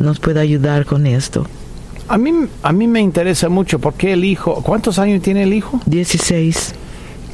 nos 0.00 0.18
pueda 0.18 0.40
ayudar 0.40 0.84
con 0.86 1.06
esto. 1.06 1.46
A 2.08 2.18
mí, 2.18 2.32
a 2.62 2.72
mí 2.72 2.86
me 2.86 3.00
interesa 3.00 3.48
mucho 3.48 3.78
porque 3.78 4.12
el 4.12 4.24
hijo, 4.24 4.62
¿cuántos 4.62 4.98
años 4.98 5.22
tiene 5.22 5.44
el 5.44 5.54
hijo? 5.54 5.80
16. 5.86 6.74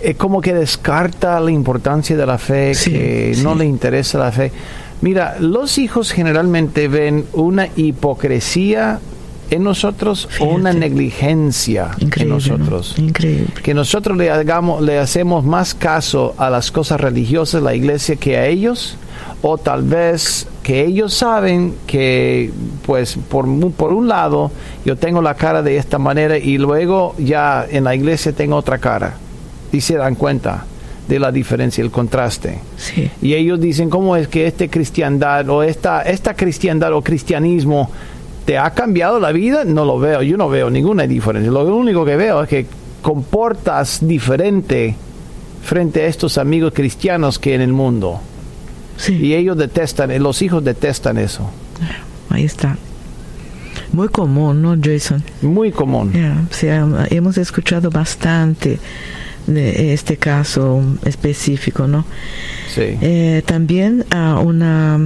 es 0.02 0.16
como 0.16 0.40
que 0.40 0.54
descarta 0.54 1.38
la 1.40 1.50
importancia 1.50 2.16
de 2.16 2.24
la 2.24 2.38
fe, 2.38 2.74
Sí, 2.74 2.90
que 2.92 3.32
sí. 3.34 3.42
no 3.42 3.54
le 3.54 3.66
interesa 3.66 4.16
la 4.18 4.32
fe. 4.32 4.50
Mira, 5.00 5.36
los 5.40 5.78
hijos 5.78 6.12
generalmente 6.12 6.88
ven 6.88 7.24
una 7.32 7.68
hipocresía 7.76 9.00
en 9.50 9.64
nosotros 9.64 10.28
o 10.38 10.44
una 10.44 10.72
negligencia 10.72 11.90
en 11.98 12.28
nosotros. 12.28 12.94
Increíble. 12.98 13.52
Que 13.62 13.74
nosotros 13.74 14.16
le 14.16 14.30
hagamos, 14.30 14.82
le 14.82 14.98
hacemos 14.98 15.44
más 15.44 15.74
caso 15.74 16.34
a 16.38 16.50
las 16.50 16.70
cosas 16.70 17.00
religiosas 17.00 17.62
la 17.62 17.74
iglesia 17.74 18.16
que 18.16 18.36
a 18.36 18.46
ellos, 18.46 18.96
o 19.42 19.58
tal 19.58 19.82
vez 19.82 20.46
que 20.62 20.84
ellos 20.84 21.14
saben 21.14 21.74
que, 21.86 22.52
pues, 22.86 23.16
por, 23.28 23.46
por 23.72 23.92
un 23.92 24.06
lado, 24.06 24.52
yo 24.84 24.96
tengo 24.96 25.22
la 25.22 25.34
cara 25.34 25.62
de 25.62 25.76
esta 25.78 25.98
manera 25.98 26.38
y 26.38 26.58
luego 26.58 27.14
ya 27.18 27.66
en 27.68 27.84
la 27.84 27.94
iglesia 27.94 28.32
tengo 28.32 28.56
otra 28.56 28.78
cara. 28.78 29.16
Y 29.72 29.80
se 29.80 29.96
dan 29.96 30.14
cuenta 30.14 30.64
de 31.10 31.18
la 31.18 31.32
diferencia, 31.32 31.82
el 31.82 31.90
contraste. 31.90 32.60
Sí. 32.76 33.10
Y 33.20 33.34
ellos 33.34 33.60
dicen, 33.60 33.90
¿cómo 33.90 34.16
es 34.16 34.28
que 34.28 34.46
este 34.46 34.70
cristiandad 34.70 35.48
o 35.50 35.64
esta, 35.64 36.02
esta 36.02 36.34
cristiandad 36.34 36.92
o 36.92 37.02
cristianismo 37.02 37.90
te 38.46 38.56
ha 38.56 38.70
cambiado 38.70 39.18
la 39.18 39.32
vida? 39.32 39.64
No 39.64 39.84
lo 39.84 39.98
veo, 39.98 40.22
yo 40.22 40.36
no 40.36 40.48
veo 40.48 40.70
ninguna 40.70 41.08
diferencia. 41.08 41.50
Lo 41.50 41.64
único 41.74 42.04
que 42.04 42.14
veo 42.14 42.44
es 42.44 42.48
que 42.48 42.66
comportas 43.02 44.06
diferente 44.06 44.94
frente 45.64 46.02
a 46.02 46.06
estos 46.06 46.38
amigos 46.38 46.72
cristianos 46.72 47.40
que 47.40 47.56
en 47.56 47.60
el 47.60 47.72
mundo. 47.72 48.20
Sí. 48.96 49.14
Y 49.14 49.34
ellos 49.34 49.58
detestan, 49.58 50.16
los 50.22 50.40
hijos 50.42 50.62
detestan 50.64 51.18
eso. 51.18 51.50
Ahí 52.28 52.44
está. 52.44 52.76
Muy 53.92 54.08
común, 54.08 54.62
¿no, 54.62 54.76
Jason? 54.80 55.24
Muy 55.42 55.72
común. 55.72 56.12
O 56.48 56.54
sea, 56.54 56.86
hemos 57.10 57.36
escuchado 57.36 57.90
bastante 57.90 58.78
de 59.54 59.92
este 59.92 60.16
caso 60.16 60.82
específico, 61.04 61.86
¿no? 61.86 62.04
Sí. 62.74 62.82
Eh, 63.00 63.42
también 63.46 64.04
a 64.10 64.38
una 64.40 64.98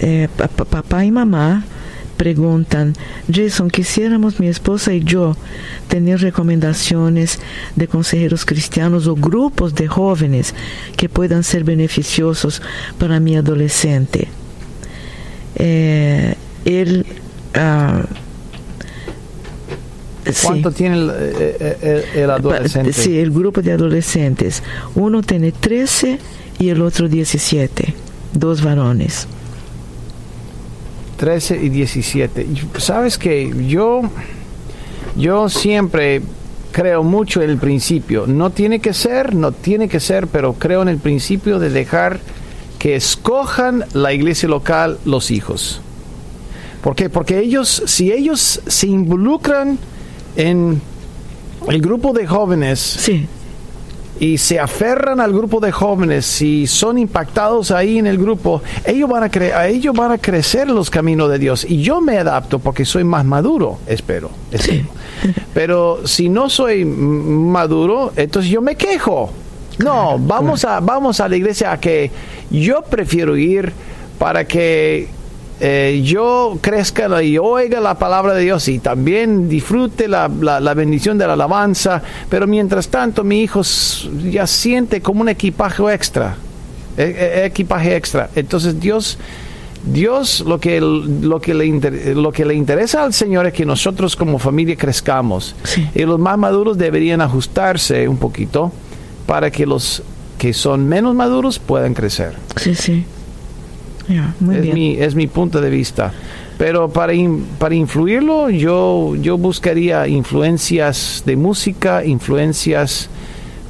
eh, 0.00 0.28
pa- 0.36 0.48
pa- 0.48 0.64
papá 0.64 1.04
y 1.04 1.10
mamá 1.10 1.64
preguntan, 2.16 2.94
Jason, 3.30 3.68
quisiéramos 3.70 4.40
mi 4.40 4.48
esposa 4.48 4.94
y 4.94 5.04
yo 5.04 5.36
tener 5.88 6.20
recomendaciones 6.20 7.38
de 7.76 7.88
consejeros 7.88 8.44
cristianos 8.46 9.06
o 9.06 9.14
grupos 9.14 9.74
de 9.74 9.86
jóvenes 9.86 10.54
que 10.96 11.08
puedan 11.10 11.44
ser 11.44 11.62
beneficiosos 11.64 12.62
para 12.98 13.20
mi 13.20 13.36
adolescente. 13.36 14.28
Eh, 15.56 16.34
él 16.64 17.04
ah, 20.26 20.32
sí. 20.32 20.46
¿Cuánto 20.46 20.70
tiene 20.72 20.96
el, 20.96 21.10
eh, 21.10 21.56
eh, 21.60 22.04
el- 22.14 22.20
el 22.22 22.30
adolescente? 22.30 22.92
Sí, 22.92 23.18
el 23.18 23.30
grupo 23.30 23.62
de 23.62 23.72
adolescentes. 23.72 24.62
Uno 24.94 25.22
tiene 25.22 25.52
13 25.52 26.18
y 26.58 26.68
el 26.68 26.82
otro 26.82 27.08
17. 27.08 27.94
Dos 28.32 28.62
varones. 28.62 29.26
13 31.16 31.56
y 31.62 31.68
17. 31.70 32.42
Y 32.42 32.80
Sabes 32.80 33.16
que 33.16 33.50
yo, 33.68 34.02
yo 35.16 35.48
siempre 35.48 36.20
creo 36.72 37.02
mucho 37.02 37.40
en 37.40 37.50
el 37.50 37.56
principio. 37.58 38.26
No 38.26 38.50
tiene 38.50 38.80
que 38.80 38.92
ser, 38.92 39.34
no 39.34 39.52
tiene 39.52 39.88
que 39.88 39.98
ser, 40.00 40.26
pero 40.26 40.52
creo 40.54 40.82
en 40.82 40.88
el 40.88 40.98
principio 40.98 41.58
de 41.58 41.70
dejar 41.70 42.20
que 42.78 42.96
escojan 42.96 43.84
la 43.94 44.12
iglesia 44.12 44.48
local 44.48 44.98
los 45.06 45.30
hijos. 45.30 45.80
¿Por 46.82 46.94
qué? 46.94 47.08
Porque 47.08 47.38
ellos, 47.40 47.82
si 47.86 48.12
ellos 48.12 48.60
se 48.66 48.86
involucran 48.86 49.78
en 50.36 50.80
el 51.68 51.80
grupo 51.80 52.12
de 52.12 52.26
jóvenes 52.26 52.78
Sí, 52.78 53.26
y 54.18 54.38
se 54.38 54.58
aferran 54.58 55.20
al 55.20 55.32
grupo 55.32 55.60
de 55.60 55.72
jóvenes, 55.72 56.24
si 56.24 56.66
son 56.66 56.98
impactados 56.98 57.70
ahí 57.70 57.98
en 57.98 58.06
el 58.06 58.18
grupo, 58.18 58.62
ellos 58.84 59.10
van 59.10 59.24
a, 59.24 59.28
cre 59.28 59.52
a 59.52 59.68
ellos 59.68 59.94
van 59.94 60.12
a 60.12 60.18
crecer 60.18 60.68
los 60.68 60.88
caminos 60.90 61.30
de 61.30 61.38
Dios. 61.38 61.66
Y 61.68 61.82
yo 61.82 62.00
me 62.00 62.16
adapto 62.18 62.58
porque 62.58 62.84
soy 62.84 63.04
más 63.04 63.24
maduro, 63.24 63.78
espero. 63.86 64.30
espero. 64.50 64.86
Pero 65.52 66.06
si 66.06 66.28
no 66.28 66.48
soy 66.48 66.84
maduro, 66.84 68.12
entonces 68.16 68.50
yo 68.50 68.62
me 68.62 68.76
quejo. 68.76 69.30
No, 69.78 70.18
vamos 70.18 70.64
a, 70.64 70.80
vamos 70.80 71.20
a 71.20 71.28
la 71.28 71.36
iglesia 71.36 71.72
a 71.72 71.80
que 71.80 72.10
yo 72.50 72.82
prefiero 72.82 73.36
ir 73.36 73.72
para 74.18 74.46
que 74.46 75.08
eh, 75.60 76.02
yo 76.04 76.58
crezca 76.60 77.22
y 77.22 77.38
oiga 77.38 77.80
la 77.80 77.98
palabra 77.98 78.34
de 78.34 78.42
Dios 78.42 78.68
y 78.68 78.78
también 78.78 79.48
disfrute 79.48 80.06
la, 80.08 80.28
la- 80.28 80.60
la 80.60 80.74
bendición 80.74 81.16
de 81.18 81.26
la 81.26 81.32
alabanza, 81.32 82.02
pero 82.28 82.46
mientras 82.46 82.88
tanto 82.88 83.24
mi 83.24 83.40
hijo 83.42 83.62
ya 84.30 84.46
siente 84.46 85.00
como 85.00 85.22
un 85.22 85.28
equipaje 85.30 85.82
extra, 85.94 86.36
e- 86.98 87.02
e- 87.42 87.46
equipaje 87.46 87.96
extra. 87.96 88.28
Entonces 88.34 88.78
Dios, 88.80 89.18
Dios 89.84 90.40
lo 90.46 90.58
que, 90.60 90.80
lo, 90.80 91.40
que 91.40 91.54
le 91.54 91.64
inter- 91.66 92.16
lo 92.16 92.32
que 92.32 92.44
le 92.44 92.54
interesa 92.54 93.04
al 93.04 93.14
Señor 93.14 93.46
es 93.46 93.52
que 93.54 93.64
nosotros 93.64 94.14
como 94.16 94.38
familia 94.38 94.76
crezcamos 94.76 95.54
Sí. 95.64 95.88
y 95.94 96.02
los 96.02 96.18
más 96.18 96.36
maduros 96.36 96.76
deberían 96.76 97.20
ajustarse 97.22 98.08
un 98.08 98.18
poquito 98.18 98.72
para 99.26 99.50
que 99.50 99.64
los 99.64 100.02
que 100.38 100.52
son 100.52 100.86
menos 100.86 101.14
maduros 101.14 101.58
puedan 101.58 101.94
crecer 101.94 102.34
sí, 102.56 102.74
sí. 102.74 103.04
Muy 104.40 104.56
es 104.56 104.62
bien. 104.62 104.74
mi, 104.74 104.96
es 104.96 105.14
mi 105.14 105.26
punto 105.26 105.60
de 105.60 105.70
vista. 105.70 106.12
Pero 106.58 106.88
para, 106.88 107.12
in- 107.12 107.44
para 107.58 107.74
influirlo, 107.74 108.48
yo, 108.50 109.14
yo 109.16 109.36
buscaría 109.36 110.06
influencias 110.08 111.22
de 111.26 111.36
música, 111.36 112.04
influencias 112.04 113.10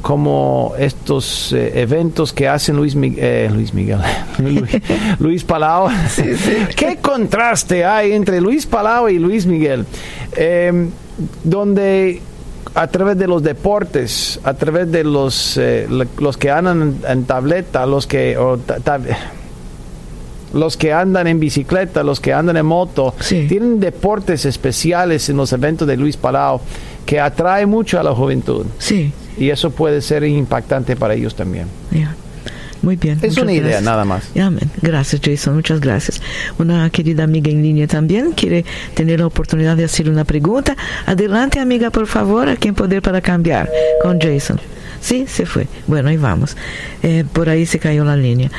como 0.03 0.73
estos 0.79 1.53
eh, 1.53 1.81
eventos 1.81 2.33
que 2.33 2.47
hacen 2.47 2.77
Luis, 2.77 2.95
Mi- 2.95 3.17
eh, 3.19 3.51
Luis 3.53 3.75
Miguel, 3.75 3.99
Luis, 4.39 4.63
Luis 5.19 5.43
Palau. 5.45 5.89
¿Qué 6.77 6.99
contraste 7.03 7.85
hay 7.85 8.13
entre 8.13 8.41
Luis 8.41 8.67
Palau 8.67 9.09
y 9.09 9.19
Luis 9.19 9.47
Miguel? 9.47 9.85
Eh, 10.37 10.89
donde 11.43 12.21
a 12.75 12.87
través 12.87 13.17
de 13.19 13.27
los 13.27 13.43
deportes, 13.43 14.39
a 14.45 14.55
través 14.55 14.93
de 14.93 15.03
los, 15.03 15.57
eh, 15.57 15.89
los 16.19 16.37
que 16.37 16.51
andan 16.51 16.83
en, 16.83 17.11
en 17.11 17.25
tableta, 17.25 17.85
los 17.87 18.07
que... 18.07 18.37
o 18.37 18.59
los 20.55 20.77
que 20.77 20.93
andan 20.93 21.27
en 21.27 21.41
bicicleta, 21.41 22.03
los 22.03 22.21
que 22.21 22.33
andan 22.33 22.57
en 22.57 22.67
moto, 22.67 23.15
Sí. 23.21 23.47
tienen 23.49 23.81
deportes 23.81 24.45
especiales 24.47 25.29
en 25.29 25.37
los 25.37 25.53
eventos 25.53 25.87
de 25.89 25.97
Luis 25.97 26.17
Palau 26.17 26.61
que 27.05 27.21
atrae 27.21 27.67
mucho 27.67 27.99
a 28.01 28.03
la 28.03 28.13
juventud 28.15 28.67
Sí, 28.79 29.13
y 29.39 29.51
eso 29.51 29.71
puede 29.71 30.01
ser 30.03 30.25
impactante 30.25 30.97
para 30.97 31.15
ellos 31.15 31.35
también. 31.35 31.67
ya. 31.91 32.15
Muy 32.83 32.95
bien. 32.95 33.19
Es 33.23 33.37
una 33.39 33.51
idea 33.53 33.63
gracias. 33.63 33.83
nada 33.83 34.05
más. 34.05 34.31
Amén. 34.39 34.71
Gracias, 34.81 35.21
Jason. 35.25 35.55
Muchas 35.57 35.81
gracias. 35.81 36.21
Una 36.59 36.89
querida 36.91 37.25
amiga 37.25 37.51
en 37.51 37.61
línea 37.63 37.89
también 37.89 38.31
quiere 38.33 38.65
tener 38.95 39.19
la 39.21 39.27
oportunidad 39.27 39.77
de 39.77 39.85
hacer 39.85 40.09
una 40.09 40.25
pregunta. 40.25 40.77
Adelante, 41.05 41.59
amiga, 41.59 41.91
por 41.91 42.07
favor, 42.07 42.49
aquí 42.49 42.69
en 42.69 42.75
Poder 42.77 43.03
para 43.03 43.21
Cambiar 43.21 43.69
con 44.03 44.21
Jason. 44.21 44.61
Sí, 45.07 45.27
se 45.29 45.47
fue. 45.47 45.69
Bueno, 45.87 46.09
ahí 46.09 46.17
vamos. 46.17 46.57
Eh, 47.05 47.23
por 47.33 47.49
ahí 47.49 47.65
se 47.65 47.79
cayó 47.79 48.05
la 48.05 48.17
línea. 48.17 48.51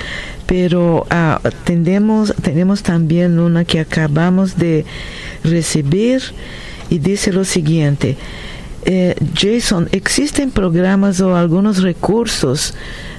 Pero 0.46 1.06
ah, 1.10 1.42
tenemos, 1.66 2.34
tenemos 2.42 2.84
también 2.84 3.38
una 3.38 3.66
que 3.66 3.82
acabamos 3.82 4.58
de 4.58 4.86
recibir 5.44 6.22
y 6.90 7.00
dice 7.00 7.34
lo 7.34 7.44
siguiente. 7.44 8.16
Eh, 8.86 9.16
Jason, 9.36 9.90
¿existen 9.92 10.52
programas 10.52 11.20
o 11.20 11.36
algunos 11.36 11.84
recursos 11.84 12.76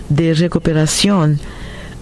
de 0.08 0.32
recuperación 0.32 1.38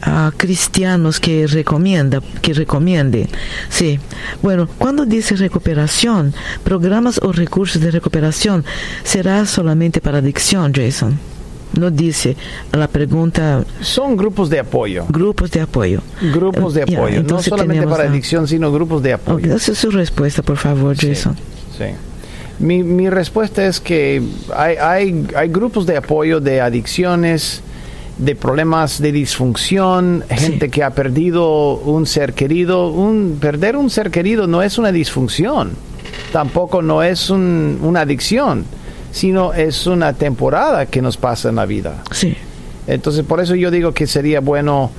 a 0.03 0.31
cristianos 0.37 1.19
que 1.21 1.47
recomienda, 1.47 2.21
que 2.43 2.53
recomiende? 2.53 3.29
Sí. 3.69 3.99
Bueno, 4.43 4.69
cuando 4.79 5.05
dice 5.07 5.37
recuperación, 5.37 6.35
programas 6.65 7.21
o 7.23 7.33
recursos 7.33 7.81
de 7.81 7.91
recuperación, 7.91 8.65
¿será 9.05 9.47
solamente 9.47 10.01
para 10.01 10.19
adicción, 10.19 10.73
Jason? 10.75 11.19
No 11.79 11.91
dice 11.91 12.37
la 12.73 12.89
pregunta 12.89 13.65
Son 13.81 14.17
grupos 14.17 14.49
de 14.49 14.61
apoyo. 14.61 15.05
grupos 15.09 15.51
de 15.51 15.61
apoyo. 15.61 16.01
Grupos 16.33 16.75
de 16.75 16.85
apoyo. 16.85 17.23
no 17.23 17.43
solamente 17.43 17.87
para 17.87 18.05
adicción, 18.05 18.47
sino 18.49 18.73
grupos 18.73 19.03
de 19.03 19.13
apoyo. 19.15 19.55
esa 19.55 19.73
es 19.73 19.79
su 19.79 19.91
respuesta, 19.91 20.43
por 20.43 20.57
favor, 20.57 20.97
Sí, 20.97 21.09
Jason. 21.09 21.37
sí. 21.77 21.85
Mi, 22.59 22.83
mi 22.83 23.11
respuesta 23.11 23.67
es 23.67 23.81
que 23.81 24.23
hay, 24.57 24.77
hay, 24.77 25.27
hay 25.37 25.49
grupos 25.49 25.85
de 25.85 25.99
apoyo 25.99 26.41
de 26.41 26.63
adicciones, 26.63 27.61
de 28.19 28.35
problemas 28.35 29.01
de 29.01 29.13
disfunción, 29.13 30.25
gente 30.29 30.71
que 30.71 30.83
ha 30.83 30.91
perdido 30.91 31.75
un 31.75 32.07
ser 32.07 32.33
querido. 32.33 32.89
Un, 32.89 33.37
perder 33.41 33.77
un 33.77 33.91
ser 33.91 34.11
querido 34.11 34.47
no 34.47 34.63
es 34.63 34.79
una 34.79 34.91
disfunción, 34.93 35.73
tampoco 36.33 36.81
no 36.83 37.03
es 37.03 37.29
un- 37.31 37.79
una 37.83 38.01
adicción, 38.03 38.65
sino 39.13 39.53
es 39.53 39.87
una 39.87 40.13
temporada 40.15 40.87
que 40.87 41.03
nos 41.03 41.17
pasa 41.17 41.51
en 41.51 41.57
la 41.57 41.67
vida. 41.67 42.03
Sí, 42.11 42.35
Entonces, 42.87 43.25
por 43.25 43.41
eso 43.41 43.55
yo 43.57 43.71
digo 43.71 43.93
que 43.93 44.07
sería 44.07 44.41
bueno 44.41 44.91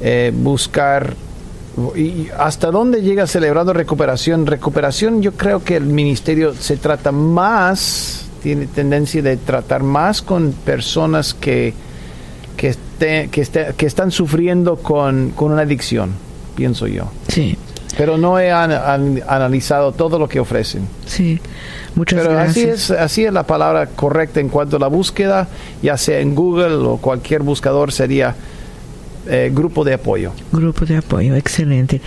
eh, 0.00 0.32
buscar 0.34 1.14
y 1.94 2.26
hasta 2.38 2.70
dónde 2.70 3.02
llega 3.02 3.26
celebrando 3.26 3.72
recuperación. 3.72 4.46
Recuperación, 4.46 5.22
yo 5.22 5.32
creo 5.32 5.62
que 5.62 5.76
el 5.76 5.84
ministerio 5.84 6.54
se 6.58 6.76
trata 6.76 7.12
más, 7.12 8.26
tiene 8.42 8.66
tendencia 8.66 9.22
de 9.22 9.36
tratar 9.36 9.82
más 9.82 10.22
con 10.22 10.52
personas 10.52 11.34
que, 11.34 11.72
que, 12.56 12.70
esté- 12.70 13.28
que, 13.30 13.42
esté- 13.42 13.74
que 13.76 13.86
están 13.86 14.10
sufriendo 14.10 14.76
con, 14.76 15.30
con 15.30 15.52
una 15.52 15.62
adicción, 15.62 16.10
pienso 16.54 16.86
yo. 16.86 17.10
sí, 17.28 17.56
Pero 17.96 18.16
no 18.18 18.38
he 18.38 18.50
an- 18.50 18.72
an- 18.72 19.22
analizado 19.28 19.92
todo 19.92 20.18
lo 20.18 20.28
que 20.28 20.40
ofrecen. 20.40 20.86
sí. 21.06 21.40
Muchas 21.94 22.20
Pero 22.26 22.38
así 22.38 22.64
gracias. 22.64 22.90
es, 22.90 22.98
así 23.00 23.24
es 23.24 23.32
la 23.32 23.44
palabra 23.44 23.86
correcta 23.86 24.38
en 24.38 24.50
cuanto 24.50 24.76
a 24.76 24.78
la 24.80 24.86
búsqueda, 24.88 25.48
ya 25.82 25.96
sea 25.96 26.20
en 26.20 26.34
Google 26.34 26.74
o 26.86 26.98
cualquier 26.98 27.40
buscador, 27.42 27.90
sería 27.90 28.34
eh, 29.28 29.50
grupo 29.52 29.84
de 29.84 29.94
apoyo. 29.94 30.32
Grupo 30.52 30.84
de 30.84 30.96
apoyo, 30.96 31.34
excelente. 31.34 32.00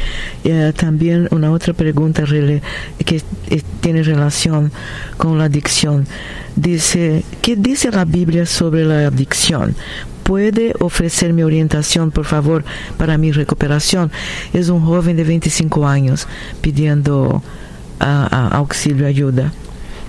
Eh, 0.44 0.74
también 0.76 1.28
una 1.32 1.52
otra 1.52 1.74
pregunta 1.74 2.24
que 2.26 3.22
tiene 3.82 4.04
relación 4.04 4.72
con 5.18 5.38
la 5.38 5.46
adicción. 5.46 6.08
Dice, 6.56 7.24
¿qué 7.42 7.56
dice 7.56 7.92
la 7.92 8.06
Biblia 8.06 8.46
sobre 8.46 8.86
la 8.86 9.08
adicción? 9.08 9.76
¿Puede 10.24 10.74
ofrecerme 10.80 11.44
orientación, 11.44 12.12
por 12.12 12.26
favor, 12.26 12.64
para 12.98 13.18
mi 13.18 13.32
recuperación? 13.32 14.12
Es 14.54 14.70
un 14.70 14.86
joven 14.86 15.18
de 15.18 15.24
25 15.24 15.88
años 15.88 16.28
pidiendo 16.62 17.42
ah, 18.00 18.28
ah, 18.32 18.50
auxilio, 18.58 19.08
ayuda. 19.08 19.52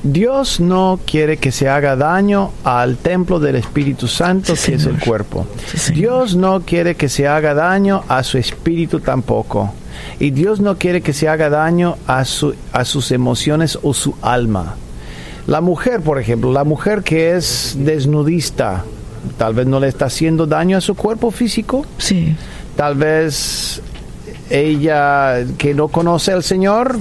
Dios 0.02 0.60
no 0.60 0.98
quiere 1.06 1.36
que 1.36 1.52
se 1.52 1.68
haga 1.68 1.94
daño 1.94 2.52
al 2.64 2.96
templo 2.96 3.38
del 3.38 3.56
Espíritu 3.56 4.08
Santo, 4.08 4.56
Sí, 4.56 4.70
que 4.70 4.76
es 4.78 4.86
el 4.86 4.98
cuerpo. 4.98 5.46
Sí. 5.74 5.92
Dios 5.92 6.36
no 6.36 6.60
quiere 6.62 6.94
que 6.94 7.08
se 7.08 7.28
haga 7.28 7.52
daño 7.54 8.02
a 8.08 8.22
su 8.22 8.38
espíritu 8.38 9.00
tampoco. 9.00 9.72
Y 10.18 10.30
Dios 10.30 10.60
no 10.60 10.78
quiere 10.78 11.02
que 11.02 11.12
se 11.12 11.28
haga 11.28 11.50
daño 11.50 11.96
a, 12.06 12.24
su, 12.24 12.54
a 12.72 12.84
sus 12.84 13.12
emociones 13.12 13.78
o 13.82 13.92
su 13.92 14.14
alma. 14.22 14.76
La 15.46 15.60
mujer, 15.60 16.00
por 16.00 16.18
ejemplo, 16.18 16.52
la 16.52 16.64
mujer 16.64 17.02
que 17.02 17.36
es 17.36 17.74
desnudista, 17.78 18.84
tal 19.36 19.54
vez 19.54 19.66
no 19.66 19.80
le 19.80 19.88
está 19.88 20.06
haciendo 20.06 20.46
daño 20.46 20.78
a 20.78 20.80
su 20.80 20.94
cuerpo 20.94 21.30
físico, 21.30 21.84
Sí, 21.98 22.34
tal 22.76 22.94
vez 22.94 23.82
ella 24.48 25.44
que 25.58 25.74
no 25.74 25.88
conoce 25.88 26.32
al 26.32 26.42
Señor 26.42 26.98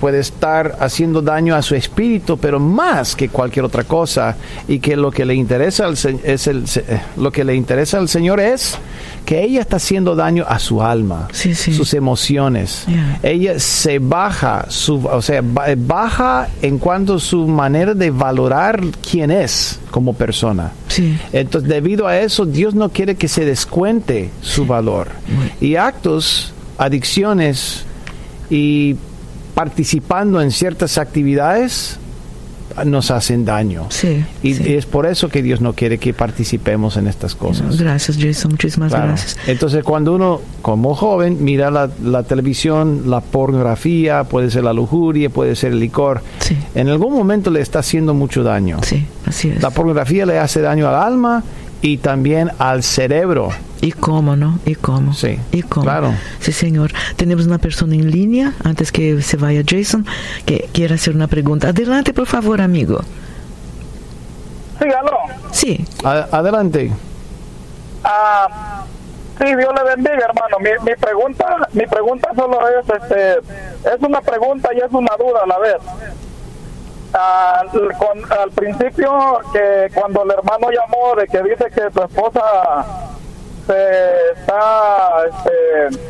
puede 0.00 0.18
estar 0.20 0.76
haciendo 0.80 1.20
daño 1.22 1.54
a 1.54 1.62
su 1.62 1.74
espíritu, 1.74 2.36
pero 2.38 2.58
más 2.60 3.14
que 3.16 3.28
cualquier 3.28 3.64
otra 3.64 3.84
cosa, 3.84 4.36
y 4.68 4.78
que 4.78 4.96
lo 4.96 5.10
que 5.10 5.24
le 5.24 5.34
interesa 5.34 5.86
al, 5.86 5.94
es 6.24 6.46
el, 6.46 6.64
eh, 6.76 7.00
lo 7.16 7.30
que 7.30 7.44
le 7.44 7.54
interesa 7.54 7.98
al 7.98 8.08
Señor 8.08 8.40
es 8.40 8.76
que 9.24 9.42
ella 9.42 9.60
está 9.62 9.76
haciendo 9.76 10.14
daño 10.14 10.44
a 10.48 10.58
su 10.58 10.82
alma, 10.82 11.28
Sí, 11.32 11.54
sí. 11.54 11.72
sus 11.72 11.94
emociones. 11.94 12.84
Yeah. 12.86 13.20
Ella 13.22 13.58
se 13.58 13.98
baja, 13.98 14.66
su, 14.68 15.04
o 15.06 15.22
sea, 15.22 15.40
ba- 15.42 15.66
baja 15.76 16.48
en 16.62 16.78
cuanto 16.78 17.14
a 17.14 17.20
su 17.20 17.46
manera 17.46 17.94
de 17.94 18.10
valorar 18.10 18.80
quién 19.10 19.30
es 19.30 19.80
como 19.90 20.12
persona. 20.14 20.72
sí. 20.88 21.16
Entonces, 21.32 21.68
debido 21.70 22.06
a 22.06 22.18
eso, 22.18 22.44
Dios 22.44 22.74
no 22.74 22.88
quiere 22.90 23.14
que 23.14 23.28
se 23.28 23.44
descuente 23.44 24.30
su 24.42 24.66
valor. 24.66 25.08
Y 25.60 25.76
actos, 25.76 26.52
adicciones 26.78 27.84
y 28.50 28.96
participando 29.54 30.40
en 30.40 30.50
ciertas 30.50 30.98
actividades 30.98 31.98
nos 32.86 33.12
hacen 33.12 33.44
daño. 33.44 33.86
Sí, 33.90 34.24
Y 34.42 34.54
sí. 34.54 34.74
es 34.74 34.84
por 34.86 35.06
eso 35.06 35.28
que 35.28 35.42
Dios 35.42 35.60
no 35.60 35.74
quiere 35.74 35.98
que 35.98 36.12
participemos 36.12 36.96
en 36.96 37.06
estas 37.06 37.36
cosas. 37.36 37.78
Gracias, 37.78 38.16
Jason. 38.20 38.50
Muchísimas 38.50 38.90
Claro. 38.90 39.08
gracias. 39.08 39.36
Entonces, 39.46 39.84
cuando 39.84 40.12
uno, 40.12 40.40
como 40.60 40.96
joven, 40.96 41.36
mira 41.44 41.70
la, 41.70 41.88
la 42.02 42.24
televisión, 42.24 43.02
la 43.06 43.20
pornografía, 43.20 44.24
puede 44.24 44.50
ser 44.50 44.64
la 44.64 44.72
lujuria, 44.72 45.30
puede 45.30 45.54
ser 45.54 45.70
el 45.72 45.78
licor, 45.78 46.20
Sí, 46.40 46.56
en 46.74 46.88
algún 46.88 47.12
momento 47.12 47.50
le 47.50 47.60
está 47.60 47.78
haciendo 47.78 48.12
mucho 48.12 48.42
daño. 48.42 48.78
sí, 48.82 49.06
así 49.24 49.50
es. 49.50 49.62
La 49.62 49.70
pornografía 49.70 50.26
le 50.26 50.38
hace 50.40 50.60
daño 50.60 50.88
al 50.88 50.96
alma 50.96 51.44
y 51.80 51.98
también 51.98 52.50
al 52.58 52.82
cerebro. 52.82 53.50
¿Y 53.84 53.92
cómo, 53.92 54.34
no? 54.34 54.58
¿Y 54.64 54.76
cómo? 54.76 55.12
Sí, 55.12 55.38
¿Y 55.52 55.60
cómo? 55.62 55.84
claro. 55.84 56.14
Sí, 56.40 56.52
señor. 56.52 56.90
Tenemos 57.16 57.44
una 57.46 57.58
persona 57.58 57.94
en 57.94 58.10
línea, 58.10 58.54
antes 58.64 58.90
que 58.90 59.20
se 59.20 59.36
vaya 59.36 59.62
Jason, 59.66 60.06
que 60.46 60.70
quiere 60.72 60.94
hacer 60.94 61.14
una 61.14 61.26
pregunta. 61.28 61.68
Adelante, 61.68 62.14
por 62.14 62.26
favor, 62.26 62.62
amigo. 62.62 63.00
Sí, 64.80 64.86
aló. 64.88 65.18
Sí, 65.52 65.84
A- 66.02 66.28
adelante. 66.32 66.90
Ah, 68.04 68.84
sí, 69.38 69.44
Dios 69.44 69.70
le 69.76 69.84
bendiga, 69.96 70.26
hermano. 70.30 70.58
Mi, 70.60 70.70
mi 70.90 70.96
pregunta, 70.96 71.68
mi 71.74 71.86
pregunta 71.86 72.30
solo 72.34 72.58
es, 72.68 72.88
este, 73.02 73.32
es 73.38 74.00
una 74.00 74.20
pregunta 74.22 74.70
y 74.74 74.78
es 74.78 74.90
una 74.92 75.12
duda 75.18 75.40
a 75.44 75.46
la 75.46 75.58
vez. 75.58 75.76
Ah, 77.12 77.62
l- 77.72 77.94
con- 77.98 78.32
al 78.38 78.50
principio, 78.50 79.12
que 79.52 79.88
cuando 79.94 80.22
el 80.24 80.30
hermano 80.30 80.68
llamó 80.70 81.14
de 81.20 81.26
que 81.28 81.42
dice 81.42 81.66
que 81.74 81.82
su 81.92 82.02
esposa 82.02 82.40
está, 83.72 85.24
este, 85.28 86.00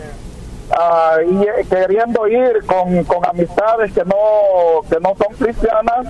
ah, 0.77 1.17
y- 1.25 1.65
queriendo 1.67 2.27
ir 2.27 2.65
con, 2.67 3.05
con 3.05 3.25
amistades 3.27 3.93
que 3.93 4.05
no 4.05 4.83
que 4.89 4.99
no 5.01 5.15
son 5.17 5.35
cristianas. 5.39 6.07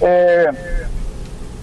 Eh, 0.00 0.46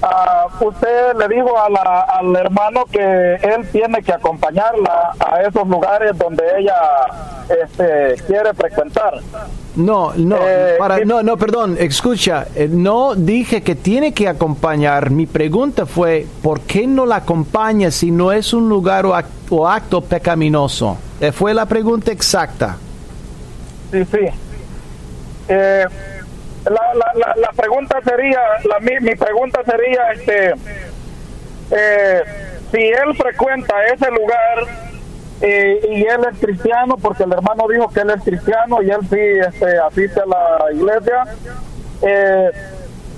Ah, 0.07 0.45
usted 0.59 1.15
le 1.17 1.27
dijo 1.35 1.57
a 1.59 1.67
la- 1.67 2.01
al 2.01 2.35
hermano 2.35 2.85
que 2.91 3.35
él 3.41 3.67
tiene 3.71 4.03
que 4.03 4.13
acompañarla 4.13 5.13
a 5.19 5.41
esos 5.41 5.67
lugares 5.67 6.15
donde 6.15 6.43
ella 6.59 6.75
este, 7.49 8.21
quiere 8.27 8.53
frecuentar. 8.53 9.15
No, 9.75 10.13
no, 10.15 10.37
Eh, 10.41 10.75
para, 10.77 10.97
¿qué- 10.97 11.05
no, 11.05 11.23
no, 11.23 11.37
perdón, 11.37 11.75
escucha, 11.79 12.45
eh, 12.55 12.67
no 12.71 13.15
dije 13.15 13.61
que 13.63 13.73
tiene 13.75 14.13
que 14.13 14.27
acompañar. 14.27 15.09
Mi 15.09 15.25
pregunta 15.25 15.85
fue, 15.87 16.27
¿por 16.43 16.61
qué 16.61 16.85
no 16.85 17.05
la 17.07 17.17
acompaña 17.17 17.89
si 17.89 18.11
no 18.11 18.31
es 18.31 18.53
un 18.53 18.69
lugar 18.69 19.05
o, 19.07 19.13
ac- 19.15 19.25
o 19.49 19.67
acto 19.67 20.01
pecaminoso? 20.01 20.97
Eh, 21.19 21.31
fue 21.31 21.53
la 21.53 21.65
pregunta 21.65 22.11
exacta. 22.11 22.77
Sí, 23.91 24.05
sí. 24.05 24.19
Eh, 25.47 25.85
la, 26.65 26.93
la, 26.93 27.13
la, 27.13 27.33
la 27.35 27.49
pregunta 27.49 27.99
sería, 28.01 28.39
la, 28.63 28.79
mi, 28.79 28.99
mi 28.99 29.15
pregunta 29.15 29.61
sería, 29.63 30.11
este, 30.11 30.53
eh, 31.71 32.23
si 32.71 32.81
él 32.81 33.15
frecuenta 33.15 33.85
ese 33.85 34.09
lugar 34.11 34.67
eh, 35.41 35.79
y 35.89 36.05
él 36.05 36.21
es 36.31 36.39
cristiano, 36.39 36.97
porque 36.97 37.23
el 37.23 37.33
hermano 37.33 37.67
dijo 37.67 37.87
que 37.89 38.01
él 38.01 38.09
es 38.11 38.23
cristiano 38.23 38.81
y 38.81 38.89
él 38.89 39.01
sí 39.09 39.19
este, 39.19 39.77
asiste 39.77 40.21
a 40.21 40.25
la 40.25 40.71
iglesia, 40.73 41.23
eh, 42.01 42.51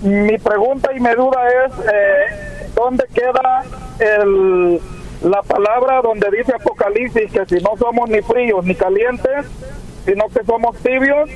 mi 0.01 0.37
pregunta 0.37 0.91
y 0.93 0.99
mi 0.99 1.11
duda 1.11 1.39
es, 1.65 1.73
eh, 1.91 2.69
¿dónde 2.75 3.05
queda 3.13 3.63
el, 3.99 4.79
la 5.23 5.41
palabra 5.41 6.01
donde 6.01 6.29
dice 6.37 6.53
Apocalipsis 6.53 7.31
que 7.31 7.45
si 7.45 7.63
no 7.63 7.75
somos 7.77 8.09
ni 8.09 8.21
fríos 8.21 8.63
ni 8.65 8.75
calientes, 8.75 9.45
sino 10.05 10.27
que 10.29 10.43
somos 10.43 10.77
tibios, 10.77 11.29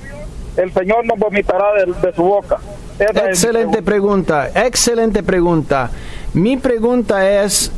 el 0.57 0.73
Señor 0.73 1.05
nos 1.05 1.17
vomitará 1.17 1.73
de, 1.73 1.93
de 1.93 2.13
su 2.15 2.23
boca? 2.23 2.57
Esa 2.99 3.09
es 3.09 3.15
mi 3.15 3.29
Excelente 3.29 3.81
pregunta, 3.81 4.49
excelente 4.53 5.23
pregunta. 5.23 5.89
Mi 6.33 6.57
pregunta 6.57 7.43
es, 7.43 7.71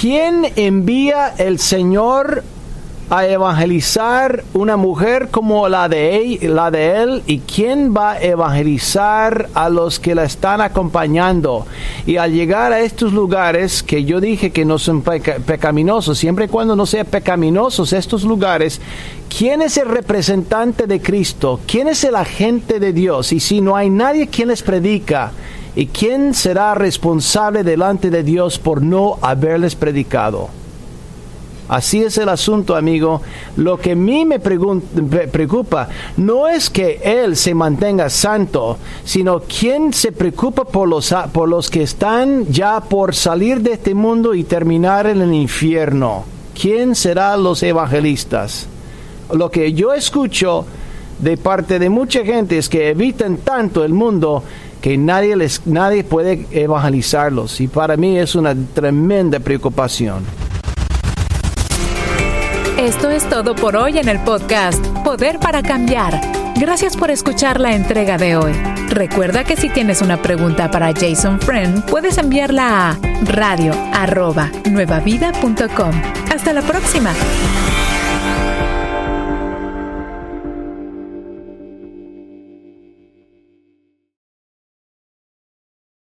¿quién 0.00 0.52
envía 0.56 1.34
el 1.38 1.58
Señor 1.58 2.42
a 3.14 3.26
evangelizar 3.26 4.42
una 4.54 4.78
mujer 4.78 5.28
como 5.30 5.68
la 5.68 5.86
de 5.86 6.16
él, 6.16 6.54
la 6.54 6.70
de 6.70 7.02
él 7.02 7.22
y 7.26 7.40
quién 7.40 7.94
va 7.94 8.12
a 8.12 8.22
evangelizar 8.22 9.50
a 9.52 9.68
los 9.68 10.00
que 10.00 10.14
la 10.14 10.24
están 10.24 10.62
acompañando? 10.62 11.66
Y 12.06 12.16
al 12.16 12.32
llegar 12.32 12.72
a 12.72 12.80
estos 12.80 13.12
lugares 13.12 13.82
que 13.82 14.04
yo 14.04 14.18
dije 14.18 14.50
que 14.50 14.64
no 14.64 14.78
son 14.78 15.02
peca- 15.02 15.36
pecaminosos, 15.44 16.16
siempre 16.16 16.46
y 16.46 16.48
cuando 16.48 16.74
no 16.74 16.86
sean 16.86 17.04
pecaminosos 17.04 17.92
estos 17.92 18.24
lugares, 18.24 18.80
¿quién 19.28 19.60
es 19.60 19.76
el 19.76 19.88
representante 19.90 20.86
de 20.86 21.02
Cristo? 21.02 21.60
¿Quién 21.66 21.88
es 21.88 22.04
el 22.04 22.16
agente 22.16 22.80
de 22.80 22.94
Dios? 22.94 23.34
Y 23.34 23.40
si 23.40 23.60
no 23.60 23.76
hay 23.76 23.90
nadie 23.90 24.28
quien 24.28 24.48
les 24.48 24.62
predica, 24.62 25.32
¿y 25.76 25.84
quién 25.88 26.32
será 26.32 26.74
responsable 26.74 27.62
delante 27.62 28.08
de 28.08 28.22
Dios 28.22 28.58
por 28.58 28.80
no 28.80 29.18
haberles 29.20 29.74
predicado? 29.74 30.61
Así 31.68 32.02
es 32.02 32.18
el 32.18 32.28
asunto, 32.28 32.76
amigo. 32.76 33.22
Lo 33.56 33.78
que 33.78 33.92
a 33.92 33.96
mí 33.96 34.24
me 34.24 34.38
preocupa 34.40 35.88
no 36.16 36.48
es 36.48 36.68
que 36.68 37.00
Él 37.02 37.36
se 37.36 37.54
mantenga 37.54 38.10
santo, 38.10 38.78
sino 39.04 39.40
quién 39.40 39.92
se 39.92 40.12
preocupa 40.12 40.64
por 40.64 40.88
los, 40.88 41.14
por 41.32 41.48
los 41.48 41.70
que 41.70 41.82
están 41.82 42.46
ya 42.48 42.80
por 42.80 43.14
salir 43.14 43.60
de 43.60 43.72
este 43.72 43.94
mundo 43.94 44.34
y 44.34 44.44
terminar 44.44 45.06
en 45.06 45.22
el 45.22 45.32
infierno. 45.32 46.24
¿Quién 46.60 46.94
será 46.94 47.36
los 47.36 47.62
evangelistas? 47.62 48.66
Lo 49.32 49.50
que 49.50 49.72
yo 49.72 49.94
escucho 49.94 50.66
de 51.18 51.36
parte 51.36 51.78
de 51.78 51.88
mucha 51.88 52.24
gente 52.24 52.58
es 52.58 52.68
que 52.68 52.90
evitan 52.90 53.38
tanto 53.38 53.84
el 53.84 53.94
mundo 53.94 54.42
que 54.82 54.98
nadie, 54.98 55.36
les, 55.36 55.64
nadie 55.66 56.04
puede 56.04 56.46
evangelizarlos. 56.50 57.60
Y 57.60 57.68
para 57.68 57.96
mí 57.96 58.18
es 58.18 58.34
una 58.34 58.54
tremenda 58.74 59.38
preocupación. 59.38 60.24
Esto 62.82 63.10
es 63.10 63.28
todo 63.28 63.54
por 63.54 63.76
hoy 63.76 63.98
en 63.98 64.08
el 64.08 64.18
podcast 64.18 64.84
Poder 65.04 65.38
para 65.38 65.62
Cambiar. 65.62 66.20
Gracias 66.56 66.96
por 66.96 67.12
escuchar 67.12 67.60
la 67.60 67.76
entrega 67.76 68.18
de 68.18 68.36
hoy. 68.36 68.52
Recuerda 68.88 69.44
que 69.44 69.54
si 69.54 69.68
tienes 69.68 70.02
una 70.02 70.20
pregunta 70.20 70.68
para 70.68 70.92
Jason 70.92 71.40
Friend, 71.40 71.84
puedes 71.84 72.18
enviarla 72.18 72.90
a 72.90 72.98
radio 73.24 73.72
arroba 73.92 74.50
nuevavida.com. 74.68 75.92
Hasta 76.28 76.52
la 76.52 76.62
próxima. 76.62 77.12